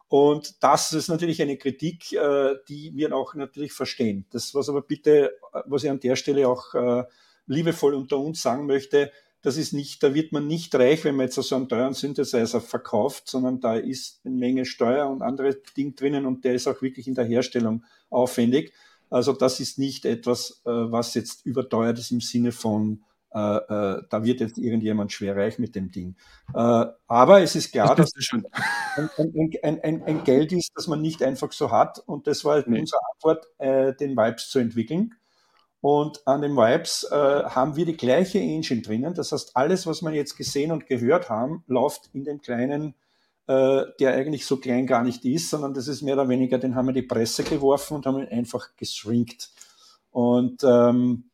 [0.07, 4.25] Und das ist natürlich eine Kritik, äh, die wir auch natürlich verstehen.
[4.31, 7.03] Das, was aber bitte, was ich an der Stelle auch äh,
[7.45, 9.11] liebevoll unter uns sagen möchte,
[9.41, 12.59] das ist nicht, da wird man nicht reich, wenn man jetzt so einen teuren Synthesizer
[12.59, 16.81] verkauft, sondern da ist eine Menge Steuer und andere Dinge drinnen und der ist auch
[16.81, 18.73] wirklich in der Herstellung aufwendig.
[19.09, 24.03] Also das ist nicht etwas, äh, was jetzt überteuert ist im Sinne von, äh, äh,
[24.09, 26.15] da wird jetzt irgendjemand schwer reich mit dem Ding.
[26.53, 28.43] Äh, aber es ist klar, das dass ein,
[29.63, 31.99] ein, ein, ein, Geld ist, das man nicht einfach so hat.
[31.99, 32.79] Und das war nee.
[32.79, 35.15] unsere Antwort, äh, den Vibes zu entwickeln.
[35.81, 39.13] Und an den Vibes äh, haben wir die gleiche Engine drinnen.
[39.13, 42.95] Das heißt, alles, was wir jetzt gesehen und gehört haben, läuft in dem kleinen
[43.49, 46.75] äh, der eigentlich so klein gar nicht ist, sondern das ist mehr oder weniger, den
[46.75, 49.49] haben wir die Presse geworfen und haben ihn einfach gestrinkt.
[50.11, 51.28] Und ähm,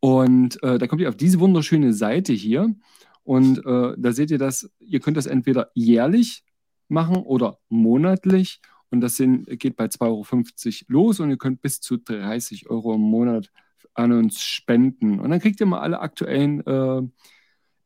[0.00, 2.74] und äh, da kommt ihr auf diese wunderschöne Seite hier.
[3.22, 6.42] Und äh, da seht ihr das, ihr könnt das entweder jährlich
[6.88, 8.62] machen oder monatlich.
[8.90, 12.94] Und das sind, geht bei 2,50 Euro los und ihr könnt bis zu 30 Euro
[12.94, 13.50] im Monat
[13.92, 15.20] an uns spenden.
[15.20, 17.02] Und dann kriegt ihr mal alle aktuellen äh,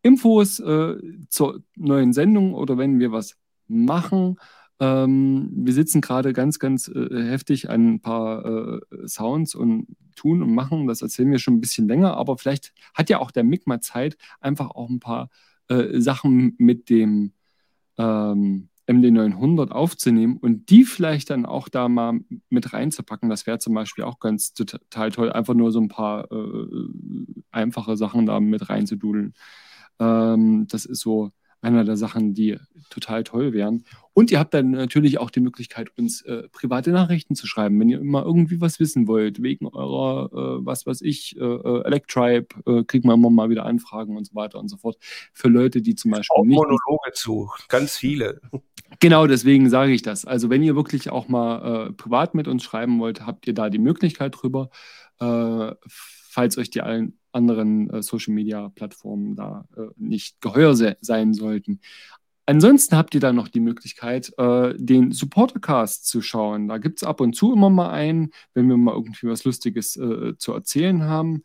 [0.03, 0.97] Infos äh,
[1.29, 3.37] zur neuen Sendung oder wenn wir was
[3.69, 4.37] machen.
[4.81, 9.87] Ähm, wir sitzen gerade ganz, ganz äh, heftig an ein paar äh, Sounds und
[10.17, 10.87] tun und machen.
[10.89, 13.81] Das erzählen wir schon ein bisschen länger, aber vielleicht hat ja auch der Mick mal
[13.81, 15.31] Zeit, einfach auch ein paar
[15.69, 17.33] äh, Sachen mit dem
[17.97, 23.31] ähm, MD900 aufzunehmen und die vielleicht dann auch da mal mit reinzupacken.
[23.31, 26.67] Das wäre zum Beispiel auch ganz total toll, einfach nur so ein paar äh,
[27.53, 29.35] einfache Sachen da mit reinzududeln.
[30.03, 31.31] Ähm, das ist so
[31.61, 32.59] einer der Sachen, die
[32.91, 33.85] total toll wären.
[34.15, 37.89] Und ihr habt dann natürlich auch die Möglichkeit, uns äh, private Nachrichten zu schreiben, wenn
[37.89, 42.49] ihr immer irgendwie was wissen wollt, wegen eurer, äh, was weiß ich, äh, äh Electribe,
[42.67, 44.97] äh, kriegt man immer mal wieder Anfragen und so weiter und so fort.
[45.33, 46.57] Für Leute, die zum Beispiel auch nicht.
[46.57, 48.41] Monologe zu, ganz viele.
[49.01, 50.25] Genau, deswegen sage ich das.
[50.25, 53.71] Also wenn ihr wirklich auch mal äh, privat mit uns schreiben wollt, habt ihr da
[53.71, 54.69] die Möglichkeit drüber.
[55.19, 59.66] falls euch die allen anderen Social Media Plattformen da
[59.97, 61.80] nicht geheuer se sein sollten.
[62.45, 66.66] Ansonsten habt ihr dann noch die Möglichkeit, äh, den Supportercast zu schauen.
[66.68, 69.97] Da gibt es ab und zu immer mal einen, wenn wir mal irgendwie was Lustiges
[69.97, 71.45] äh, zu erzählen haben.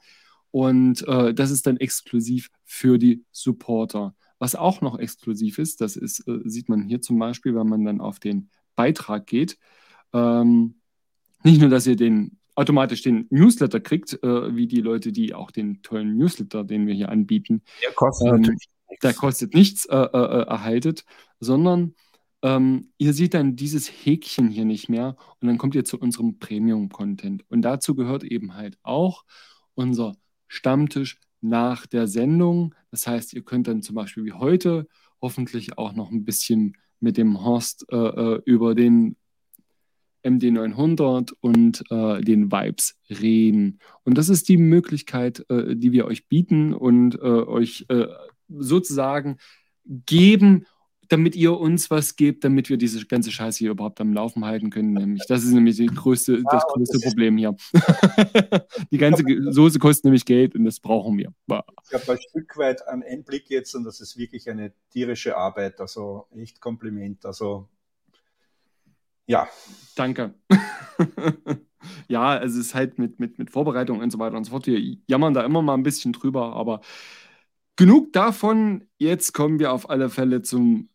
[0.49, 4.15] Und äh, das ist dann exklusiv für die Supporter.
[4.39, 7.85] Was auch noch exklusiv ist, das ist, äh, sieht man hier zum Beispiel, wenn man
[7.85, 9.59] dann auf den Beitrag geht.
[10.13, 10.75] Ähm,
[11.43, 15.51] nicht nur, dass ihr den automatisch den Newsletter kriegt, äh, wie die Leute, die auch
[15.51, 17.62] den tollen Newsletter, den wir hier anbieten.
[17.84, 19.01] Der kostet ähm, natürlich nichts.
[19.03, 21.05] Der kostet nichts, äh, äh, erhaltet,
[21.39, 21.93] sondern
[22.41, 26.39] ähm, ihr seht dann dieses Häkchen hier nicht mehr und dann kommt ihr zu unserem
[26.39, 27.43] Premium-Content.
[27.47, 29.24] Und dazu gehört eben halt auch
[29.76, 30.16] unser
[30.47, 32.74] Stammtisch nach der Sendung.
[32.89, 34.88] Das heißt, ihr könnt dann zum Beispiel wie heute
[35.22, 39.16] hoffentlich auch noch ein bisschen mit dem Horst äh, äh über den
[40.28, 43.80] MD900 und äh, den Vibes reden.
[44.03, 48.07] Und das ist die Möglichkeit, äh, die wir euch bieten und äh, euch äh,
[48.49, 49.38] sozusagen
[49.86, 50.65] geben,
[51.09, 54.69] damit ihr uns was gebt, damit wir diese ganze Scheiße hier überhaupt am Laufen halten
[54.69, 54.93] können.
[54.93, 57.55] Nämlich, das ist nämlich größte, das größte Problem hier.
[58.91, 61.34] die ganze Soße kostet nämlich Geld und das brauchen wir.
[61.47, 65.80] Ich habe ein Stück weit einen Einblick jetzt und das ist wirklich eine tierische Arbeit.
[65.80, 67.25] Also echt Kompliment.
[67.25, 67.69] Also
[69.28, 69.47] ja.
[69.95, 70.34] Danke.
[72.07, 74.67] ja, es ist halt mit, mit, mit Vorbereitung und so weiter und so fort.
[74.67, 76.82] Wir jammern da immer mal ein bisschen drüber, aber
[77.75, 78.88] genug davon.
[78.97, 80.89] Jetzt kommen wir auf alle Fälle zum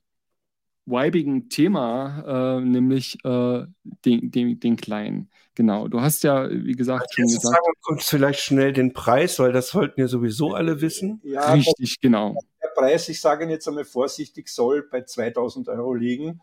[0.85, 3.67] weibigen Thema, äh, nämlich äh,
[4.05, 5.31] den, den, den kleinen.
[5.55, 7.43] Genau, du hast ja, wie gesagt, schon gesagt.
[7.43, 11.21] Sagen wir uns vielleicht schnell den Preis, weil das sollten ja sowieso alle wissen.
[11.23, 12.35] Ja, Richtig, genau.
[12.63, 16.41] Der Preis, ich sage ihn jetzt einmal vorsichtig, soll bei 2000 Euro liegen.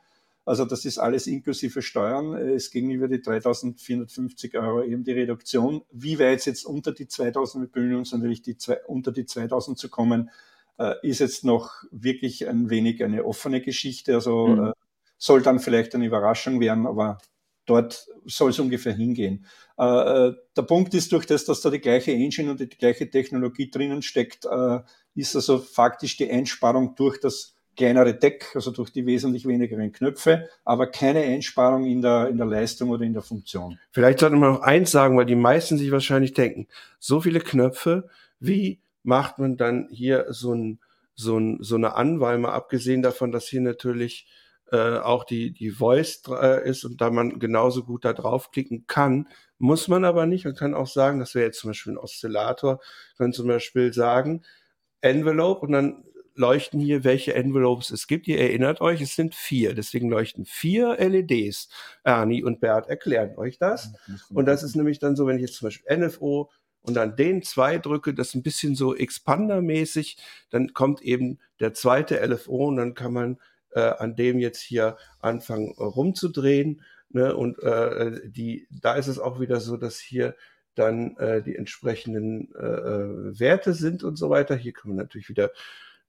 [0.49, 2.33] Also das ist alles inklusive Steuern.
[2.33, 5.83] Es ging über die 3450 Euro eben die Reduktion.
[5.91, 9.77] Wie weit jetzt unter die 2000, wir bemühen uns natürlich die zwei, unter die 2000
[9.77, 10.31] zu kommen,
[10.79, 14.15] äh, ist jetzt noch wirklich ein wenig eine offene Geschichte.
[14.15, 14.65] Also mhm.
[14.69, 14.71] äh,
[15.19, 17.19] soll dann vielleicht eine Überraschung werden, aber
[17.67, 19.45] dort soll es ungefähr hingehen.
[19.77, 19.83] Äh,
[20.29, 23.69] äh, der Punkt ist, durch das, dass da die gleiche Engine und die gleiche Technologie
[23.69, 24.79] drinnen steckt, äh,
[25.13, 30.49] ist also faktisch die Einsparung durch das kleinere Deck, also durch die wesentlich wenigeren Knöpfe,
[30.65, 33.79] aber keine Einsparung in der, in der Leistung oder in der Funktion.
[33.91, 36.67] Vielleicht sollten wir noch eins sagen, weil die meisten sich wahrscheinlich denken,
[36.99, 38.09] so viele Knöpfe,
[38.39, 40.79] wie macht man dann hier so, ein,
[41.15, 44.27] so, ein, so eine Anwahl, mal abgesehen davon, dass hier natürlich
[44.71, 49.27] äh, auch die, die Voice äh, ist und da man genauso gut da draufklicken kann,
[49.57, 50.45] muss man aber nicht.
[50.45, 52.79] Man kann auch sagen, das wäre jetzt zum Beispiel ein Oszillator,
[53.17, 54.43] kann zum Beispiel sagen,
[55.01, 56.03] Envelope und dann
[56.39, 58.27] leuchten hier, welche Envelopes es gibt.
[58.27, 59.75] Ihr erinnert euch, es sind vier.
[59.75, 61.69] Deswegen leuchten vier LEDs.
[62.03, 63.91] Ernie und Bert erklären euch das.
[64.33, 66.49] Und das ist nämlich dann so, wenn ich jetzt zum Beispiel NFO
[66.81, 70.17] und dann den zwei drücke, das ist ein bisschen so Expander-mäßig,
[70.49, 73.37] dann kommt eben der zweite LFO und dann kann man
[73.71, 76.81] äh, an dem jetzt hier anfangen äh, rumzudrehen.
[77.09, 77.35] Ne?
[77.35, 80.35] Und äh, die, da ist es auch wieder so, dass hier
[80.75, 84.55] dann äh, die entsprechenden äh, Werte sind und so weiter.
[84.55, 85.51] Hier kann man natürlich wieder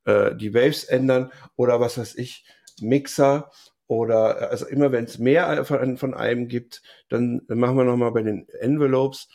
[0.04, 2.44] äh, die Waves ändern oder was weiß ich,
[2.80, 3.50] Mixer
[3.86, 8.22] oder also immer wenn es mehr von, von einem gibt, dann machen wir nochmal bei
[8.22, 9.28] den Envelopes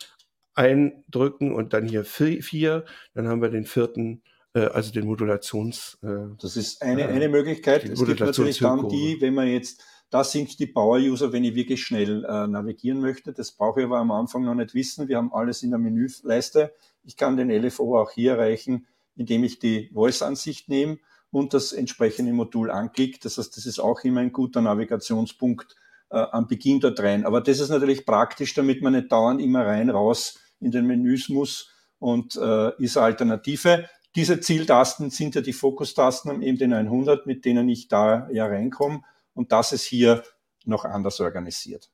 [0.54, 5.98] eindrücken und dann hier vier, dann haben wir den vierten, äh, also den Modulations.
[6.02, 7.84] Äh, das ist eine, äh, eine Möglichkeit.
[7.84, 11.84] Es gibt natürlich dann die, wenn man jetzt, das sind die Power-User, wenn ich wirklich
[11.84, 13.34] schnell äh, navigieren möchte.
[13.34, 15.10] Das brauche ich aber am Anfang noch nicht wissen.
[15.10, 16.74] Wir haben alles in der Menüleiste.
[17.04, 21.00] Ich kann den LFO auch hier erreichen indem ich die Voice-Ansicht nehme
[21.32, 23.20] und das entsprechende Modul anklicke.
[23.22, 25.76] Das heißt, das ist auch immer ein guter Navigationspunkt
[26.10, 27.26] äh, am Beginn dort rein.
[27.26, 31.30] Aber das ist natürlich praktisch, damit man nicht dauernd immer rein, raus in den Menüs
[31.30, 33.90] muss und äh, ist eine Alternative.
[34.16, 39.02] Diese Zieltasten sind ja die Fokustasten am MD900, mit denen ich da ja reinkomme.
[39.34, 40.24] Und das ist hier
[40.64, 41.90] noch anders organisiert.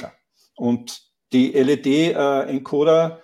[0.00, 0.12] Ja.
[0.54, 1.02] Und
[1.32, 3.22] die LED-Encoder,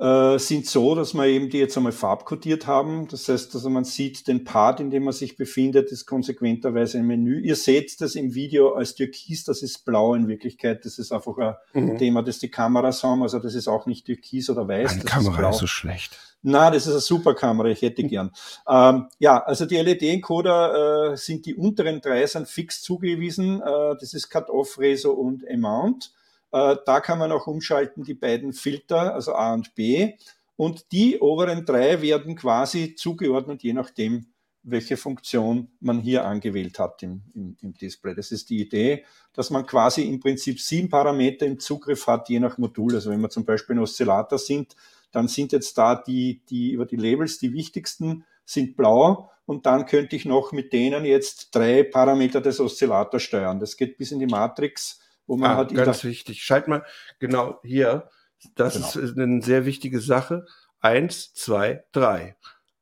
[0.00, 3.06] äh, sind so, dass wir eben die jetzt einmal farbkodiert haben.
[3.08, 7.06] Das heißt, also man sieht den Part, in dem man sich befindet, ist konsequenterweise ein
[7.06, 7.38] Menü.
[7.40, 10.86] Ihr seht das im Video als Türkis, das ist blau in Wirklichkeit.
[10.86, 11.98] Das ist einfach ein mhm.
[11.98, 13.22] Thema, das die Kameras haben.
[13.22, 14.92] Also das ist auch nicht Türkis oder weiß.
[14.92, 16.18] Meine Kamera ist, ist, so schlecht.
[16.42, 18.30] Na, das ist eine super Kamera, ich hätte gern.
[18.66, 23.60] Ähm, ja, also die LED-Encoder äh, sind die unteren drei sind fix zugewiesen.
[23.60, 26.12] Äh, das ist Cut-Off, Reso und Amount.
[26.52, 30.14] Äh, da kann man auch umschalten die beiden Filter, also A und B.
[30.56, 34.26] Und die oberen drei werden quasi zugeordnet, je nachdem,
[34.62, 38.14] welche Funktion man hier angewählt hat im, im, im, Display.
[38.14, 42.40] Das ist die Idee, dass man quasi im Prinzip sieben Parameter im Zugriff hat, je
[42.40, 42.94] nach Modul.
[42.94, 44.76] Also wenn wir zum Beispiel ein Oszillator sind,
[45.12, 49.86] dann sind jetzt da die, die über die Labels die wichtigsten sind blau und dann
[49.86, 53.60] könnte ich noch mit denen jetzt drei Parameter des Oszillators steuern.
[53.60, 55.00] Das geht bis in die Matrix,
[55.30, 55.72] wo man ah, hat.
[55.72, 56.42] Ganz wichtig.
[56.42, 56.84] Schalt mal
[57.20, 58.10] genau hier.
[58.56, 59.06] Das genau.
[59.06, 60.44] ist eine sehr wichtige Sache.
[60.80, 62.36] Eins, zwei, drei.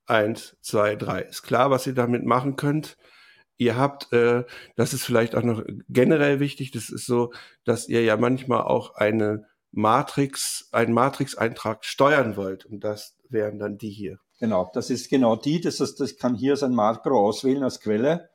[0.07, 1.21] Eins, zwei, drei.
[1.21, 2.97] Ist klar, was ihr damit machen könnt.
[3.59, 4.45] Ihr habt, äh,
[4.77, 7.33] das ist vielleicht auch noch generell wichtig, das ist so,
[7.65, 12.65] dass ihr ja manchmal auch eine Matrix, einen Matrix-Eintrag steuern wollt.
[12.65, 14.19] Und das wären dann die hier.
[14.41, 15.61] Genau, das ist genau die.
[15.61, 18.31] Das heißt, das kann hier sein Makro auswählen als Quelle.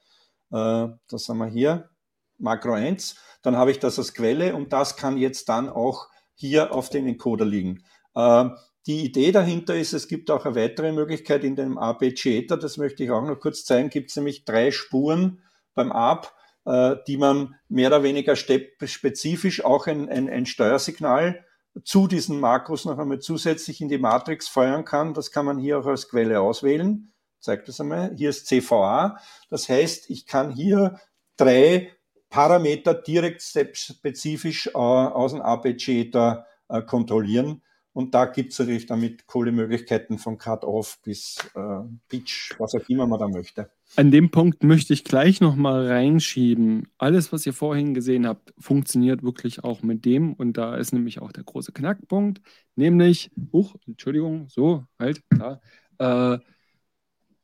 [0.51, 1.89] Äh, das haben wir hier,
[2.37, 3.15] Makro 1.
[3.41, 7.07] Dann habe ich das als Quelle und das kann jetzt dann auch hier auf dem
[7.07, 7.83] Encoder liegen.
[8.15, 8.49] Äh,
[8.85, 13.03] die Idee dahinter ist, es gibt auch eine weitere Möglichkeit in dem APG-Ether, das möchte
[13.03, 15.41] ich auch noch kurz zeigen, gibt es nämlich drei Spuren
[15.73, 16.33] beim ARP,
[16.65, 21.45] äh, die man mehr oder weniger spezifisch auch ein, ein, ein Steuersignal
[21.83, 25.13] zu diesen Makros noch einmal zusätzlich in die Matrix feuern kann.
[25.13, 27.13] Das kann man hier auch als Quelle auswählen.
[27.39, 28.13] Zeigt das einmal.
[28.15, 29.17] Hier ist CVA.
[29.49, 30.99] Das heißt, ich kann hier
[31.35, 31.91] drei
[32.33, 37.61] Parameter direkt spezifisch äh, aus dem APG da äh, kontrollieren.
[37.93, 42.89] Und da gibt es natürlich damit coole Möglichkeiten von Cut-Off bis äh, Pitch, was auch
[42.89, 43.69] immer man da möchte.
[43.97, 46.87] An dem Punkt möchte ich gleich nochmal reinschieben.
[46.97, 50.33] Alles, was ihr vorhin gesehen habt, funktioniert wirklich auch mit dem.
[50.33, 52.41] Und da ist nämlich auch der große Knackpunkt,
[52.75, 55.61] nämlich, huch, Entschuldigung, so, halt, da.
[55.99, 56.39] Äh,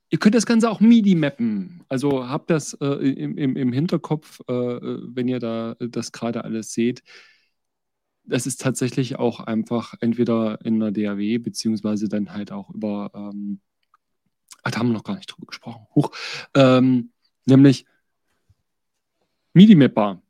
[0.09, 1.83] ihr könnt das Ganze auch MIDI mappen.
[1.89, 6.73] Also habt das äh, im, im, im, Hinterkopf, äh, wenn ihr da das gerade alles
[6.73, 7.03] seht
[8.29, 13.59] das ist tatsächlich auch einfach entweder in der DAW, beziehungsweise dann halt auch über, ähm,
[14.63, 16.11] ah, da haben wir noch gar nicht drüber gesprochen, Huch,
[16.53, 17.11] ähm,
[17.45, 17.85] nämlich
[19.53, 20.21] MIDI-Mapper.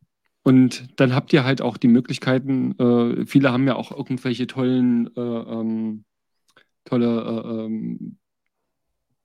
[0.43, 5.13] Und dann habt ihr halt auch die Möglichkeiten, äh, viele haben ja auch irgendwelche tollen,
[5.15, 6.05] äh, ähm,
[6.86, 8.17] tolle äh, ähm,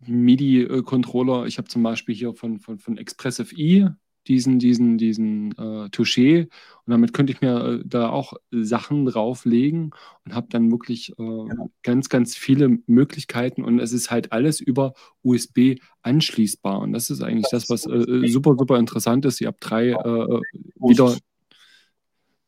[0.06, 1.46] MIDI-Controller.
[1.46, 3.88] Ich habe zum Beispiel hier von, von, von Expressive E
[4.26, 9.90] diesen, diesen, diesen äh, Touché und damit könnte ich mir äh, da auch Sachen drauflegen
[10.24, 11.66] und habe dann wirklich äh, ja.
[11.82, 17.22] ganz, ganz viele Möglichkeiten und es ist halt alles über USB anschließbar und das ist
[17.22, 19.40] eigentlich das, das was äh, super, super interessant ist.
[19.40, 20.40] Ihr habt drei äh, äh,
[20.76, 21.16] wieder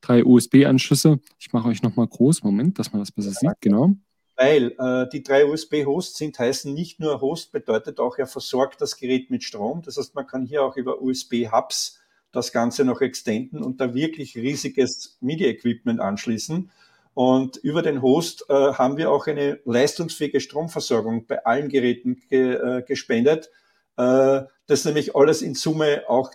[0.01, 1.19] drei USB-Anschlüsse.
[1.39, 3.97] Ich mache euch nochmal groß, Moment, dass man das besser sieht, genau
[4.37, 8.97] weil äh, die drei USB-Hosts sind, heißen nicht nur Host, bedeutet auch, er versorgt das
[8.97, 9.83] Gerät mit Strom.
[9.83, 12.01] Das heißt, man kann hier auch über USB-Hubs
[12.33, 16.71] das Ganze noch extenden und da wirklich riesiges MIDI-Equipment anschließen.
[17.15, 22.53] Und über den Host äh, haben wir auch eine leistungsfähige Stromversorgung bei allen Geräten ge,
[22.53, 23.51] äh, gespendet.
[23.97, 26.31] Äh, das nämlich alles in Summe auch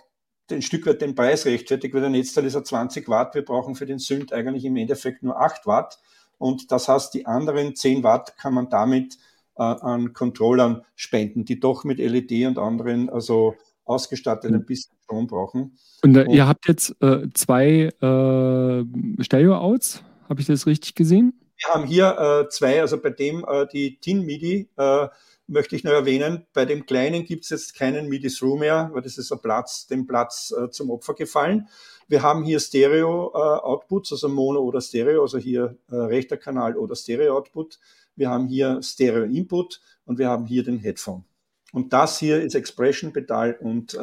[0.50, 3.36] ein Stück weit den Preis rechtfertigt, weil der Netzteil ist ja 20 Watt.
[3.36, 6.00] Wir brauchen für den Synth eigentlich im Endeffekt nur 8 Watt.
[6.42, 9.16] Und das heißt, die anderen 10 Watt kann man damit
[9.56, 15.28] äh, an Controllern spenden, die doch mit LED und anderen, also ausgestattet ein bisschen Strom
[15.28, 15.78] brauchen.
[16.02, 21.32] Und, äh, und ihr habt jetzt äh, zwei äh, Stereo-Outs, habe ich das richtig gesehen?
[21.58, 25.06] Wir haben hier äh, zwei, also bei dem äh, die TIN MIDI äh,
[25.52, 29.18] möchte ich noch erwähnen, bei dem kleinen gibt es jetzt keinen MIDI-Through mehr, weil das
[29.18, 31.68] ist ein Platz, dem Platz äh, zum Opfer gefallen.
[32.08, 36.96] Wir haben hier Stereo-Outputs, äh, also Mono oder Stereo, also hier äh, rechter Kanal oder
[36.96, 37.78] Stereo-Output.
[38.16, 41.24] Wir haben hier Stereo-Input und wir haben hier den Headphone.
[41.72, 43.96] Und das hier ist Expression-Pedal und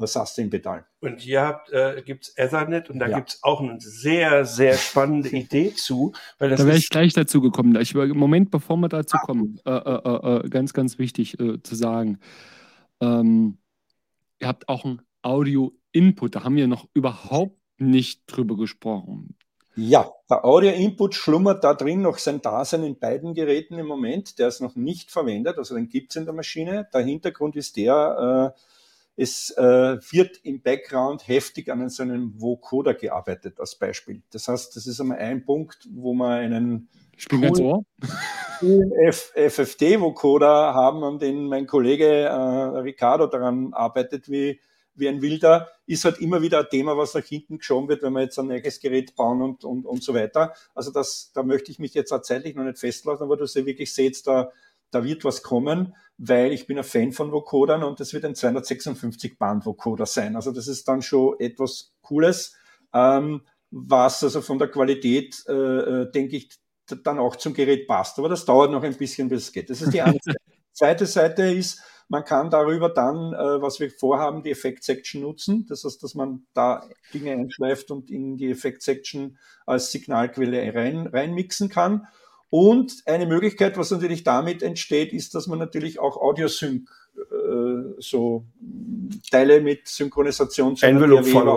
[0.00, 0.86] äh, Sustain-Pedal.
[1.00, 3.16] Und hier äh, gibt es Ethernet und da ja.
[3.16, 6.12] gibt es auch eine sehr, sehr spannende Idee zu.
[6.38, 7.74] Weil das da wäre ich gleich dazu gekommen.
[7.80, 9.26] Ich, Moment, bevor wir dazu ah.
[9.26, 12.18] kommen, äh, äh, äh ganz, ganz wichtig äh, zu sagen.
[13.00, 13.58] Ähm,
[14.40, 16.34] ihr habt auch ein Audio-Input.
[16.34, 19.36] Da haben wir noch überhaupt nicht drüber gesprochen.
[19.80, 24.40] Ja, der Audio-Input schlummert da drin noch sein Dasein in beiden Geräten im Moment.
[24.40, 26.88] Der ist noch nicht verwendet, also den gibt es in der Maschine.
[26.92, 28.60] Der Hintergrund ist der, äh,
[29.20, 34.22] es äh, wird im Background heftig an so einem Vocoder gearbeitet als Beispiel.
[34.30, 36.88] Das heißt, das ist einmal ein Punkt, wo man einen
[37.60, 37.84] ohr.
[39.40, 44.60] FFD-Vocoder haben, an den mein Kollege äh, Ricardo daran arbeitet, wie
[44.98, 48.12] wie ein Wilder, ist halt immer wieder ein Thema, was nach hinten geschoben wird, wenn
[48.12, 50.54] wir jetzt ein neues Gerät bauen und, und, und so weiter.
[50.74, 53.64] Also das, da möchte ich mich jetzt auch zeitlich noch nicht festlassen, aber du sie
[53.64, 54.50] wirklich seht, da,
[54.90, 58.34] da wird was kommen, weil ich bin ein Fan von Vocodern und das wird ein
[58.34, 60.36] 256 Band Vocoder sein.
[60.36, 62.56] Also das ist dann schon etwas Cooles,
[62.92, 66.50] ähm, was also von der Qualität, äh, äh denke ich,
[67.04, 68.18] dann auch zum Gerät passt.
[68.18, 69.70] Aber das dauert noch ein bisschen, bis es geht.
[69.70, 70.38] Das ist die eine Seite.
[70.72, 75.66] Zweite Seite ist, man kann darüber dann, äh, was wir vorhaben, die Effekt-Section nutzen.
[75.68, 81.68] Das heißt, dass man da Dinge einschleift und in die Effekt-Section als Signalquelle rein, reinmixen
[81.68, 82.06] kann.
[82.50, 88.44] Und eine Möglichkeit, was natürlich damit entsteht, ist, dass man natürlich auch Audiosync äh, so
[89.30, 90.86] Teile mit Synchronisation zu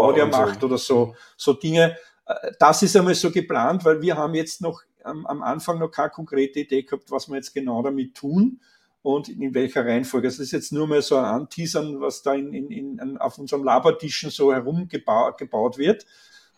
[0.01, 0.67] Audio macht so.
[0.67, 1.97] oder so, so Dinge.
[2.25, 5.91] Äh, das ist einmal so geplant, weil wir haben jetzt noch am, am Anfang noch
[5.91, 8.59] keine konkrete Idee gehabt, was wir jetzt genau damit tun
[9.01, 10.27] und in welcher Reihenfolge.
[10.27, 13.63] Das ist jetzt nur mal so ein Anteasern, was da in, in, in, auf unserem
[13.63, 16.05] Labertischen so herumgebaut gebaut wird.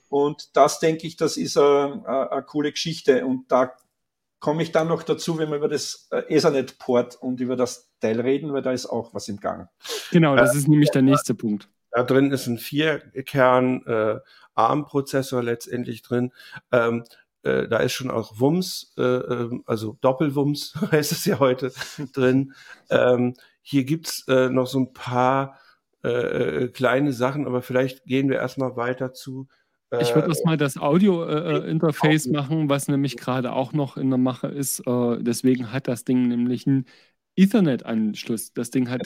[0.09, 3.25] Und das denke ich, das ist eine, eine, eine coole Geschichte.
[3.25, 3.73] Und da
[4.43, 8.19] komme ich dann noch dazu, wenn wir über das äh, Ethernet-Port und über das Teil
[8.19, 9.69] reden, weil da ist auch was im Gang.
[10.11, 11.69] Genau, das äh, ist nämlich der nächste Punkt.
[11.91, 14.19] Da drin ist ein Vierkern äh,
[14.55, 16.33] ARM-Prozessor letztendlich drin.
[16.73, 17.05] Ähm,
[17.43, 21.71] äh, da ist schon auch Wums, äh, ähm, also Doppelwums heißt es ja heute
[22.13, 22.53] drin.
[22.89, 25.57] Ähm, hier gibt's äh, noch so ein paar
[26.01, 29.47] äh, kleine Sachen, aber vielleicht gehen wir erstmal weiter zu
[30.01, 34.19] ich würde erstmal das Audio-Interface äh, äh machen, was nämlich gerade auch noch in der
[34.19, 34.79] Mache ist.
[34.87, 36.85] Äh, deswegen hat das Ding nämlich einen
[37.35, 38.53] Ethernet-Anschluss.
[38.53, 39.01] Das Ding hat,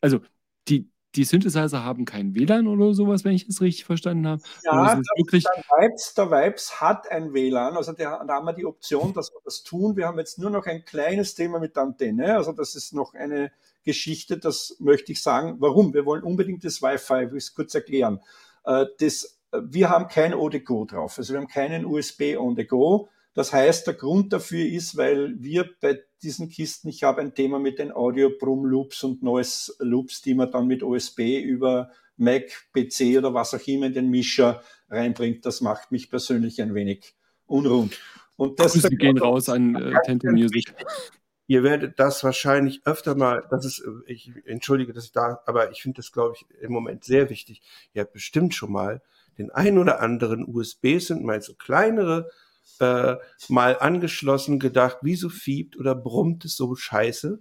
[0.00, 0.20] also
[0.68, 4.42] die, die Synthesizer haben kein WLAN oder sowas, wenn ich es richtig verstanden habe.
[4.64, 8.52] Ja, das wirklich der, Vibes, der Vibes hat ein WLAN, also der, da haben wir
[8.52, 9.96] die Option, dass wir das tun.
[9.96, 13.14] Wir haben jetzt nur noch ein kleines Thema mit der Antenne, also das ist noch
[13.14, 13.50] eine
[13.84, 15.56] Geschichte, das möchte ich sagen.
[15.60, 15.94] Warum?
[15.94, 18.20] Wir wollen unbedingt das Wi-Fi, ich will es kurz erklären.
[18.64, 23.08] Äh, das wir haben kein ODGO drauf, also wir haben keinen USB on the go.
[23.34, 27.58] Das heißt, der Grund dafür ist, weil wir bei diesen Kisten, ich habe ein Thema
[27.58, 32.44] mit den Audio Brum Loops und Noise Loops, die man dann mit USB über Mac,
[32.72, 35.44] PC oder was auch immer in den Mischer reinbringt.
[35.44, 37.14] Das macht mich persönlich ein wenig
[37.46, 38.00] unrund.
[38.36, 40.74] Und das Grüße gehen raus an äh, Tente Music.
[41.46, 45.80] Ihr werdet das wahrscheinlich öfter mal, das ist, ich entschuldige, dass ich da, aber ich
[45.80, 47.62] finde das, glaube ich, im Moment sehr wichtig.
[47.92, 49.00] Ihr habt bestimmt schon mal
[49.38, 52.28] den ein oder anderen USB sind mal so kleinere
[52.80, 53.16] äh,
[53.48, 57.40] mal angeschlossen, gedacht, wieso fiebt oder brummt es so scheiße?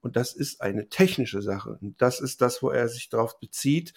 [0.00, 1.78] Und das ist eine technische Sache.
[1.80, 3.92] Und das ist das, wo er sich darauf bezieht.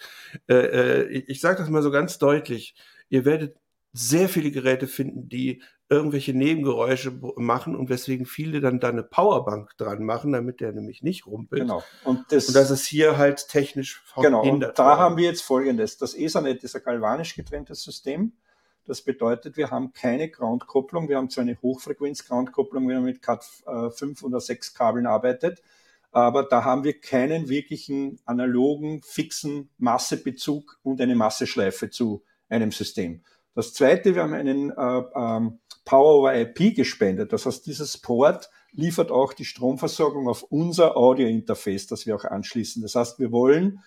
[0.48, 2.74] Äh, äh, ich sage das mal so ganz deutlich.
[3.08, 3.56] Ihr werdet
[3.92, 9.76] sehr viele Geräte finden, die irgendwelche Nebengeräusche machen und weswegen viele dann da eine Powerbank
[9.76, 11.62] dran machen, damit der nämlich nicht rumpelt.
[11.62, 11.82] Genau.
[12.04, 14.44] Und das, und das ist hier halt technisch verhindert.
[14.44, 14.68] Genau.
[14.68, 15.98] Und da haben wir jetzt Folgendes.
[15.98, 18.34] Das Ethernet ist ein galvanisch getrenntes System.
[18.86, 21.08] Das bedeutet, wir haben keine Groundkopplung.
[21.08, 25.62] Wir haben zwar eine Hochfrequenz-Groundkopplung, wenn man mit Cat 5 oder 6 Kabeln arbeitet,
[26.12, 33.22] aber da haben wir keinen wirklichen analogen, fixen Massebezug und eine Masseschleife zu einem System.
[33.60, 37.30] Das zweite, wir haben einen äh, ähm, Power over IP gespendet.
[37.34, 42.80] Das heißt, dieses Port liefert auch die Stromversorgung auf unser Audio-Interface, das wir auch anschließen.
[42.80, 43.80] Das heißt, wir wollen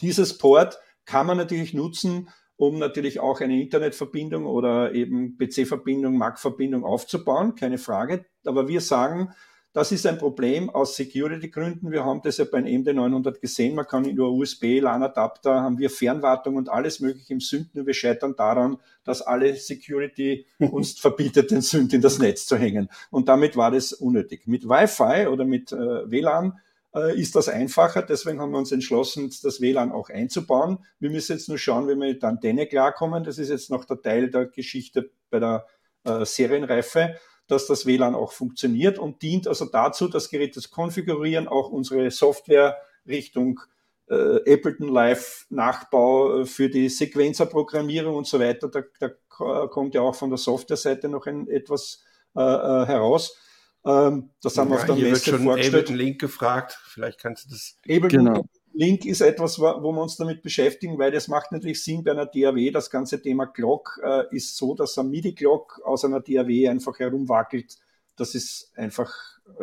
[0.00, 6.84] dieses Port kann man natürlich nutzen, um natürlich auch eine Internetverbindung oder eben PC-Verbindung, Mac-Verbindung
[6.84, 8.26] aufzubauen, keine Frage.
[8.44, 9.30] Aber wir sagen,
[9.72, 11.92] das ist ein Problem aus Security-Gründen.
[11.92, 13.76] Wir haben das ja beim MD900 gesehen.
[13.76, 17.72] Man kann über USB, LAN-Adapter, haben wir Fernwartung und alles mögliche im Sünd.
[17.74, 22.56] Nur wir scheitern daran, dass alle Security uns verbietet, den Sünd in das Netz zu
[22.56, 22.88] hängen.
[23.10, 24.48] Und damit war das unnötig.
[24.48, 26.58] Mit Wi-Fi oder mit äh, WLAN
[26.92, 28.02] äh, ist das einfacher.
[28.02, 30.78] Deswegen haben wir uns entschlossen, das WLAN auch einzubauen.
[30.98, 33.22] Wir müssen jetzt nur schauen, wie wir mit der Antenne klarkommen.
[33.22, 35.64] Das ist jetzt noch der Teil der Geschichte bei der
[36.02, 37.14] äh, Serienreife
[37.50, 42.10] dass das WLAN auch funktioniert und dient also dazu, das Gerät zu konfigurieren, auch unsere
[42.10, 43.60] Software Richtung
[44.08, 48.68] äh, Appleton Live Nachbau äh, für die Sequenzerprogrammierung und so weiter.
[48.68, 52.02] Da, da kommt ja auch von der Softwareseite noch ein, etwas
[52.36, 53.36] äh, äh heraus.
[53.84, 55.74] Ähm, das haben ja, wir auf der hier Messe wird schon vorgestellt.
[55.74, 56.78] Ableton Link gefragt.
[56.84, 57.78] Vielleicht kannst du das.
[57.84, 58.44] Ableton genau.
[58.80, 62.24] Link ist etwas, wo wir uns damit beschäftigen, weil das macht natürlich Sinn bei einer
[62.24, 62.70] DAW.
[62.70, 67.76] Das ganze Thema Glock äh, ist so, dass ein MIDI-Glock aus einer DAW einfach herumwackelt.
[68.16, 69.12] Das ist einfach,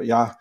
[0.03, 0.37] ja,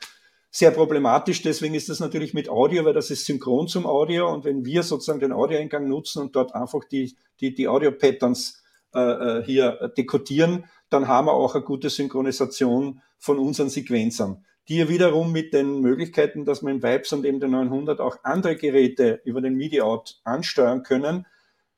[0.50, 1.40] sehr problematisch.
[1.40, 4.30] Deswegen ist das natürlich mit Audio, weil das ist synchron zum Audio.
[4.30, 8.62] Und wenn wir sozusagen den Audioeingang nutzen und dort einfach die, die, die Audio-Patterns
[8.94, 14.78] äh, äh hier dekodieren, dann haben wir auch eine gute Synchronisation von unseren Sequenzern die
[14.78, 18.56] ja wiederum mit den Möglichkeiten, dass man im Vibes und eben den 900 auch andere
[18.56, 21.26] Geräte über den MIDI-Out ansteuern können,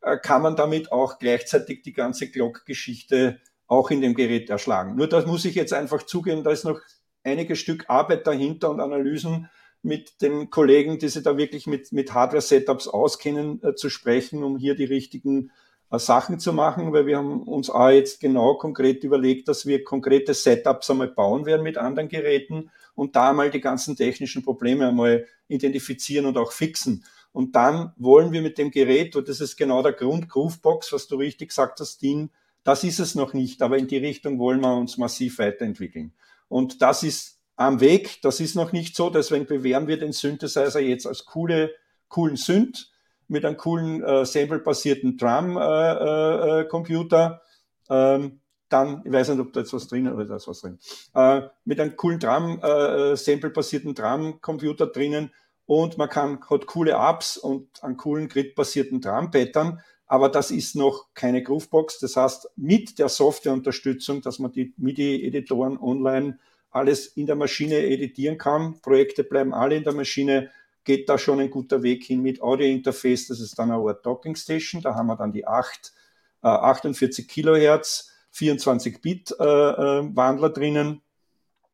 [0.01, 4.97] äh, kann man damit auch gleichzeitig die ganze Glock-Geschichte auch in dem Gerät erschlagen.
[4.97, 6.81] Nur das muss ich jetzt einfach zugeben, da ist noch
[7.23, 9.51] einiges Stück Arbeit dahinter und Analysen
[9.83, 14.57] mit den Kollegen, die sich da wirklich mit, mit Hardware-Setups auskennen, äh, zu sprechen, um
[14.57, 15.51] hier die richtigen
[15.93, 20.35] Sachen zu machen, weil wir haben uns auch jetzt genau konkret überlegt, dass wir konkrete
[20.35, 25.27] Setups einmal bauen werden mit anderen Geräten und da mal die ganzen technischen Probleme einmal
[25.49, 27.05] identifizieren und auch fixen.
[27.33, 31.07] Und dann wollen wir mit dem Gerät, und das ist genau der Grund, Groovebox, was
[31.07, 32.31] du richtig gesagt hast, Dean,
[32.65, 36.13] das ist es noch nicht, aber in die Richtung wollen wir uns massiv weiterentwickeln.
[36.49, 40.81] Und das ist am Weg, das ist noch nicht so, deswegen bewerben wir den Synthesizer
[40.81, 41.71] jetzt als coole,
[42.09, 42.91] coolen Synth
[43.29, 47.43] mit einem coolen äh, Sample-basierten Drum-Computer.
[47.89, 50.37] Äh, äh, ähm, dann, ich weiß nicht, ob da jetzt was drin ist, oder da
[50.37, 50.79] ist was drin,
[51.15, 55.33] äh, mit einem coolen Drum, äh, Sample-basierten Drum-Computer drinnen
[55.67, 61.09] und man kann, hat coole Apps und einen coolen Grid-basierten Drum-Pattern, aber das ist noch
[61.15, 61.99] keine Groovebox.
[62.01, 66.39] Das heißt, mit der Softwareunterstützung, dass man die MIDI-Editoren online
[66.71, 70.51] alles in der Maschine editieren kann, Projekte bleiben alle in der Maschine,
[70.89, 73.27] geht da schon ein guter Weg hin mit Audio-Interface.
[73.27, 74.81] Das ist dann eine Docking Station.
[74.81, 75.93] Da haben wir dann die 8,
[76.43, 81.03] äh, 48 Kilohertz, 24 Bit äh, äh, Wandler drinnen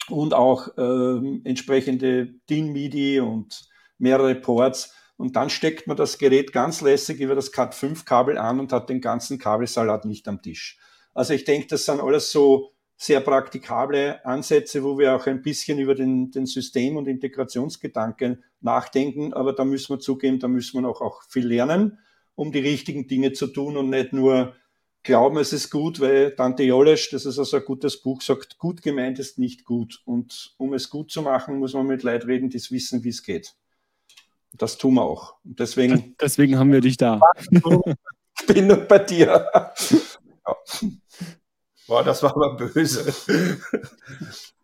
[0.09, 3.69] und auch äh, entsprechende DIN MIDI und
[3.99, 4.93] mehrere Ports.
[5.17, 9.01] Und dann steckt man das Gerät ganz lässig über das Cat5-Kabel an und hat den
[9.01, 10.77] ganzen Kabelsalat nicht am Tisch.
[11.15, 15.79] Also ich denke, das sind alles so sehr praktikable Ansätze, wo wir auch ein bisschen
[15.79, 19.33] über den, den System- und Integrationsgedanken nachdenken.
[19.33, 21.99] Aber da müssen wir zugeben, da müssen wir auch, auch viel lernen,
[22.35, 24.55] um die richtigen Dinge zu tun und nicht nur
[25.03, 28.83] glauben, es ist gut, weil Dante Jolesch, das ist also ein gutes Buch, sagt, gut
[28.83, 30.03] gemeint ist nicht gut.
[30.05, 33.11] Und um es gut zu machen, muss man mit Leuten reden, die es wissen, wie
[33.11, 33.55] es geht.
[34.53, 35.35] Das tun wir auch.
[35.45, 37.21] Und deswegen, deswegen haben wir dich da.
[38.41, 39.47] Ich bin nur bei dir.
[39.55, 39.73] Ja.
[41.87, 43.05] Boah, das war aber böse.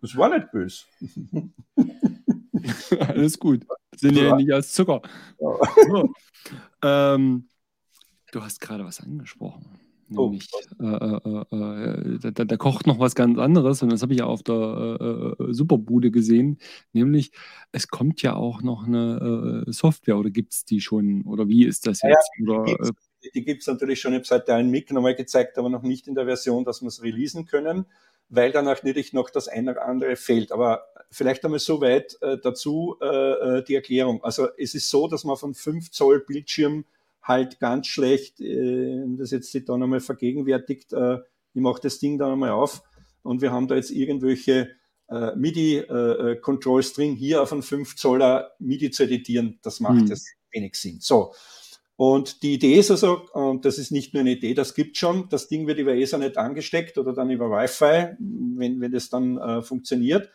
[0.01, 0.85] Das war nicht böse.
[3.01, 3.67] Alles gut.
[3.97, 5.03] Sind ja, nicht aus Zucker.
[5.39, 5.57] Ja.
[5.89, 6.13] So.
[6.83, 7.49] Ähm,
[8.33, 9.67] du hast gerade was angesprochen.
[10.17, 10.49] Oh, Nämlich,
[10.79, 10.85] oh.
[10.85, 14.27] äh, äh, äh, da, da, kocht noch was ganz anderes und das habe ich ja
[14.27, 16.59] auf der äh, äh, Superbude gesehen.
[16.93, 17.31] Nämlich,
[17.71, 21.23] es kommt ja auch noch eine äh, Software oder gibt es die schon?
[21.23, 22.29] Oder wie ist das jetzt?
[22.39, 22.91] Ja, oder,
[23.35, 25.83] die gibt es natürlich schon, ich habe es heute einen Mic nochmal gezeigt, aber noch
[25.83, 27.87] nicht in der Version, dass wir es releasen können,
[28.29, 30.53] weil dann auch natürlich noch das eine oder andere fehlt.
[30.53, 34.23] Aber vielleicht einmal so weit äh, dazu äh, äh die Erklärung.
[34.25, 36.85] Also es ist so, dass man von 5 Zoll Bildschirm
[37.23, 41.19] halt ganz schlecht, äh, das jetzt sich da nochmal vergegenwärtigt, äh,
[41.53, 42.83] ich mache das Ding da nochmal auf
[43.23, 44.71] und wir haben da jetzt irgendwelche
[45.09, 50.07] äh, MIDI-Controls äh, drin, hier auf einen 5 Zoller MIDI zu editieren, das macht hm.
[50.07, 50.99] jetzt wenig Sinn.
[51.01, 51.35] So,
[52.01, 55.29] und die Idee ist also, und das ist nicht nur eine Idee, das gibt schon,
[55.29, 59.61] das Ding wird über Ethernet angesteckt oder dann über Wi-Fi, wenn, wenn das dann äh,
[59.61, 60.31] funktioniert,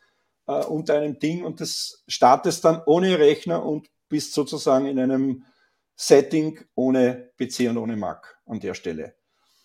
[0.47, 5.43] äh, unter einem Ding und das startest dann ohne Rechner und bist sozusagen in einem
[5.95, 9.15] Setting ohne PC und ohne Mac an der Stelle.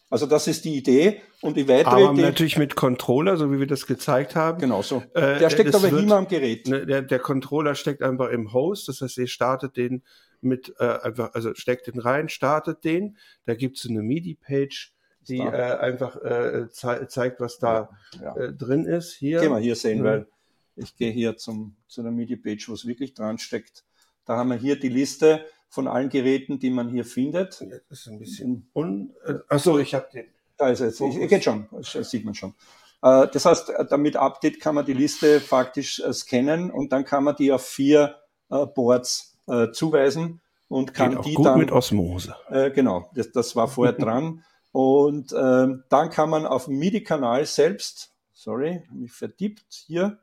[0.08, 2.22] Also das ist die Idee und die weitere aber Idee.
[2.22, 4.58] natürlich mit Controller, so wie wir das gezeigt haben.
[4.58, 5.02] Genau so.
[5.12, 6.66] Äh, der steckt aber wird, immer am Gerät.
[6.66, 10.02] Ne, der, der Controller steckt einfach im Host, das heißt, ihr startet den
[10.40, 13.18] mit äh, einfach, also steckt den rein, startet den.
[13.44, 14.94] Da gibt es eine MIDI-Page,
[15.28, 18.36] die äh, einfach äh, ze zeigt, was da ja, ja.
[18.36, 19.12] Äh, drin ist.
[19.12, 19.40] Hier.
[19.40, 20.04] Gehen wir hier sehen, mhm.
[20.04, 20.26] weil
[20.74, 23.84] ich gehe hier zum, zu einer MIDI-Page, wo es wirklich dran steckt.
[24.28, 27.62] Da haben wir hier die Liste von allen Geräten, die man hier findet.
[27.62, 29.14] Ja, das ist ein bisschen un.
[29.24, 30.26] Äh, achso, ich habe den.
[30.58, 31.00] Da ist es.
[31.00, 31.66] Ich, geht schon.
[31.70, 32.54] Das sieht man schon.
[33.02, 37.24] Äh, das heißt, damit Update kann man die Liste faktisch äh, scannen und dann kann
[37.24, 38.16] man die auf vier
[38.50, 39.36] Boards
[39.72, 42.34] zuweisen und kann Geht auch die gut dann mit Osmose.
[42.74, 44.42] genau, das, das war vorher dran.
[44.72, 50.18] Und ähm, dann kann man auf dem MIDI-Kanal selbst, sorry, mich vertippt hier,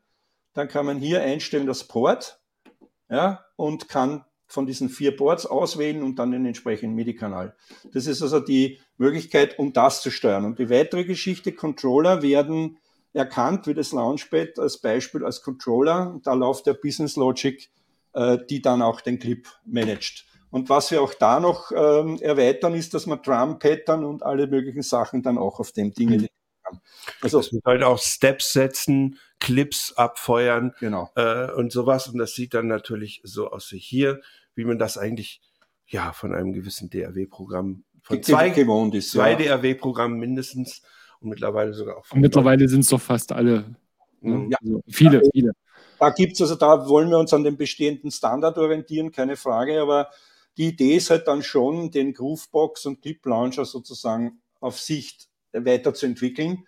[0.53, 2.39] dann kann man hier einstellen das Port
[3.09, 7.55] ja, und kann von diesen vier Boards auswählen und dann den entsprechenden MIDI-Kanal.
[7.93, 10.45] Das ist also die Möglichkeit, um das zu steuern.
[10.45, 12.77] Und die weitere Geschichte, Controller werden
[13.13, 16.19] erkannt wie das Launchpad als Beispiel als Controller.
[16.23, 17.69] Da läuft der Business Logic,
[18.13, 20.25] äh, die dann auch den Clip managt.
[20.51, 24.83] Und was wir auch da noch ähm, erweitern, ist, dass man Drum-Pattern und alle möglichen
[24.83, 26.27] Sachen dann auch auf dem Ding mhm
[26.65, 26.81] kann.
[27.21, 31.09] Also das halt auch Steps setzen, Clips abfeuern genau.
[31.15, 32.07] äh, und sowas.
[32.07, 34.21] Und das sieht dann natürlich so aus wie hier,
[34.55, 35.41] wie man das eigentlich
[35.87, 39.57] ja von einem gewissen DAW-Programm von zwei, gewohnt ist, zwei ja.
[39.57, 40.81] DAW-Programmen mindestens
[41.19, 42.05] und mittlerweile sogar auch.
[42.13, 43.75] Mittlerweile sind es doch fast alle
[44.25, 44.51] Mhm.
[44.51, 44.57] Ja.
[44.61, 45.51] Also viele, da, viele.
[45.99, 50.09] Da gibt's also, da wollen wir uns an dem bestehenden Standard orientieren, keine Frage, aber
[50.57, 56.65] die Idee ist halt dann schon, den Groovebox und Clip Launcher sozusagen auf Sicht weiterzuentwickeln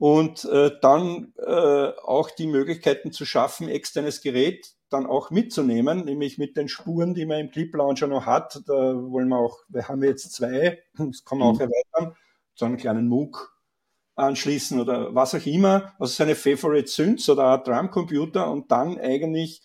[0.00, 6.38] und äh, dann äh, auch die Möglichkeiten zu schaffen, externes Gerät dann auch mitzunehmen, nämlich
[6.38, 8.62] mit den Spuren, die man im Clip Launcher noch hat.
[8.66, 11.70] Da wollen wir auch, wir haben jetzt zwei, das kann man auch mhm.
[11.70, 12.16] erweitern,
[12.54, 13.54] so einen kleinen MOOC
[14.16, 19.60] anschließen oder was auch immer, also seine Favorite Synths oder ein Drumcomputer und dann eigentlich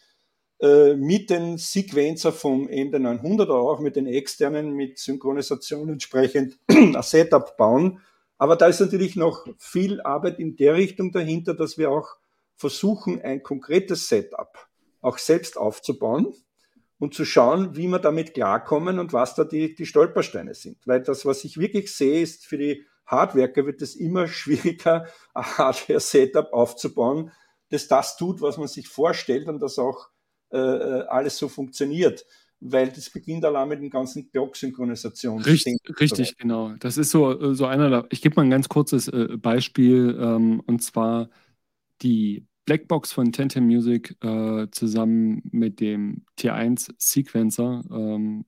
[0.59, 7.55] äh, mit den Sequencer vom MD900 auch mit den externen, mit Synchronisation entsprechend ein Setup
[7.55, 8.01] bauen.
[8.37, 12.17] Aber da ist natürlich noch viel Arbeit in der Richtung dahinter, dass wir auch
[12.55, 14.67] versuchen, ein konkretes Setup
[15.01, 16.33] auch selbst aufzubauen
[16.99, 20.77] und zu schauen, wie wir damit klarkommen und was da die, die Stolpersteine sind.
[20.85, 25.43] Weil das, was ich wirklich sehe, ist für die Hardwerker wird es immer schwieriger, ein
[25.43, 27.31] Hardware-Setup aufzubauen,
[27.69, 30.09] das das tut, was man sich vorstellt und das auch
[30.51, 32.25] äh, äh alles so funktioniert.
[32.61, 35.43] Weil das beginnt allein mit den ganzen Block-Synchronisationen.
[35.43, 36.73] Richtig, richtig genau.
[36.79, 40.17] Das ist so, äh, so einer der, ich gebe mal ein ganz kurzes äh, Beispiel,
[40.19, 41.29] ähm, und zwar
[42.01, 48.45] die Blackbox von Tente Music äh, zusammen mit dem T1 Sequencer ähm,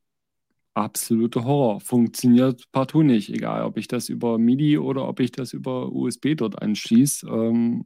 [0.74, 1.80] absolute Horror.
[1.82, 6.36] Funktioniert partout nicht, egal ob ich das über MIDI oder ob ich das über USB
[6.36, 7.28] dort anschließe.
[7.28, 7.86] Ähm,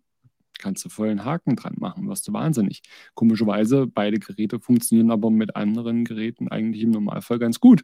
[0.62, 2.82] kannst du vollen Haken dran machen, wirst du wahnsinnig.
[3.14, 7.84] Komischerweise, beide Geräte funktionieren aber mit anderen Geräten eigentlich im Normalfall ganz gut.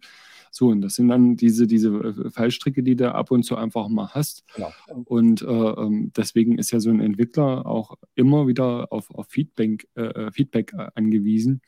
[0.52, 3.90] So, und das sind dann diese, diese äh, Fallstricke, die du ab und zu einfach
[3.90, 4.44] mal hast.
[4.56, 4.72] Genau.
[5.06, 9.88] Und äh, ähm, deswegen ist ja so ein Entwickler auch immer wieder auf, auf Feedback,
[9.96, 11.62] äh, äh Feedback angewiesen.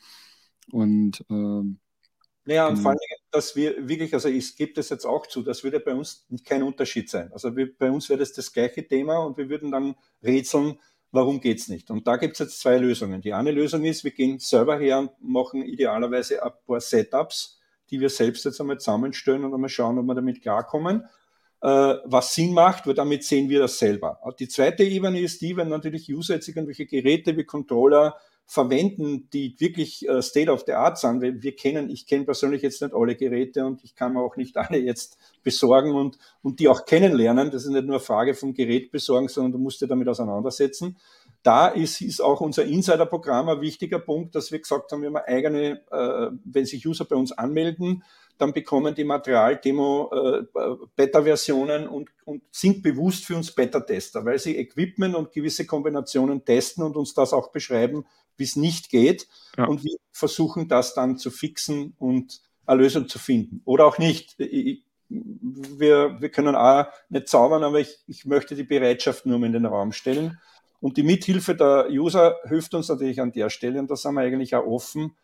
[0.72, 1.80] Und ähm,
[2.49, 2.99] naja, und vor allem,
[3.30, 6.64] dass wir wirklich, also ich gebe das jetzt auch zu, das würde bei uns kein
[6.64, 7.31] Unterschied sein.
[7.31, 10.80] Also wir, bei uns wäre das das gleiche Thema und wir würden dann rätseln,
[11.11, 11.90] warum geht's nicht?
[11.91, 13.22] Und da gibt's jetzt zwei Lösungen.
[13.22, 17.60] Die eine Lösung ist, wir gehen selber her und machen idealerweise ein paar Setups,
[17.90, 21.06] die wir selbst jetzt einmal zusammenstellen und einmal schauen, ob wir damit klarkommen.
[21.61, 21.68] Äh,
[22.06, 24.19] was Sinn macht, weil damit sehen wir das selber.
[24.40, 28.15] Die zweite Ebene ist die, wenn natürlich User jetzt irgendwelche Geräte wie Controller
[28.49, 31.21] verwenden, die wirklich äh, State of the Art sind.
[31.21, 34.38] Wir, wir kennen, ich kenne persönlich jetzt nicht alle Geräte und ich kann mir auch
[34.38, 37.51] nicht alle jetzt besorgen und, und die auch kennenlernen.
[37.51, 40.97] Das ist nicht nur eine Frage vom Gerät besorgen, sondern du musst dich damit auseinandersetzen.
[41.43, 45.17] Da ist, ist auch unser Insider-Programm ein wichtiger Punkt, dass wir gesagt haben, wir haben
[45.17, 48.03] eigene, äh, wenn sich User bei uns anmelden,
[48.39, 50.43] dann bekommen die Material-Demo äh,
[50.95, 56.84] Beta-Versionen und, und sind bewusst für uns Beta-Tester, weil sie Equipment und gewisse Kombinationen testen
[56.84, 58.05] und uns das auch beschreiben,
[58.44, 59.28] es nicht geht.
[59.57, 59.66] Ja.
[59.66, 63.61] Und wir versuchen das dann zu fixen und eine Lösung zu finden.
[63.66, 64.40] Oder auch nicht.
[64.40, 69.53] Ich, wir, wir können auch nicht zaubern, aber ich, ich möchte die Bereitschaft nur in
[69.53, 70.40] den Raum stellen.
[70.80, 74.22] Und die Mithilfe der User hilft uns natürlich an der Stelle und da sind wir
[74.22, 75.16] eigentlich auch offen,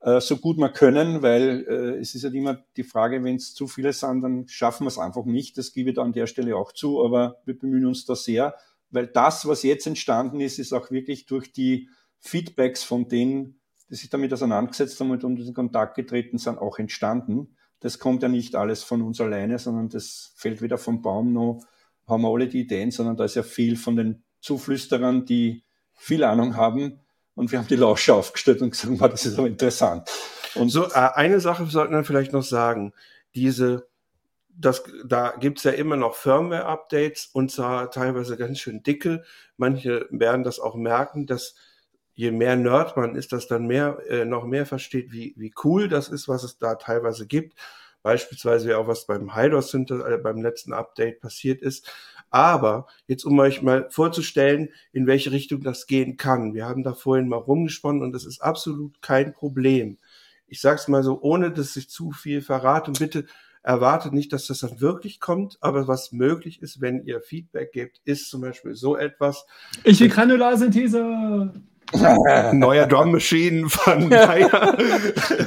[0.00, 3.36] äh, so gut wir können, weil äh, es ist ja halt immer die Frage, wenn
[3.36, 5.56] es zu viele sind, dann schaffen wir es einfach nicht.
[5.58, 8.54] Das gebe ich da an der Stelle auch zu, aber wir bemühen uns da sehr,
[8.90, 11.88] weil das, was jetzt entstanden ist, ist auch wirklich durch die
[12.20, 16.78] Feedbacks von denen, die sich damit auseinandergesetzt haben und in diesen Kontakt getreten sind, auch
[16.78, 17.56] entstanden.
[17.80, 21.62] Das kommt ja nicht alles von uns alleine, sondern das fällt wieder vom Baum noch,
[22.06, 25.64] haben wir alle die Ideen, sondern da ist ja viel von den Zuflüsterern, die
[25.94, 27.00] viel Ahnung haben.
[27.34, 30.10] Und wir haben die Lausche aufgestellt und gesagt, das ist aber interessant.
[30.54, 32.92] Und so, äh, eine Sache sollten wir vielleicht noch sagen.
[33.34, 33.88] Diese,
[34.48, 39.22] das, da gibt's ja immer noch Firmware-Updates und zwar teilweise ganz schön dicke.
[39.56, 41.54] Manche werden das auch merken, dass
[42.20, 45.88] je mehr Nerd man ist, dass dann mehr, äh, noch mehr versteht, wie, wie cool
[45.88, 47.54] das ist, was es da teilweise gibt.
[48.02, 51.90] Beispielsweise auch was beim Hydros äh, beim letzten Update passiert ist.
[52.28, 56.52] Aber jetzt, um euch mal vorzustellen, in welche Richtung das gehen kann.
[56.52, 59.96] Wir haben da vorhin mal rumgesponnen und das ist absolut kein Problem.
[60.46, 63.24] Ich sag's mal so, ohne dass ich zu viel verrate und bitte
[63.62, 68.00] erwartet nicht, dass das dann wirklich kommt, aber was möglich ist, wenn ihr Feedback gebt,
[68.04, 69.46] ist zum Beispiel so etwas.
[69.84, 71.50] Ich will Granularsynthese!
[72.52, 74.76] Neuer Drum Machine von Meyer.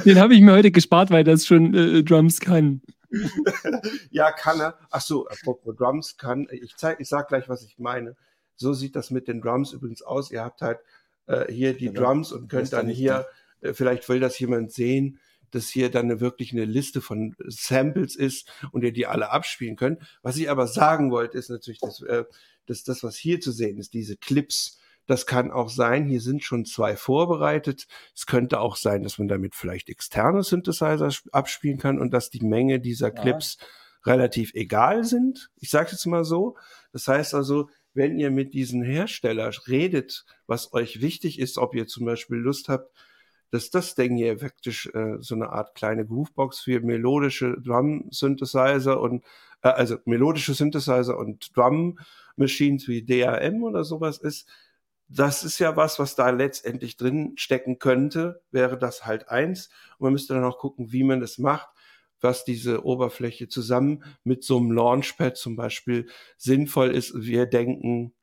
[0.04, 2.82] Den habe ich mir heute gespart, weil das schon äh, Drums kann.
[4.10, 4.78] ja, kann er.
[4.90, 6.46] Ach so, apropos Drums kann.
[6.50, 8.16] Ich zeig, ich sag gleich, was ich meine.
[8.56, 10.30] So sieht das mit den Drums übrigens aus.
[10.30, 10.78] Ihr habt halt
[11.26, 12.02] äh, hier die genau.
[12.02, 13.26] Drums und könnt dann hier,
[13.60, 15.18] äh, vielleicht will das jemand sehen,
[15.50, 20.00] dass hier dann wirklich eine Liste von Samples ist und ihr die alle abspielen könnt.
[20.22, 22.24] Was ich aber sagen wollte, ist natürlich, dass, äh,
[22.66, 26.42] dass das, was hier zu sehen ist, diese Clips, das kann auch sein, hier sind
[26.42, 27.86] schon zwei vorbereitet.
[28.14, 32.44] Es könnte auch sein, dass man damit vielleicht externe Synthesizer abspielen kann und dass die
[32.44, 34.12] Menge dieser Clips ja.
[34.12, 35.50] relativ egal sind.
[35.56, 36.56] Ich sage jetzt mal so.
[36.92, 41.86] Das heißt also, wenn ihr mit diesen Herstellern redet, was euch wichtig ist, ob ihr
[41.86, 42.90] zum Beispiel Lust habt,
[43.50, 49.22] dass das Ding hier wirklich äh, so eine Art kleine Groovebox für melodische Drum-Synthesizer und
[49.62, 54.48] äh, also melodische Synthesizer und Drum-Machines wie DRM oder sowas ist,
[55.08, 59.68] das ist ja was, was da letztendlich drin stecken könnte, wäre das halt eins.
[59.98, 61.68] Und man müsste dann auch gucken, wie man das macht,
[62.20, 66.08] was diese Oberfläche zusammen mit so einem Launchpad zum Beispiel
[66.38, 67.12] sinnvoll ist.
[67.14, 68.14] Wir denken,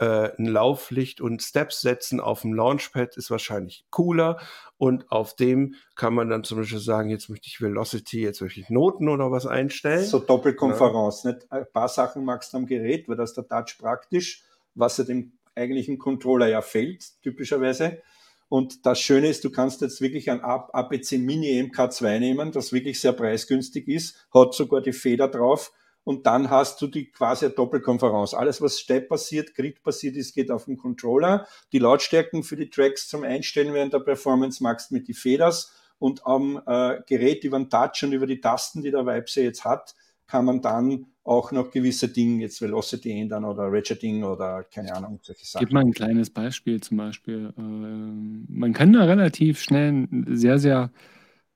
[0.00, 4.40] äh, ein Lauflicht und Steps setzen auf dem Launchpad ist wahrscheinlich cooler
[4.78, 8.60] und auf dem kann man dann zum Beispiel sagen, jetzt möchte ich Velocity, jetzt möchte
[8.60, 10.04] ich Noten oder was einstellen.
[10.04, 11.32] So Doppelkonferenz, ja.
[11.32, 11.52] nicht?
[11.52, 14.42] Ein paar Sachen magst du am Gerät, weil das der Touch praktisch,
[14.74, 18.02] was er dem eigentlichen Controller ja fehlt, typischerweise.
[18.48, 23.00] Und das Schöne ist, du kannst jetzt wirklich ein APC Mini MK2 nehmen, das wirklich
[23.00, 25.72] sehr preisgünstig ist, hat sogar die Feder drauf
[26.02, 28.34] und dann hast du die quasi Doppelkonferenz.
[28.34, 31.46] Alles, was Step passiert, Grid passiert ist, geht auf den Controller.
[31.72, 36.26] Die Lautstärken für die Tracks zum Einstellen während der Performance magst mit die Feders und
[36.26, 39.94] am äh, Gerät über den Touch und über die Tasten, die der Vibese jetzt hat,
[40.30, 45.18] kann man dann auch noch gewisse Dinge, jetzt Velocity ändern oder Ratcheting oder keine Ahnung,
[45.22, 45.66] solche Sachen.
[45.66, 47.52] Gib mal ein kleines Beispiel zum Beispiel.
[47.58, 50.92] Äh, man kann da relativ schnell sehr, sehr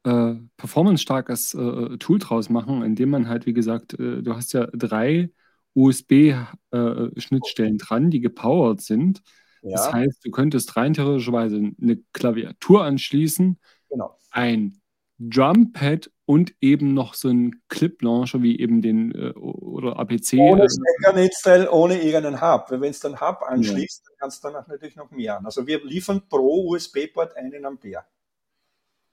[0.03, 4.67] äh, performance-starkes äh, Tool draus machen, indem man halt, wie gesagt, äh, du hast ja
[4.67, 5.31] drei
[5.75, 9.23] USB-Schnittstellen äh, dran, die gepowert sind.
[9.63, 9.77] Ja.
[9.77, 14.19] Das heißt, du könntest rein theoretischerweise eine Klaviatur anschließen, genau.
[14.31, 14.81] ein
[15.19, 20.35] Drumpad und eben noch so ein Clip-Launcher wie eben den äh, oder APC.
[20.39, 22.71] Ohne Stecker-Netzteil, ohne irgendeinen Hub.
[22.71, 24.11] Weil wenn es dann Hub anschließt, ja.
[24.11, 25.45] dann kannst du dann natürlich noch mehr an.
[25.45, 28.05] Also wir liefern pro USB-Port einen Ampere.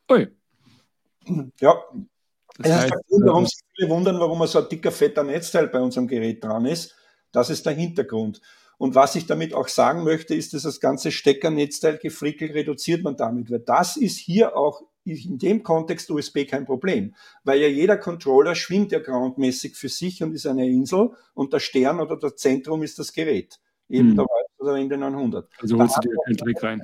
[0.10, 0.28] Ui,
[1.60, 1.84] ja.
[2.58, 5.80] Das heißt, der Grund, warum sich viele wundern, warum so ein dicker, fetter Netzteil bei
[5.80, 6.96] unserem Gerät dran ist.
[7.32, 8.42] Das ist der Hintergrund.
[8.78, 13.16] Und was ich damit auch sagen möchte, ist, dass das ganze Steckernetzteil gefrickel reduziert man
[13.16, 17.98] damit, weil das ist hier auch in dem Kontext USB kein Problem, weil ja jeder
[17.98, 22.36] Controller schwimmt ja groundmäßig für sich und ist eine Insel und der Stern oder das
[22.36, 23.60] Zentrum ist das Gerät,
[23.90, 24.16] eben hm.
[24.18, 24.26] der
[24.62, 25.50] oder in den 900.
[25.60, 26.82] Also holst du dir keinen Trick rein.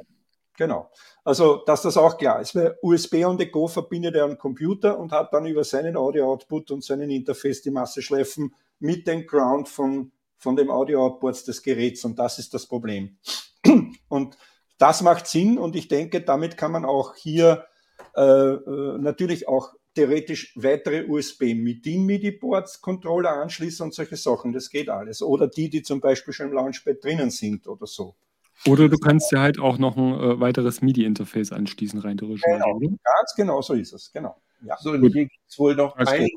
[0.57, 0.89] Genau.
[1.23, 2.56] Also, dass das auch klar ist.
[2.56, 6.72] Weil USB on the Go verbindet er einen Computer und hat dann über seinen Audio-Output
[6.72, 12.03] und seinen Interface die Masseschleifen mit dem Ground von, von dem Audio-Outputs des Geräts.
[12.06, 13.18] Und das ist das Problem.
[14.10, 14.38] Und
[14.80, 17.65] das macht Sinn und ich denke, damit kann man auch hier
[18.15, 24.53] natürlich auch theoretisch weitere USB mit den MIDI-Boards, Controller anschließen und solche Sachen.
[24.53, 25.24] Das geht alles.
[25.24, 28.15] Oder die, die zum Beispiel schon im Launchpad drinnen sind oder so.
[28.65, 32.44] Oder du kannst ja halt auch noch ein äh, weiteres MIDI-Interface anschließen, rein theoretisch.
[32.44, 32.88] Genau, oder?
[32.90, 34.40] ganz genau so ist es, genau.
[34.61, 34.78] Ja.
[34.80, 36.30] So, und hier gibt es wohl noch Alles eine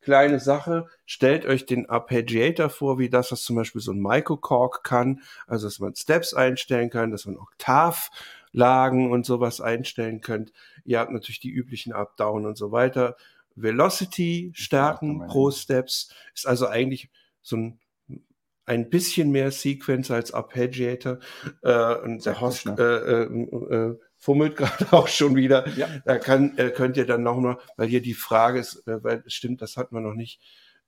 [0.00, 0.86] kleine Sache.
[1.06, 5.20] Stellt euch den Arpeggiator vor, wie das, was zum Beispiel so ein Microcork kann.
[5.46, 7.38] Also, dass man Steps einstellen kann, dass man
[8.52, 10.52] Oktavlagen und sowas einstellen könnt.
[10.84, 13.16] Ihr habt natürlich die üblichen Up-Down und so weiter.
[13.54, 17.10] Velocity, Stärken pro Steps ist also eigentlich
[17.42, 17.78] so ein
[18.64, 21.18] ein bisschen mehr Sequence als Arpeggiator.
[21.62, 25.66] Äh, und der Host äh, äh, äh, fummelt gerade auch schon wieder.
[25.70, 25.88] Ja.
[26.04, 29.62] Da kann, äh, könnt ihr dann nochmal, weil hier die Frage ist, äh, weil stimmt,
[29.62, 30.40] das hat man noch nicht,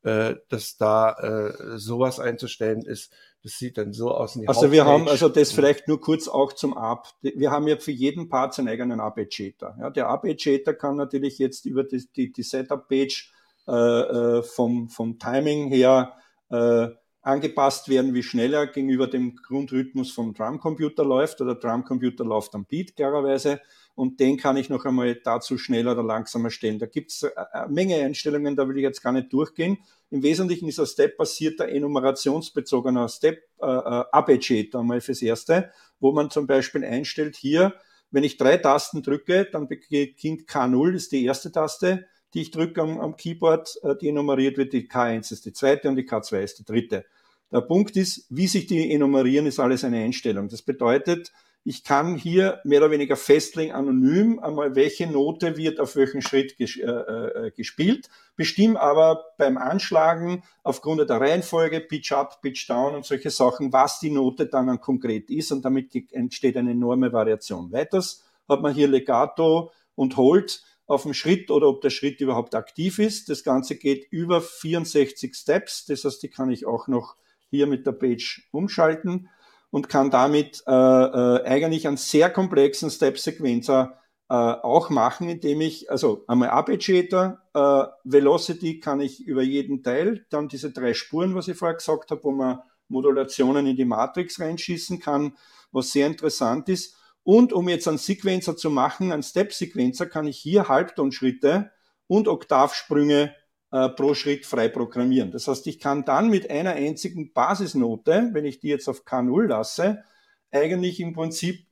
[0.03, 3.11] dass da sowas einzustellen ist.
[3.45, 4.41] Das sieht dann so aus.
[4.47, 7.09] also wir haben, also das vielleicht nur kurz auch zum Ab.
[7.21, 9.77] Wir haben ja für jeden Part seinen eigenen Arpeggiator.
[9.79, 13.31] Ja, der Arpeggiator kann natürlich jetzt über die, die, die Setup-Page
[13.69, 16.15] äh, äh, vom, vom Timing her
[16.49, 16.89] äh,
[17.21, 22.97] angepasst werden, wie schneller gegenüber dem Grundrhythmus vom Drumcomputer läuft oder Drumcomputer läuft am Beat
[22.97, 23.61] klarerweise
[23.95, 26.79] und den kann ich noch einmal dazu schneller oder langsamer stellen.
[26.79, 29.79] Da gibt es eine Menge Einstellungen, da will ich jetzt gar nicht durchgehen.
[30.11, 36.31] Im Wesentlichen ist ein Step-basierter enumerationsbezogener Step äh, äh Arpeggiator einmal fürs Erste, wo man
[36.31, 37.75] zum Beispiel einstellt hier,
[38.11, 42.81] wenn ich drei Tasten drücke, dann beginnt K0, ist die erste Taste, die ich drücke
[42.81, 46.41] am, am Keyboard, äh, die enumeriert wird, die K1 ist die zweite und die K2
[46.41, 47.07] ist die dritte.
[47.51, 50.49] Der Punkt ist, wie sich die enumerieren, ist alles eine Einstellung.
[50.49, 51.33] Das bedeutet,
[51.65, 56.59] ich kann hier mehr oder weniger festlegen, anonym, einmal welche Note wird auf welchen Schritt
[56.59, 62.95] ges äh, äh, gespielt, bestimme aber beim Anschlagen aufgrund der Reihenfolge, Pitch up, Pitch down
[62.95, 67.13] und solche Sachen, was die Note dann, dann konkret ist und damit entsteht eine enorme
[67.13, 67.73] Variation.
[67.73, 72.55] Weiters hat man hier Legato und Hold auf dem Schritt oder ob der Schritt überhaupt
[72.55, 73.31] aktiv ist.
[73.31, 77.17] Das Ganze geht über 64 Steps, das heißt, die kann ich auch noch
[77.49, 79.31] hier mit der Page umschalten
[79.75, 83.99] und kann damit äh, äh, eigentlich einen sehr komplexen Step-Sequencer
[84.29, 90.27] äh, auch machen, indem ich, also einmal Arpeggiator, äh, Velocity kann ich über jeden Teil,
[90.31, 94.39] dann diese drei Spuren, was ich vorher gesagt habe, wo man Modulationen in die Matrix
[94.39, 95.37] reinschießen kann,
[95.73, 96.95] was sehr interessant ist.
[97.25, 101.73] Und um jetzt einen Sequencer zu machen, einen Step-Sequencer, kann ich hier Halbtonschritte
[102.07, 103.35] und Oktavsprünge
[103.75, 105.33] äh, pro Schritt frei programmieren.
[105.33, 109.49] Das heißt, ich kann dann mit einer einzigen Basisnote, wenn ich die jetzt auf K0
[109.49, 110.05] lasse,
[110.53, 111.67] eigentlich im Prinzip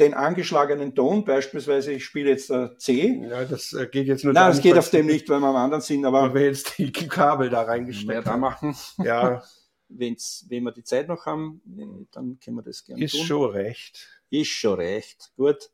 [0.00, 3.22] den angeschlagenen Ton, beispielsweise ich spiele jetzt äh, C.
[3.22, 5.54] Ja, das äh, geht jetzt nur Nein, das geht auf dem nicht, weil wir am
[5.54, 6.22] anderen sind, aber.
[6.22, 8.74] Weil wir jetzt die Kabel da reingesteckt da machen.
[8.96, 9.44] Ja.
[9.88, 11.62] Wenn's, wenn wir die Zeit noch haben,
[12.10, 13.26] dann können wir das gerne Ist tun.
[13.26, 14.08] schon recht.
[14.28, 15.30] Ist schon recht.
[15.36, 15.70] Gut.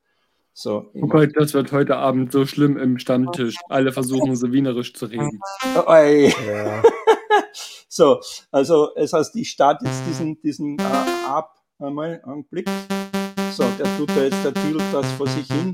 [0.57, 3.57] So, oh Gott, das wird heute Abend so schlimm im Stammtisch.
[3.69, 5.41] Alle versuchen so wienerisch zu reden.
[5.85, 6.81] Oh, ja.
[7.89, 8.21] so,
[8.53, 10.83] also es heißt, ich starte jetzt diesen, diesen äh,
[11.27, 12.71] ab einmal einen Blick.
[13.51, 15.73] So, der tut da jetzt, der tüdelt das vor sich hin.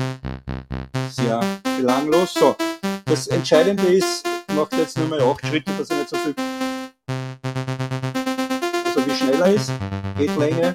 [1.11, 1.41] Sehr
[1.77, 2.33] belanglos.
[2.33, 2.57] So,
[3.05, 4.27] das Entscheidende ist,
[4.57, 6.35] macht jetzt nur mal acht Schritte, dass er nicht so viel,
[8.87, 9.71] also wie schneller ist,
[10.17, 10.73] geht Länge.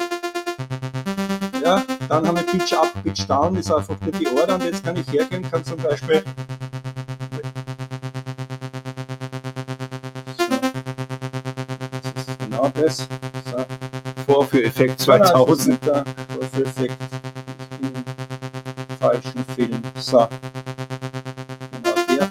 [1.64, 4.84] Ja, dann haben wir Pitch Up, Pitch Down, ist einfach nur die Order und jetzt
[4.84, 6.24] kann ich hergehen, kann zum Beispiel
[12.26, 12.98] so, genau das.
[12.98, 13.66] So.
[14.26, 15.80] Vorführeffekt 2000.
[16.40, 16.98] Vorführeffekt
[17.82, 18.04] im
[19.00, 19.82] falschen Film.
[19.96, 20.28] So.
[21.72, 22.30] Genau der.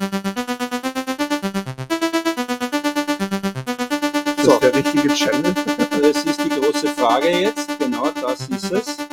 [4.37, 5.55] Ist das der richtige Channel?
[6.03, 7.79] Das ist die große Frage jetzt.
[7.79, 9.04] Genau das ist es.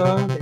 [0.00, 0.39] Den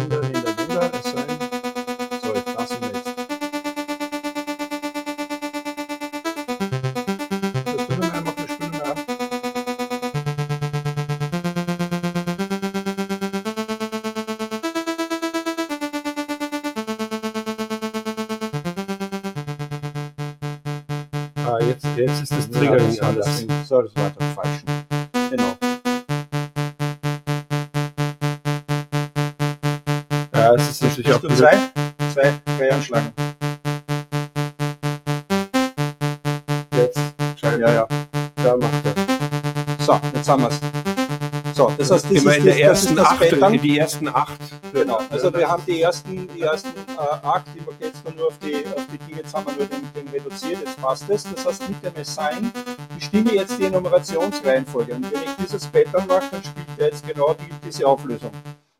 [41.89, 43.53] das heißt, das Immer in der das, das, ersten das Pattern.
[43.61, 44.39] die ersten acht.
[44.73, 48.39] Genau, also wir haben die ersten, die ersten äh, acht, die wir jetzt nur auf
[48.39, 51.25] die, auf die Dinge, wir nur den, den reduziert, jetzt passt es.
[51.35, 52.53] Das heißt, mit dem Assign
[52.95, 54.95] bestimme ich jetzt die Numerationsreihenfolge.
[54.95, 58.31] Und wenn ich dieses Pattern mache, dann spielt er jetzt genau die, diese Auflösung.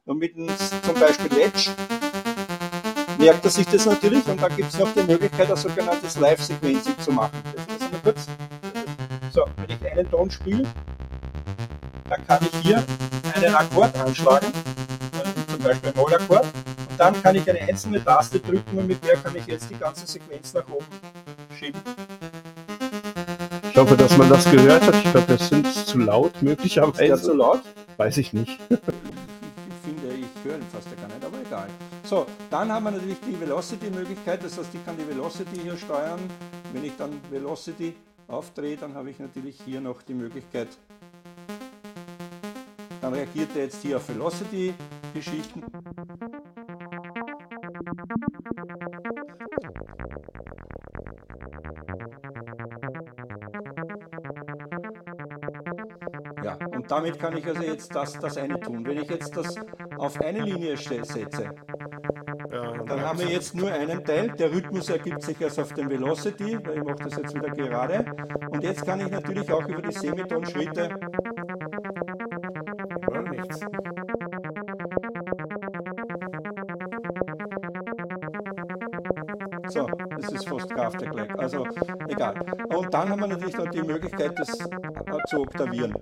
[0.05, 1.71] Und mit dem, zum Beispiel Edge
[3.19, 6.99] merkt er sich das natürlich und dann gibt es noch die Möglichkeit, ein sogenanntes Live-Sequencing
[6.99, 7.43] zu machen.
[7.55, 8.27] Das ist kurz.
[9.33, 10.65] So, wenn ich einen Ton spiele,
[12.29, 12.85] kann ich hier
[13.35, 16.45] einen Akkord anschlagen, äh, zum Beispiel einen Mollakkord,
[16.91, 19.79] und dann kann ich eine einzelne Taste drücken und mit der kann ich jetzt die
[19.79, 20.85] ganze Sequenz nach oben
[21.59, 21.81] schieben.
[23.71, 24.95] Ich hoffe, dass man das gehört hat.
[24.97, 27.23] Ich glaube, das sind zu laut, Ist der möglicherweise.
[27.23, 27.63] zu laut?
[27.97, 28.59] Weiß ich nicht.
[28.71, 31.67] Ich finde, ich höre ihn fast gar nicht, aber egal.
[32.05, 36.19] So, dann haben wir natürlich die Velocity-Möglichkeit, das heißt, ich kann die Velocity hier steuern.
[36.75, 37.95] Wenn ich dann Velocity
[38.27, 40.69] aufdrehe, dann habe ich natürlich hier noch die Möglichkeit,
[43.01, 45.63] dann reagiert er jetzt hier auf Velocity-Geschichten.
[56.43, 58.85] Ja, und damit kann ich also jetzt das, das eine tun.
[58.85, 59.57] Wenn ich jetzt das
[59.97, 61.51] auf eine Linie setze,
[62.51, 64.29] dann haben wir jetzt nur einen Teil.
[64.39, 68.05] Der Rhythmus ergibt sich erst auf dem Velocity, weil ich mache das jetzt wieder gerade.
[68.51, 70.89] Und jetzt kann ich natürlich auch über die Semitonschritte.
[79.69, 79.87] So,
[80.19, 81.39] das ist fast Kraftwerk.
[81.39, 81.67] Also
[82.09, 82.35] egal.
[82.69, 85.95] Und dann haben wir natürlich noch die Möglichkeit, das äh, zu oktavieren.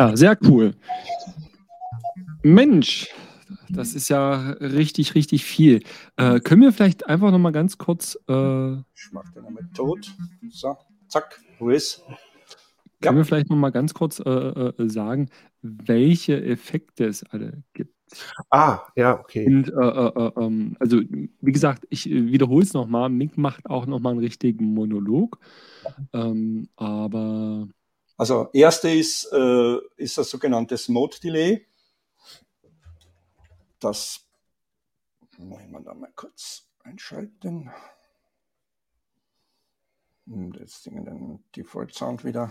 [0.00, 0.72] Ja, sehr cool.
[2.42, 3.10] Mensch,
[3.68, 5.82] das ist ja richtig, richtig viel.
[6.16, 9.68] Äh, können wir vielleicht einfach noch mal ganz kurz, äh, können Ich mache den einmal
[9.74, 10.10] tot.
[10.48, 10.74] So,
[11.06, 12.02] zack, Ruiz.
[13.04, 13.14] Ja.
[13.14, 15.28] wir vielleicht noch mal ganz kurz äh, äh, sagen,
[15.60, 17.94] welche Effekte es alle gibt?
[18.48, 19.44] Ah, ja, okay.
[19.44, 21.02] Und äh, äh, äh, ähm, also
[21.42, 23.10] wie gesagt, ich wiederhole es noch mal.
[23.10, 25.38] Mick macht auch noch mal einen richtigen Monolog,
[26.14, 27.68] ähm, aber
[28.20, 31.66] Also erste ist, äh, ist das sogenannte Mode Delay.
[33.78, 34.20] das
[35.38, 37.70] wollen wir da mal kurz einschalten.
[40.26, 42.50] Und jetzt den Default Sound wieder.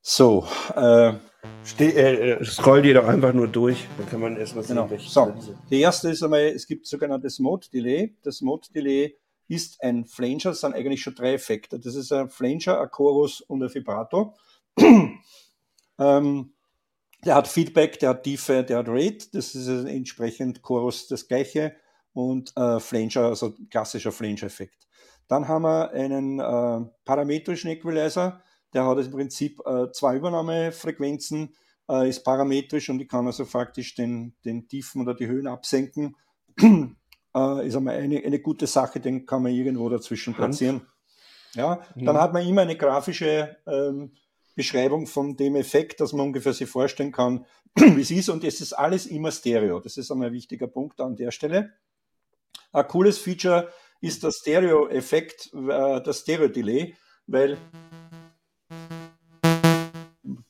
[0.00, 0.46] So,
[0.76, 1.14] äh,
[1.64, 4.96] Ste äh, äh, scroll die doch einfach nur durch, dann kann man erstmal sehen, genau.
[4.96, 5.34] So,
[5.68, 8.14] die erste ist einmal, es gibt sogenanntes Mode Delay.
[8.22, 9.16] Das Mode Delay
[9.54, 11.78] ist ein Flanger, das sind eigentlich schon drei Effekte.
[11.78, 14.34] Das ist ein Flanger, ein Chorus und ein Vibrato.
[15.98, 16.52] ähm,
[17.24, 19.28] der hat Feedback, der hat Tiefe, der hat Rate.
[19.32, 21.74] Das ist entsprechend Chorus das gleiche
[22.12, 24.86] und äh, Flanger, also klassischer Flanger-Effekt.
[25.28, 28.42] Dann haben wir einen äh, parametrischen Equalizer
[28.74, 31.54] der hat im Prinzip äh, zwei Übernahmefrequenzen,
[31.88, 36.16] äh, ist parametrisch und ich kann also faktisch den, den Tiefen oder die Höhen absenken.
[37.34, 40.82] äh, ist einmal eine, eine gute Sache, den kann man irgendwo dazwischen platzieren.
[41.54, 42.06] Ja, mhm.
[42.06, 44.12] dann hat man immer eine grafische ähm,
[44.54, 48.28] Beschreibung von dem Effekt, dass man ungefähr sich vorstellen kann, wie es ist.
[48.28, 49.80] Und es ist alles immer Stereo.
[49.80, 51.72] Das ist einmal ein wichtiger Punkt an der Stelle.
[52.72, 53.68] Ein cooles Feature
[54.00, 56.94] ist der Stereo-Effekt, äh, das Stereo-Delay,
[57.26, 57.56] weil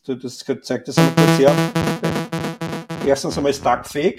[0.07, 1.55] das zeigt das einmal kurz her.
[3.07, 4.19] Erstens einmal ist duckfähig.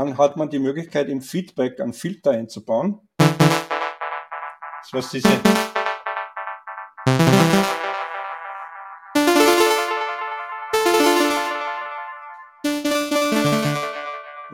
[0.00, 3.06] Dann hat man die Möglichkeit, im Feedback einen Filter einzubauen.
[3.18, 5.28] Das was diese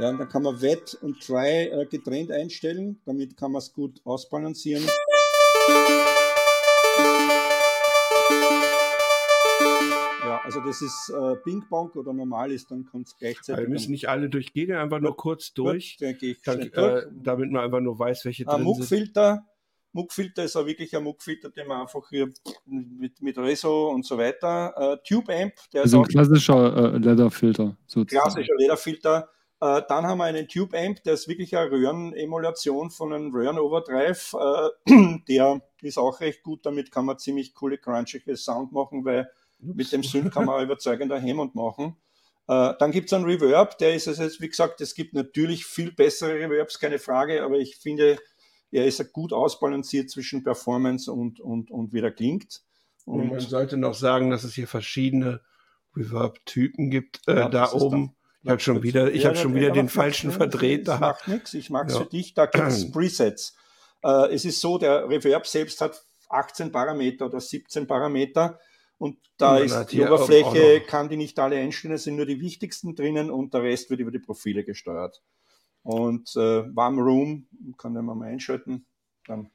[0.01, 3.01] Ja, und dann kann man Wet und Dry äh, getrennt einstellen.
[3.05, 4.85] Damit kann man es gut ausbalancieren.
[10.57, 13.51] Also das ist äh, Ping-Pong oder normal ist, dann kommt es gleichzeitig.
[13.51, 17.05] Also wir müssen nicht alle durchgehen, einfach nur kurz durch, Gut, ich dann, äh, durch.
[17.13, 19.45] damit man einfach nur weiß, welche ein drin Muckfilter.
[19.93, 22.33] Muckfilter ist auch wirklich ein Muckfilter, den man einfach hier
[22.65, 24.75] mit, mit Reso und so weiter.
[24.77, 27.77] Äh, Tube Amp, der also ist ein klassischer äh, Lederfilter.
[27.87, 28.23] Sozusagen.
[28.23, 29.29] Klassischer Lederfilter.
[29.61, 34.35] Äh, dann haben wir einen Tube Amp, der ist wirklich eine Röhrenemulation von einem Röhren-Overdrive.
[34.87, 39.31] Äh, der ist auch recht gut, damit kann man ziemlich coole, crunchige Sound machen, weil
[39.59, 41.97] mit dem Synth kann man überzeugender Hammond machen.
[42.49, 45.93] Äh, dann gibt es einen Reverb, der ist also, wie gesagt, es gibt natürlich viel
[45.93, 48.19] bessere Reverbs, keine Frage, aber ich finde,
[48.71, 52.63] er ist gut ausbalanciert zwischen Performance und, und, und wie er klingt.
[53.05, 55.41] Und, und man sollte noch sagen, dass es hier verschiedene
[55.97, 57.21] Reverb-Typen gibt.
[57.27, 58.15] Äh, ja, da oben.
[58.43, 60.87] Ich habe schon wieder, ich ja, habe schon wieder den falschen nix, verdreht.
[60.87, 61.55] Das macht nichts.
[61.55, 62.01] Ich mag es ja.
[62.01, 62.35] für dich.
[62.35, 63.57] Da gibt es Presets.
[64.05, 68.61] Äh, es ist so, der Reverb selbst hat 18 Parameter oder 17 Parameter.
[68.99, 72.95] Und da ist die Oberfläche, kann die nicht alle einstellen, es sind nur die wichtigsten
[72.95, 75.23] drinnen und der Rest wird über die Profile gesteuert.
[75.83, 77.47] Und äh, Warm Room
[77.77, 78.87] kann man mal einschalten.
[79.27, 79.51] Dann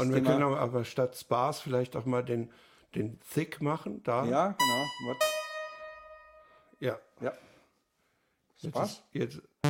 [0.00, 2.50] Ja, und wir können aber statt Sparse vielleicht auch mal den,
[2.94, 4.02] den Thick machen.
[4.02, 4.24] Da.
[4.24, 4.84] Ja, genau.
[5.06, 5.16] What?
[6.80, 6.98] Ja.
[7.20, 7.32] Ja.
[8.66, 9.02] Spaß?
[9.12, 9.69] Jetzt, jetzt,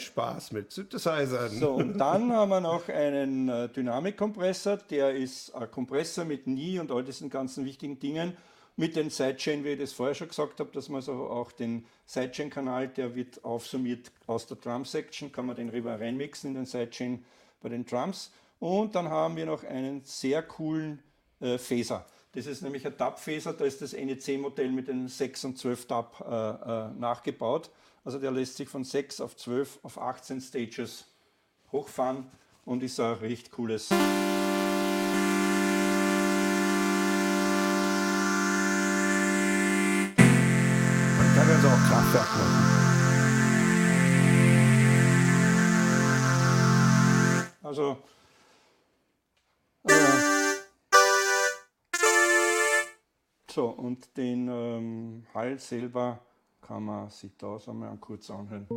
[0.00, 1.50] Spaß mit Synthesizern.
[1.50, 6.78] So, und dann haben wir noch einen äh, Dynamikkompressor, der ist ein Kompressor mit Nie
[6.78, 8.36] und all diesen ganzen wichtigen Dingen.
[8.76, 11.84] Mit den Sidechain, wie ich das vorher schon gesagt habe, dass man so auch den
[12.06, 17.24] Sidechain-Kanal, der wird aufsummiert aus der Drum-Section, kann man den rüber reinmixen in den Sidechain
[17.60, 18.32] bei den Drums.
[18.58, 21.02] Und dann haben wir noch einen sehr coolen
[21.40, 22.06] äh, Phaser.
[22.32, 26.20] Das ist nämlich ein Tab-Phaser, da ist das NEC-Modell mit den 6 und 12 Tab
[26.20, 27.70] äh, äh, nachgebaut.
[28.02, 31.04] Also der lässt sich von 6 auf 12 auf 18 Stages
[31.70, 32.30] hochfahren
[32.64, 33.90] und ist ein recht cooles.
[33.90, 33.98] Man
[41.34, 42.80] kann also auch Kraftwerk machen.
[47.62, 47.98] Also
[53.50, 56.20] so, und den ähm, Hall selber
[56.70, 58.68] kann man sich das einmal kurz anhören.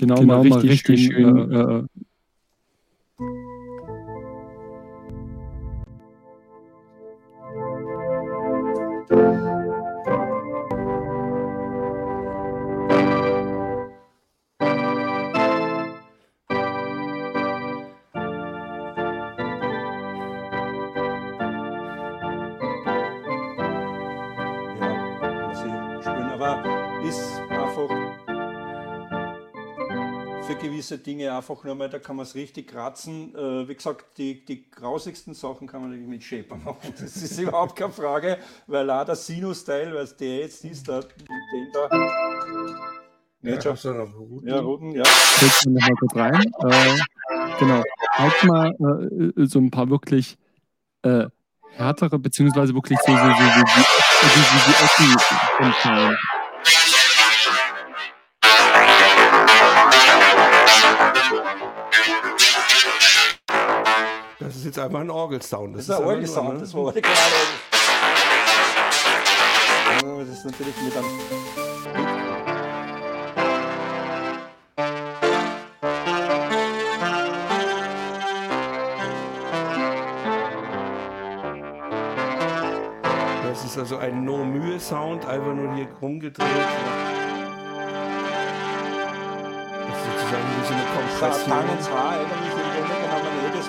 [0.00, 1.52] Genau, genau mal richtig, richtig schön.
[1.52, 1.84] Äh, äh,
[31.50, 33.34] einfach nur mal, da kann man es richtig kratzen.
[33.34, 36.94] Äh, wie gesagt, die, die grausigsten Sachen kann man natürlich mit Shaper machen.
[37.00, 41.72] Das ist überhaupt keine Frage, weil auch der Sinus-Teil, was der jetzt ist, da, den
[41.72, 41.88] da.
[43.42, 43.76] Ja, schon.
[43.76, 44.48] So roten.
[44.48, 45.02] Ja, roten, ja.
[45.40, 46.34] Jetzt noch mal kurz rein.
[46.34, 47.82] Äh, genau.
[48.12, 50.36] Halt mal äh, so ein paar wirklich
[51.02, 51.26] äh,
[51.72, 53.82] härtere, beziehungsweise wirklich so, so, so, so, so
[54.22, 55.14] die, die, die, die Ecken
[55.58, 56.39] Das ist
[64.70, 65.76] jetzt einfach ein Orgelsound.
[65.76, 66.60] Das, das ist ein Orgelsound, ne?
[66.60, 67.06] das war gerade.
[70.18, 71.06] Das ist natürlich mit einem.
[83.42, 86.46] Das ist also ein No-Mühe-Sound, einfach nur hier rumgedreht.
[89.88, 92.59] Das ist sozusagen wie so eine Kompression.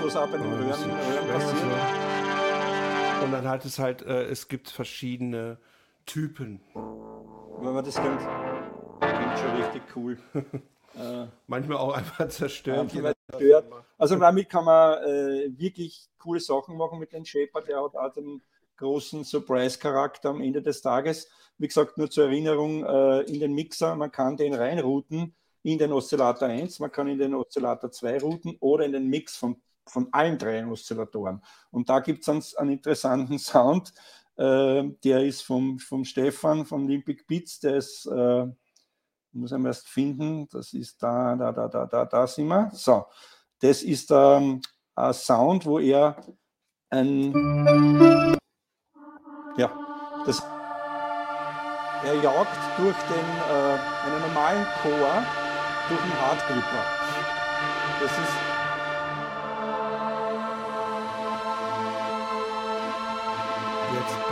[0.04, 3.24] Was auch bei den Röhren, Röhren passiert.
[3.24, 5.60] Und dann hat es halt, äh, es gibt verschiedene
[6.08, 6.60] Typen.
[6.74, 10.18] Wenn man das klingt, klingt schon richtig cool.
[10.96, 12.78] äh, Manchmal auch einfach zerstört.
[12.78, 13.66] Manchmal zerstört.
[13.98, 18.12] Also damit kann man äh, wirklich coole Sachen machen mit dem Shaper, der hat auch
[18.12, 18.42] den
[18.78, 21.30] großen Surprise-Charakter am Ende des Tages.
[21.60, 25.92] Wie gesagt, nur zur Erinnerung, äh, in den Mixer, man kann den reinrouten in den
[25.92, 29.62] Oszillator 1, man kann in den Oszillator 2 routen oder in den Mix von,
[29.92, 31.42] von allen drei Oszillatoren.
[31.70, 33.94] Und da gibt es einen, einen, interessanten Sound,
[34.38, 38.48] äh, der ist vom, vom Stefan von Olympic Beats, der ist, äh,
[39.34, 42.70] muss ich erst finden, das ist da, da, da, da, da, da sind wir.
[42.74, 43.06] So,
[43.60, 44.62] das ist ähm,
[44.96, 46.16] ein Sound, wo er
[46.90, 47.34] ein,
[49.58, 49.72] ja,
[50.26, 50.42] das,
[52.04, 55.24] er jagt durch den, äh, einen normalen Chor
[55.90, 56.86] durch den Hardgripper.
[58.02, 58.61] Das ist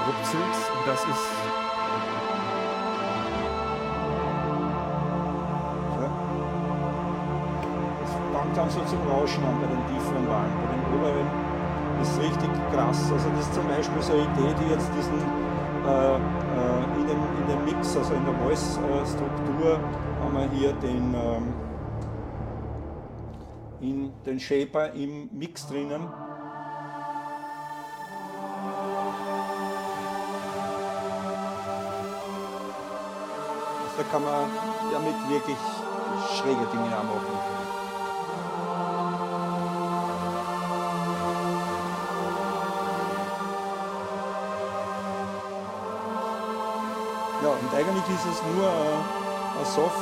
[0.10, 1.60] und das ist das
[8.50, 10.52] fängt dann so zum Rauschen an bei den tieferen Wahlen.
[10.62, 11.28] Bei den oberen
[12.02, 13.12] ist richtig krass.
[13.12, 15.20] Also das ist zum Beispiel so eine Idee, die jetzt diesen
[15.86, 16.20] äh, äh,
[17.00, 19.80] in, dem, in dem Mix, also in der Voice-Struktur
[20.22, 21.54] haben wir hier den, ähm,
[23.82, 26.08] in den Shaper im Mix drinnen.
[34.12, 34.50] Kann man
[34.92, 35.58] damit wirklich
[36.36, 37.60] schräge Dinge machen.
[47.42, 49.96] Ja, und eigentlich ist es nur äh, ein Soft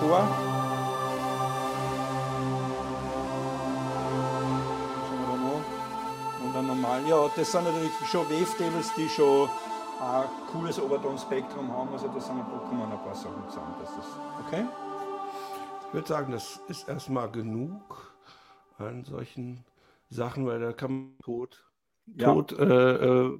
[0.00, 0.26] Chor.
[6.44, 9.48] Und dann normal, ja, das sind natürlich schon Wavetables, die schon
[10.02, 11.92] ein cooles Obertonspektrum haben.
[11.92, 13.74] Also da sind ein kommen ein paar Sachen zusammen.
[13.80, 14.12] Das ist
[14.46, 14.64] okay.
[15.86, 18.14] Ich würde sagen, das ist erstmal genug
[18.78, 19.64] an solchen
[20.10, 21.64] Sachen, weil da kann man tot,
[22.16, 22.32] ja.
[22.32, 23.38] tot äh, äh,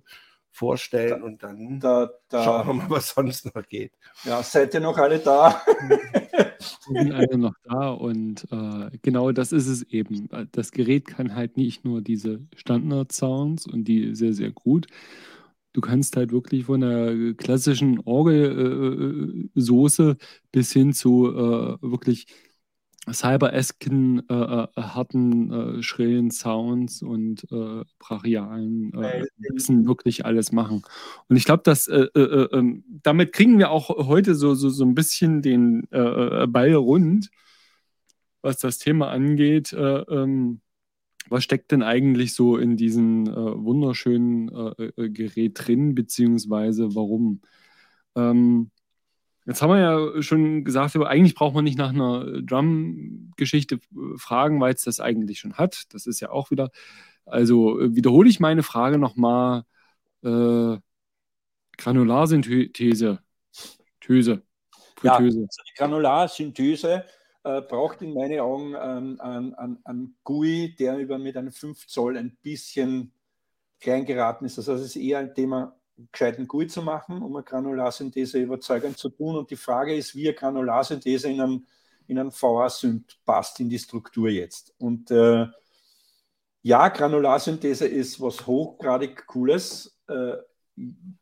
[0.50, 3.92] vorstellen da, und dann da, da, schauen wir mal, was sonst noch geht.
[4.24, 5.62] Ja, seid ihr noch alle da?
[6.58, 10.28] sind alle noch da und äh, genau das ist es eben.
[10.52, 14.86] Das Gerät kann halt nicht nur diese Standard-Sounds und die sehr, sehr gut.
[15.72, 20.16] Du kannst halt wirklich von der klassischen Orgelsoße äh,
[20.52, 22.26] bis hin zu äh, wirklich
[23.10, 30.82] cyber-esken, äh, äh, harten, äh, schrillen Sounds und äh, brachialen äh, müssen wirklich alles machen.
[31.28, 34.84] Und ich glaube, dass äh, äh, ähm, damit kriegen wir auch heute so, so, so
[34.84, 37.30] ein bisschen den Ball rund,
[38.40, 39.72] was das Thema angeht.
[39.72, 40.61] Ähm,
[41.32, 44.48] was steckt denn eigentlich so in diesem wunderschönen
[44.96, 47.40] Gerät drin, beziehungsweise warum?
[48.14, 48.70] Ähm,
[49.44, 54.16] Jetzt haben wir ja schon gesagt, aber eigentlich braucht man nicht nach einer Drum-Geschichte äh,
[54.16, 55.82] fragen, weil es das eigentlich schon hat.
[55.92, 56.70] Das ist ja auch wieder.
[57.24, 59.64] Also äh, wiederhole ich meine Frage nochmal.
[60.22, 60.76] Äh,
[61.76, 63.18] Granularsynthese.
[65.02, 67.04] Ja, also die Granularsynthese
[67.44, 72.16] äh, braucht in meinen Augen ähm, einen, einen GUI, der über mit einem 5 Zoll
[72.16, 73.12] ein bisschen
[73.80, 74.58] klein geraten ist.
[74.58, 75.76] Also es ist eher ein Thema,
[76.10, 79.36] gescheiten GUI zu machen, um eine Granularsynthese überzeugend zu tun.
[79.36, 81.66] Und die Frage ist, wie eine Granularsynthese in einem,
[82.06, 84.74] in einem VA-Synth passt in die Struktur jetzt.
[84.78, 85.46] Und äh,
[86.62, 89.98] ja, Granularsynthese ist was hochgradig Cooles.
[90.06, 90.34] Äh,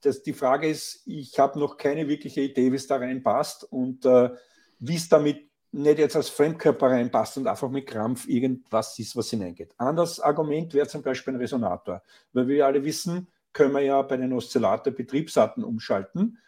[0.01, 4.05] das, die Frage ist, ich habe noch keine wirkliche Idee, wie es da reinpasst und
[4.05, 4.31] äh,
[4.79, 9.31] wie es damit nicht jetzt als Fremdkörper reinpasst und einfach mit Krampf irgendwas ist, was
[9.31, 9.73] hineingeht.
[9.79, 12.03] Anderes Argument wäre zum Beispiel ein Resonator,
[12.33, 16.39] weil wir alle wissen, können wir ja bei den Oszillator Betriebsarten umschalten,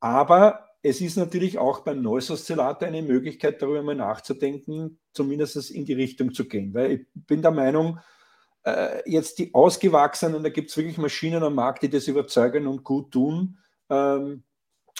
[0.00, 5.84] aber es ist natürlich auch beim Noise Oszillator eine Möglichkeit, darüber mal nachzudenken, zumindest in
[5.84, 8.00] die Richtung zu gehen, weil ich bin der Meinung,
[8.64, 12.84] äh, jetzt die ausgewachsenen, da gibt es wirklich Maschinen am Markt, die das überzeugen und
[12.84, 13.58] gut tun.
[13.90, 14.44] Ähm,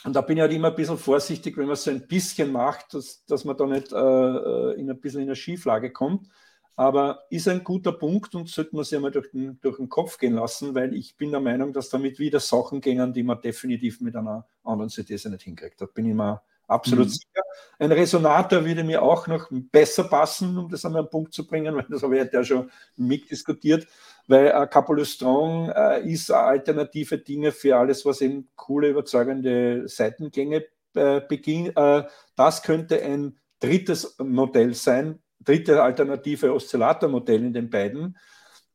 [0.05, 2.95] und da bin ich halt immer ein bisschen vorsichtig, wenn man so ein bisschen macht,
[2.95, 6.29] dass, dass man da nicht äh, äh, in ein bisschen in eine Schieflage kommt.
[6.75, 10.19] Aber ist ein guter Punkt und sollte man sich einmal durch den, durch den Kopf
[10.19, 14.01] gehen lassen, weil ich bin der Meinung, dass damit wieder Sachen gehen, die man definitiv
[14.01, 15.81] mit einer anderen CDs nicht hinkriegt.
[15.81, 17.11] Da bin ich mir absolut mhm.
[17.11, 17.43] sicher.
[17.79, 21.75] Ein Resonator würde mir auch noch besser passen, um das einmal einen Punkt zu bringen,
[21.77, 23.87] weil das habe ich ja schon mitdiskutiert
[24.27, 30.65] weil äh, Capolo Strong äh, ist alternative Dinge für alles, was eben coole, überzeugende Seitengänge
[30.95, 31.77] äh, beginnt.
[31.77, 32.05] Äh,
[32.37, 38.17] das könnte ein drittes Modell sein, dritte alternative Oszillatormodell in den beiden,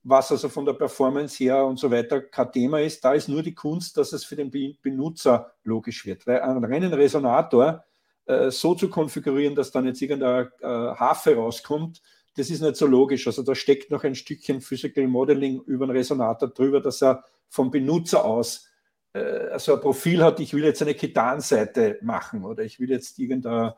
[0.04, 3.04] was also von der Performance her und so weiter kein Thema ist.
[3.04, 4.52] Da ist nur die Kunst, dass es für den
[4.82, 7.84] Benutzer logisch wird, weil einen reinen Resonator
[8.26, 12.02] äh, so zu konfigurieren, dass dann jetzt irgendein äh, Hafe rauskommt,
[12.38, 13.28] das ist nicht so logisch.
[13.28, 17.72] Also da steckt noch ein Stückchen Physical Modeling über den Resonator drüber, dass er vom
[17.72, 18.68] Benutzer aus
[19.14, 23.20] äh, also ein Profil hat, ich will jetzt eine Ketanseite machen oder ich will jetzt
[23.20, 23.76] irgendeine,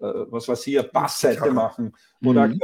[0.00, 2.60] äh, was weiß ich, eine Bassseite machen oder mhm.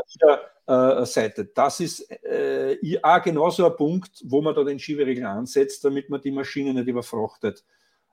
[0.67, 1.47] eine äh, Seite.
[1.47, 6.21] Das ist äh, ja genauso ein Punkt, wo man da den Schieberegler ansetzt, damit man
[6.21, 7.65] die Maschine nicht überfrachtet.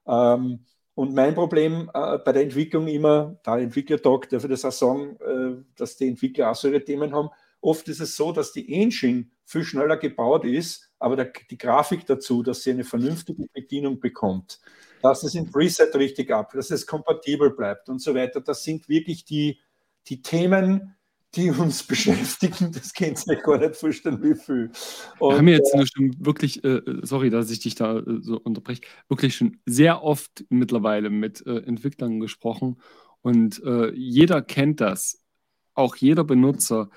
[0.07, 0.65] Ähm,
[0.97, 5.15] und mein Problem äh, bei der Entwicklung immer, da Entwicklertalk, darf ich das auch sagen,
[5.21, 7.29] äh, dass die Entwickler auch so ihre Themen haben.
[7.61, 12.07] Oft ist es so, dass die Engine viel schneller gebaut ist, aber der, die Grafik
[12.07, 14.59] dazu, dass sie eine vernünftige Bedienung bekommt,
[15.03, 18.41] dass es im Preset richtig ab, dass es kompatibel bleibt und so weiter.
[18.41, 19.59] Das sind wirklich die,
[20.07, 20.95] die Themen,
[21.37, 24.71] die uns beschäftigen, das könnt ihr euch gar nicht vorstellen, wie viel.
[25.19, 28.39] Und, wir haben jetzt äh, schon wirklich, äh, sorry, dass ich dich da äh, so
[28.39, 32.81] unterbreche, wirklich schon sehr oft mittlerweile mit äh, Entwicklern gesprochen
[33.21, 35.23] und äh, jeder kennt das,
[35.73, 36.89] auch jeder Benutzer.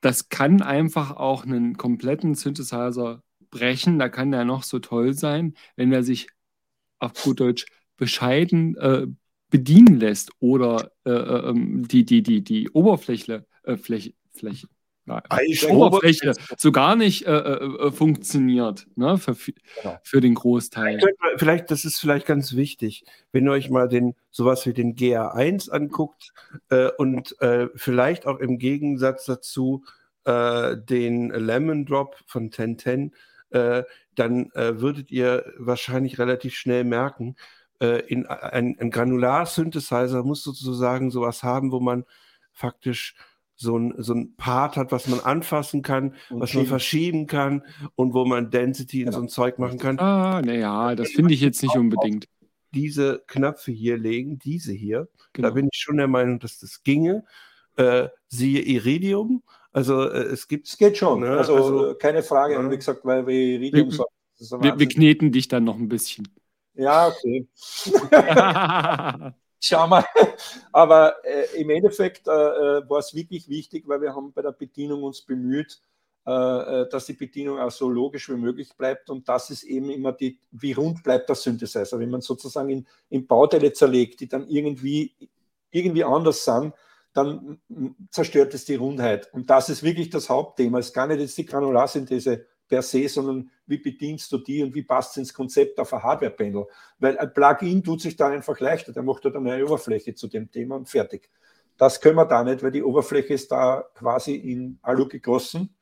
[0.00, 5.54] Das kann einfach auch einen kompletten Synthesizer brechen, da kann der noch so toll sein,
[5.74, 6.28] wenn er sich
[6.98, 7.66] auf gut Deutsch
[7.96, 9.06] bescheiden äh,
[9.50, 14.68] bedienen lässt oder äh, äh ähm, die, die, die, die Oberfläche, äh, Fläche, Fläche,
[15.06, 15.22] ja,
[15.68, 19.98] Oberfläche so gar nicht äh, äh, äh, funktioniert ne, für, genau.
[20.02, 20.98] für den Großteil.
[21.36, 25.70] Vielleicht, das ist vielleicht ganz wichtig, wenn ihr euch mal den sowas wie den GA1
[25.70, 26.32] anguckt
[26.70, 29.84] äh, und äh, vielleicht auch im Gegensatz dazu
[30.28, 33.14] den Lemon Drop von 1010,
[33.52, 37.36] dann würdet ihr wahrscheinlich relativ schnell merken,
[37.80, 42.04] äh, in ein, ein Granular-Synthesizer muss sozusagen sowas haben, wo man
[42.52, 43.14] faktisch
[43.56, 47.62] so ein, so ein Part hat, was man anfassen kann, und was man verschieben kann
[47.94, 49.18] und wo man Density in genau.
[49.18, 49.98] so ein Zeug machen kann.
[49.98, 52.26] Ah, naja, das finde ich jetzt nicht unbedingt.
[52.74, 55.48] Diese Knöpfe hier legen, diese hier, genau.
[55.48, 57.24] da bin ich schon der Meinung, dass das ginge.
[57.76, 59.42] Äh, siehe Iridium.
[59.72, 60.66] Also äh, es gibt.
[60.66, 61.20] Es geht schon.
[61.20, 61.28] Ne?
[61.28, 62.54] Also, also, keine Frage.
[62.54, 62.60] Ja.
[62.60, 66.28] Und wie gesagt, weil wir Iridium wir, wir, wir kneten dich dann noch ein bisschen.
[66.76, 67.48] Ja, okay.
[69.60, 70.04] Schau mal.
[70.72, 74.52] Aber äh, im Endeffekt äh, äh, war es wirklich wichtig, weil wir haben bei der
[74.52, 75.80] Bedienung uns bemüht,
[76.26, 79.08] äh, äh, dass die Bedienung auch so logisch wie möglich bleibt.
[79.10, 81.98] Und das ist eben immer die, wie rund bleibt der Synthesizer.
[81.98, 85.14] Wenn man sozusagen in, in Bauteile zerlegt, die dann irgendwie,
[85.70, 86.74] irgendwie anders sind,
[87.14, 87.58] dann
[88.10, 89.32] zerstört es die Rundheit.
[89.32, 90.78] Und das ist wirklich das Hauptthema.
[90.78, 94.74] Es ist gar nicht jetzt die Granularsynthese per se, sondern wie bedienst du die und
[94.74, 96.66] wie passt es ins Konzept auf ein Hardware-Panel?
[96.98, 100.28] Weil ein Plugin tut sich da einfach leichter, der macht halt eine neue Oberfläche zu
[100.28, 101.28] dem Thema und fertig.
[101.76, 105.74] Das können wir da nicht, weil die Oberfläche ist da quasi in Alu gegossen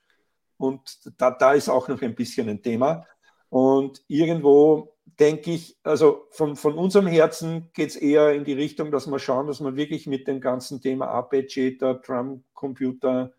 [0.56, 3.06] und da, da ist auch noch ein bisschen ein Thema.
[3.48, 8.90] Und irgendwo denke ich, also von, von unserem Herzen geht es eher in die Richtung,
[8.90, 13.32] dass wir schauen, dass wir wirklich mit dem ganzen Thema Arpeggiator, Drum Computer,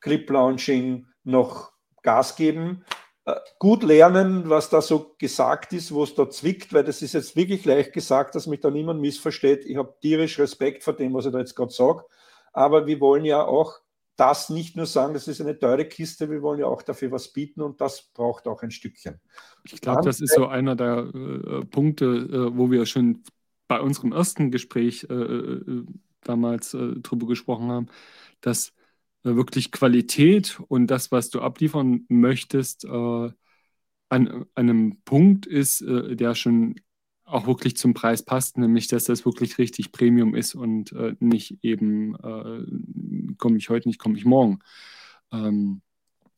[0.00, 2.84] Clip Launching noch Gas geben.
[3.24, 7.12] äh, gut lernen, was da so gesagt ist, wo es da zwickt, weil das ist
[7.14, 9.64] jetzt wirklich leicht gesagt, dass mich da niemand missversteht.
[9.66, 12.04] Ich habe tierisch Respekt vor dem, was ich da jetzt gerade sage.
[12.52, 13.80] Aber wir wollen ja auch
[14.18, 17.32] das nicht nur sagen, das ist eine teure Kiste, wir wollen ja auch dafür was
[17.32, 19.20] bieten und das braucht auch ein Stückchen.
[19.62, 23.22] Ich glaube, das ist so einer der äh, Punkte, äh, wo wir schon
[23.68, 25.84] bei unserem ersten Gespräch äh, äh
[26.22, 27.86] damals äh, drüber gesprochen haben,
[28.40, 28.72] dass
[29.22, 33.34] wirklich Qualität und das, was du abliefern möchtest, an,
[34.10, 36.76] an einem Punkt ist, der schon
[37.28, 41.58] auch wirklich zum Preis passt, nämlich dass das wirklich richtig Premium ist und äh, nicht
[41.62, 44.60] eben äh, komme ich heute nicht, komme ich morgen.
[45.30, 45.82] Ähm,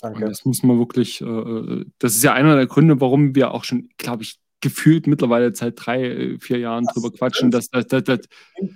[0.01, 3.65] das muss man wirklich, äh, äh, das ist ja einer der Gründe, warum wir auch
[3.65, 7.51] schon, glaube ich, gefühlt mittlerweile seit drei, äh, vier Jahren das drüber quatschen.
[7.51, 8.21] Dass, dass, dass, dass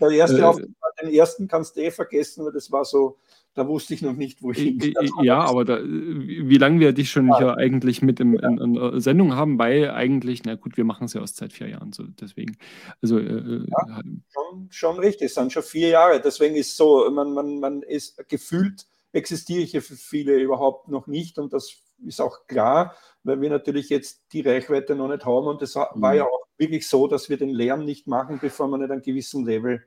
[0.00, 3.18] der erste äh, den ersten kannst du eh vergessen, weil das war so
[3.54, 4.94] da wusste ich noch nicht, wo ich hin.
[5.22, 7.38] Ja, aber da, wie lange wir dich schon ja.
[7.38, 11.04] hier eigentlich mit im, in, in, in Sendung haben, weil eigentlich, na gut, wir machen
[11.04, 12.56] es ja erst seit vier Jahren, so deswegen.
[13.00, 16.20] Also, äh, äh ja, schon, schon richtig, es sind schon vier Jahre.
[16.20, 21.06] Deswegen ist so, man, man, man ist gefühlt, existiere ich ja für viele überhaupt noch
[21.06, 25.46] nicht und das ist auch klar, weil wir natürlich jetzt die Reichweite noch nicht haben
[25.46, 26.16] und es war mhm.
[26.16, 29.44] ja auch wirklich so, dass wir den Lärm nicht machen, bevor wir nicht einen gewissen
[29.44, 29.82] Level,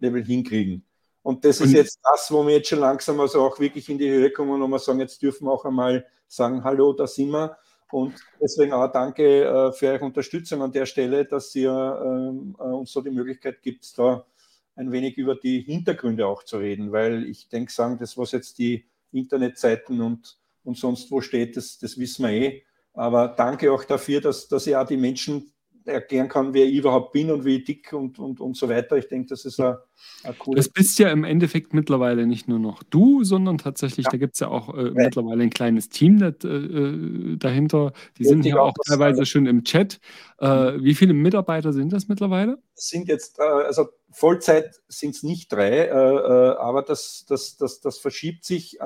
[0.00, 0.84] Level hinkriegen.
[1.22, 4.10] Und das ist jetzt das, wo wir jetzt schon langsam also auch wirklich in die
[4.10, 7.58] Höhe kommen und wir sagen, jetzt dürfen wir auch einmal sagen, hallo, da sind wir.
[7.92, 12.62] Und deswegen auch danke äh, für eure Unterstützung an der Stelle, dass ihr ähm, äh,
[12.62, 14.24] uns so die Möglichkeit gibt, da
[14.76, 18.58] ein wenig über die Hintergründe auch zu reden, weil ich denke, sagen, das, was jetzt
[18.58, 22.62] die Internetseiten und, und sonst wo steht, das, das wissen wir eh.
[22.92, 25.52] Aber danke auch dafür, dass, dass ihr auch die Menschen
[25.86, 28.96] erklären kann, wer ich überhaupt bin und wie dick und, und, und so weiter.
[28.96, 29.76] Ich denke, das ist ein,
[30.24, 30.66] ein cooles.
[30.66, 34.10] Das bist ja im Endeffekt mittlerweile nicht nur noch du, sondern tatsächlich, ja.
[34.10, 34.90] da gibt es ja auch äh, ja.
[34.92, 37.92] mittlerweile ein kleines Team das, äh, äh dahinter.
[38.18, 40.00] Die sind ja auch teilweise schon im Chat.
[40.40, 40.84] Äh, mhm.
[40.84, 42.58] wie viele Mitarbeiter sind das mittlerweile?
[42.74, 47.98] Sind jetzt, äh, also Vollzeit sind es nicht drei, äh, aber das, das, das, das
[47.98, 48.78] verschiebt sich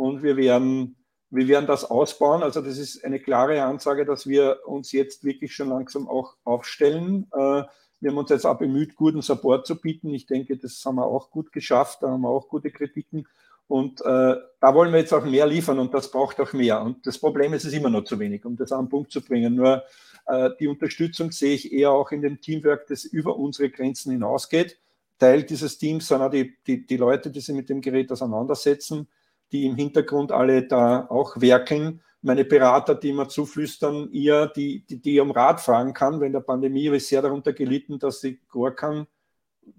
[0.00, 0.96] und wir werden
[1.32, 2.42] wir werden das ausbauen.
[2.42, 7.28] Also das ist eine klare Ansage, dass wir uns jetzt wirklich schon langsam auch aufstellen.
[7.32, 7.62] Äh,
[8.00, 10.12] wir haben uns jetzt auch bemüht, guten Support zu bieten.
[10.12, 12.02] Ich denke, das haben wir auch gut geschafft.
[12.02, 13.28] Da haben wir auch gute Kritiken.
[13.68, 16.82] Und äh, da wollen wir jetzt auch mehr liefern und das braucht auch mehr.
[16.82, 19.12] Und das Problem ist, es ist immer noch zu wenig, um das an den Punkt
[19.12, 19.54] zu bringen.
[19.54, 19.84] Nur
[20.26, 24.78] äh, die Unterstützung sehe ich eher auch in dem Teamwork, das über unsere Grenzen hinausgeht.
[25.20, 29.06] Teil dieses Teams sind auch die, die, die Leute, die sich mit dem Gerät auseinandersetzen
[29.52, 32.02] die im Hintergrund alle da auch werkeln.
[32.22, 36.40] Meine Berater, die immer zuflüstern, ihr, die, die, die um Rad fahren kann, wenn der
[36.40, 39.06] Pandemie habe ich sehr darunter gelitten, dass sie gar kann.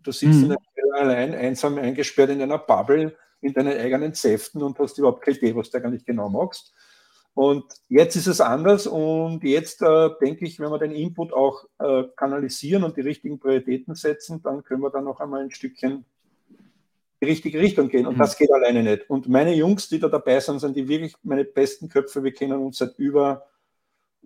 [0.02, 0.57] Du sitzt mhm.
[0.98, 5.56] allein, einsam eingesperrt in einer Bubble, in deinen eigenen Säften und hast überhaupt keine Idee,
[5.56, 6.73] was du eigentlich genau magst.
[7.34, 11.64] Und jetzt ist es anders und jetzt äh, denke ich, wenn wir den Input auch
[11.80, 16.06] äh, kanalisieren und die richtigen Prioritäten setzen, dann können wir dann noch einmal ein Stückchen
[17.22, 18.07] die richtige Richtung gehen.
[18.07, 18.19] Und mhm.
[18.19, 19.10] das geht alleine nicht.
[19.10, 22.23] Und meine Jungs, die da dabei sind, sind die wirklich meine besten Köpfe.
[22.23, 23.45] Wir kennen uns seit über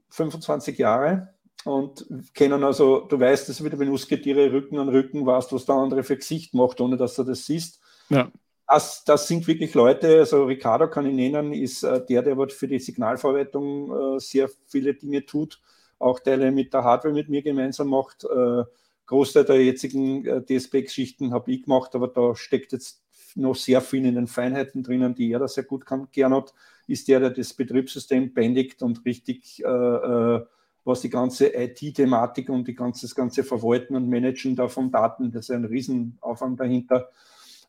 [0.10, 1.28] 25 Jahren
[1.66, 5.76] und kennen also, du weißt, das wieder, wenn Musketiere Rücken an Rücken warst, was der
[5.76, 7.82] andere für Gesicht macht, ohne dass du das siehst.
[8.10, 8.32] Ja.
[8.68, 12.68] Das, das sind wirklich Leute, also Ricardo kann ich nennen, ist äh, der, der für
[12.68, 15.62] die Signalverarbeitung äh, sehr viele Dinge tut,
[16.00, 18.26] auch Teile mit der Hardware mit mir gemeinsam macht.
[19.06, 23.02] Großteil der jetzigen äh, DSP-Geschichten habe ich gemacht, aber da steckt jetzt
[23.36, 26.08] noch sehr viel in den Feinheiten drinnen, die er da sehr gut kann.
[26.12, 26.54] Gernot
[26.88, 30.46] ist der, der das Betriebssystem bändigt und richtig, äh, äh,
[30.84, 35.32] was die ganze IT-Thematik und die ganze, das ganze Verwalten und Managen da von Daten,
[35.32, 37.10] das ist ein Riesenaufwand dahinter.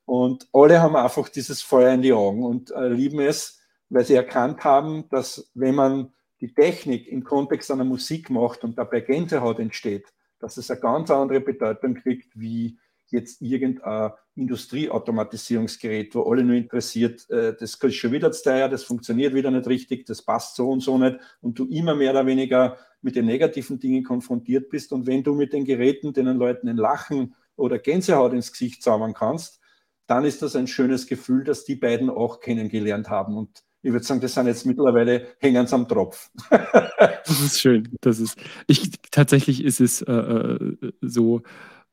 [0.04, 3.58] Und alle haben einfach dieses Feuer in die Augen und äh, lieben es,
[3.88, 8.78] weil sie erkannt haben, dass wenn man die Technik im Kontext einer Musik macht und
[8.78, 16.22] dabei Gänsehaut entsteht, dass es eine ganz andere Bedeutung kriegt, wie jetzt irgendein Industrieautomatisierungsgerät, wo
[16.30, 20.06] alle nur interessiert, äh, das ist schon wieder zu teuer, das funktioniert wieder nicht richtig,
[20.06, 21.18] das passt so und so nicht.
[21.40, 24.92] Und du immer mehr oder weniger mit den negativen Dingen konfrontiert bist.
[24.92, 29.14] Und wenn du mit den Geräten den Leuten ein Lachen oder Gänsehaut ins Gesicht zaubern
[29.14, 29.60] kannst,
[30.06, 33.36] dann ist das ein schönes Gefühl, dass die beiden auch kennengelernt haben.
[33.36, 36.28] Und ich würde sagen, das sind jetzt mittlerweile hängen am Tropf.
[36.50, 37.88] das ist schön.
[38.00, 38.36] Das ist,
[38.66, 41.42] ich, tatsächlich ist es äh, äh, so,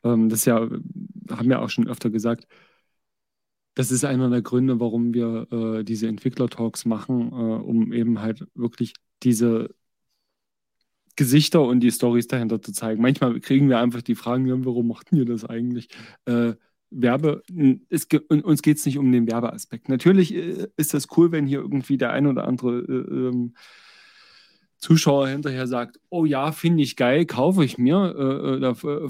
[0.04, 0.56] ähm, das ja,
[1.30, 2.48] haben wir auch schon öfter gesagt,
[3.76, 8.48] das ist einer der Gründe, warum wir äh, diese Entwickler-Talks machen, äh, um eben halt
[8.56, 9.70] wirklich diese
[11.16, 13.04] Gesichter und die Stories dahinter zu zeigen.
[13.04, 15.90] Manchmal kriegen wir einfach die Fragen, warum machten ihr das eigentlich?
[16.26, 16.54] Äh,
[16.94, 17.44] Werbe,
[17.90, 19.90] es, uns geht es nicht um den Werbeaspekt.
[19.90, 23.56] Natürlich äh, ist das cool, wenn hier irgendwie der ein oder andere äh, ähm,
[24.78, 29.10] Zuschauer hinterher sagt, oh ja, finde ich geil, kaufe ich mir, äh, äh da äh,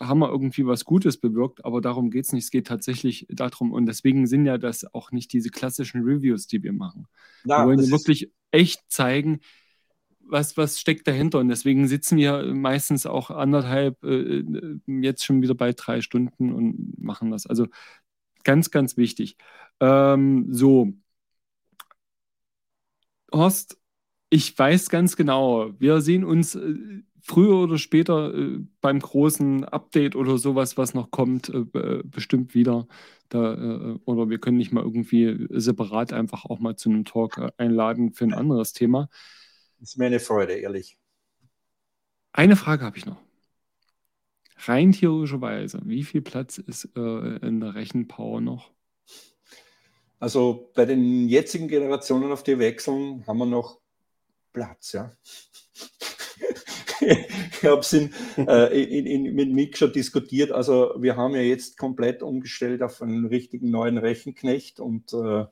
[0.00, 2.44] haben wir irgendwie was Gutes bewirkt, aber darum geht es nicht.
[2.44, 6.62] Es geht tatsächlich darum, und deswegen sind ja das auch nicht diese klassischen Reviews, die
[6.62, 7.06] wir machen.
[7.44, 9.40] Ja, wir wollen wirklich echt zeigen,
[10.28, 11.38] was, was steckt dahinter.
[11.40, 14.44] Und deswegen sitzen wir meistens auch anderthalb, äh,
[14.86, 17.46] jetzt schon wieder bei drei Stunden und machen das.
[17.46, 17.66] Also
[18.44, 19.36] ganz, ganz wichtig.
[19.80, 20.92] Ähm, so.
[23.32, 23.78] Horst,
[24.30, 26.74] ich weiß ganz genau, wir sehen uns äh,
[27.20, 32.86] früher oder später äh, beim großen Update oder sowas, was noch kommt, äh, bestimmt wieder.
[33.28, 37.38] Da, äh, oder wir können nicht mal irgendwie separat einfach auch mal zu einem Talk
[37.38, 39.08] äh, einladen für ein anderes Thema.
[39.78, 40.98] Das ist mir eine Freude, ehrlich.
[42.32, 43.18] Eine Frage habe ich noch.
[44.66, 48.70] Rein theoretischerweise, wie viel Platz ist äh, in der Rechenpower noch?
[50.20, 53.80] Also bei den jetzigen Generationen, auf die wechseln, haben wir noch
[54.52, 55.12] Platz, ja.
[57.00, 58.08] ich habe es äh,
[58.82, 60.52] in, in, mit Mick schon diskutiert.
[60.52, 65.44] Also wir haben ja jetzt komplett umgestellt auf einen richtigen neuen Rechenknecht und äh,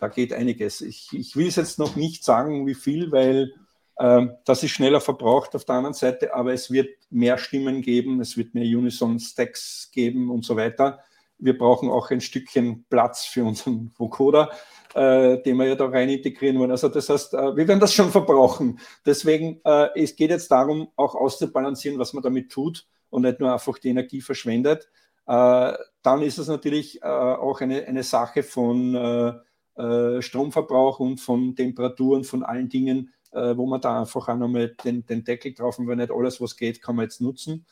[0.00, 0.80] da geht einiges.
[0.80, 3.52] Ich, ich will es jetzt noch nicht sagen, wie viel, weil
[3.96, 8.20] äh, das ist schneller verbraucht auf der anderen Seite, aber es wird mehr Stimmen geben,
[8.20, 11.00] es wird mehr Unison-Stacks geben und so weiter.
[11.38, 14.50] Wir brauchen auch ein Stückchen Platz für unseren Vocoder
[14.94, 16.70] äh, den wir ja da rein integrieren wollen.
[16.70, 18.78] Also das heißt, äh, wir werden das schon verbrauchen.
[19.04, 23.52] Deswegen, äh, es geht jetzt darum, auch auszubalancieren, was man damit tut und nicht nur
[23.52, 24.88] einfach die Energie verschwendet.
[25.26, 25.72] Äh,
[26.02, 29.40] dann ist es natürlich äh, auch eine, eine Sache von
[29.76, 35.06] äh, Stromverbrauch und von Temperaturen, von allen Dingen, wo man da einfach auch nochmal den,
[35.06, 37.64] den Deckel drauf, weil nicht alles, was geht, kann man jetzt nutzen.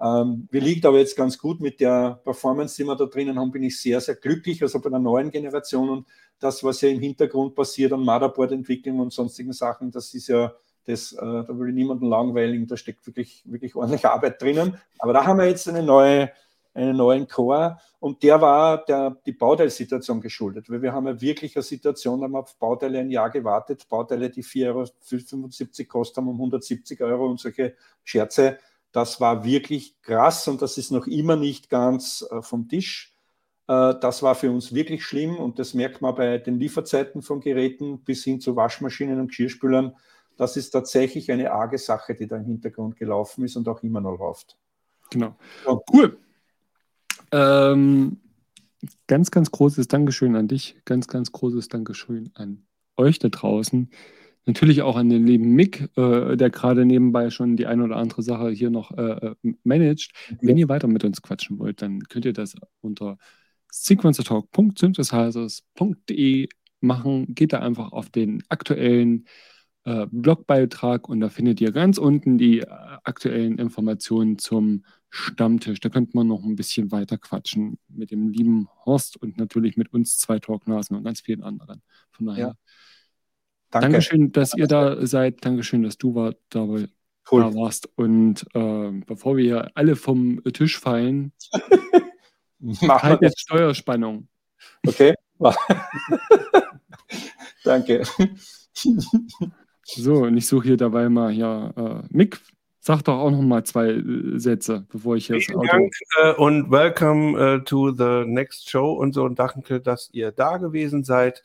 [0.00, 3.52] Ähm, mir liegt aber jetzt ganz gut mit der Performance, die wir da drinnen haben,
[3.52, 4.62] bin ich sehr, sehr glücklich.
[4.62, 6.06] Also bei der neuen Generation und
[6.40, 10.52] das, was ja im Hintergrund passiert an Motherboard-Entwicklung und sonstigen Sachen, das ist ja,
[10.86, 14.76] das, äh, da will ich niemanden langweilen, da steckt wirklich, wirklich ordentlich Arbeit drinnen.
[14.98, 16.32] Aber da haben wir jetzt eine neue,
[16.74, 21.54] einen neuen Core und der war der, die Bauteilsituation geschuldet, weil wir haben ja wirklich
[21.56, 26.16] eine Situation, da haben wir auf Bauteile ein Jahr gewartet, Bauteile, die 4,75 Euro kosten
[26.16, 27.74] haben, um 170 Euro und solche
[28.04, 28.58] Scherze.
[28.90, 33.14] Das war wirklich krass und das ist noch immer nicht ganz äh, vom Tisch.
[33.68, 37.40] Äh, das war für uns wirklich schlimm und das merkt man bei den Lieferzeiten von
[37.40, 39.96] Geräten bis hin zu Waschmaschinen und Geschirrspülern.
[40.36, 44.00] Das ist tatsächlich eine arge Sache, die da im Hintergrund gelaufen ist und auch immer
[44.00, 44.58] noch läuft.
[45.10, 45.36] Genau.
[45.66, 45.78] Ja.
[45.92, 46.18] Cool.
[47.32, 48.18] Ähm,
[49.06, 50.76] ganz, ganz großes Dankeschön an dich.
[50.84, 52.64] Ganz, ganz großes Dankeschön an
[52.96, 53.90] euch da draußen.
[54.44, 58.22] Natürlich auch an den lieben Mick, äh, der gerade nebenbei schon die eine oder andere
[58.22, 60.10] Sache hier noch äh, äh managt.
[60.40, 63.18] Wenn ihr weiter mit uns quatschen wollt, dann könnt ihr das unter
[63.70, 66.48] sequencertalk.synthesizers.de
[66.80, 67.34] machen.
[67.34, 69.26] Geht da einfach auf den aktuellen
[69.84, 72.66] äh, Blogbeitrag und da findet ihr ganz unten die äh,
[73.04, 74.82] aktuellen Informationen zum
[75.14, 75.80] Stammtisch.
[75.80, 79.92] Da könnte man noch ein bisschen weiter quatschen mit dem lieben Horst und natürlich mit
[79.92, 81.82] uns zwei Talknasen und ganz vielen anderen.
[82.10, 82.46] Von daher.
[82.46, 82.54] Ja.
[83.70, 83.88] Danke.
[83.88, 85.44] Dankeschön, dass ihr da seid.
[85.44, 86.88] Dankeschön, dass du war, da, cool.
[87.30, 87.88] da warst.
[87.96, 91.32] Und äh, bevor wir hier alle vom Tisch fallen,
[92.62, 94.28] Mach halt jetzt Steuerspannung.
[94.86, 95.14] Okay.
[97.64, 98.04] Danke.
[99.84, 102.40] So, und ich suche hier dabei mal ja äh, Mick.
[102.84, 105.46] Sag doch auch noch mal zwei äh, Sätze, bevor ich jetzt.
[105.46, 110.10] Vielen Dank äh, und welcome uh, to the next show und so und danke, dass
[110.12, 111.44] ihr da gewesen seid.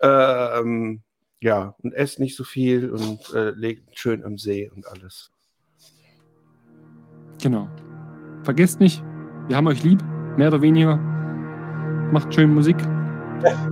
[0.00, 1.02] Ähm,
[1.40, 5.30] ja, und esst nicht so viel und äh, legt schön am See und alles.
[7.40, 7.68] Genau.
[8.42, 9.04] Vergesst nicht,
[9.46, 10.02] wir haben euch lieb
[10.36, 10.96] mehr oder weniger.
[12.10, 12.76] Macht schön Musik.
[13.44, 13.70] Ja.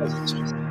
[0.00, 0.52] Also, tschüss.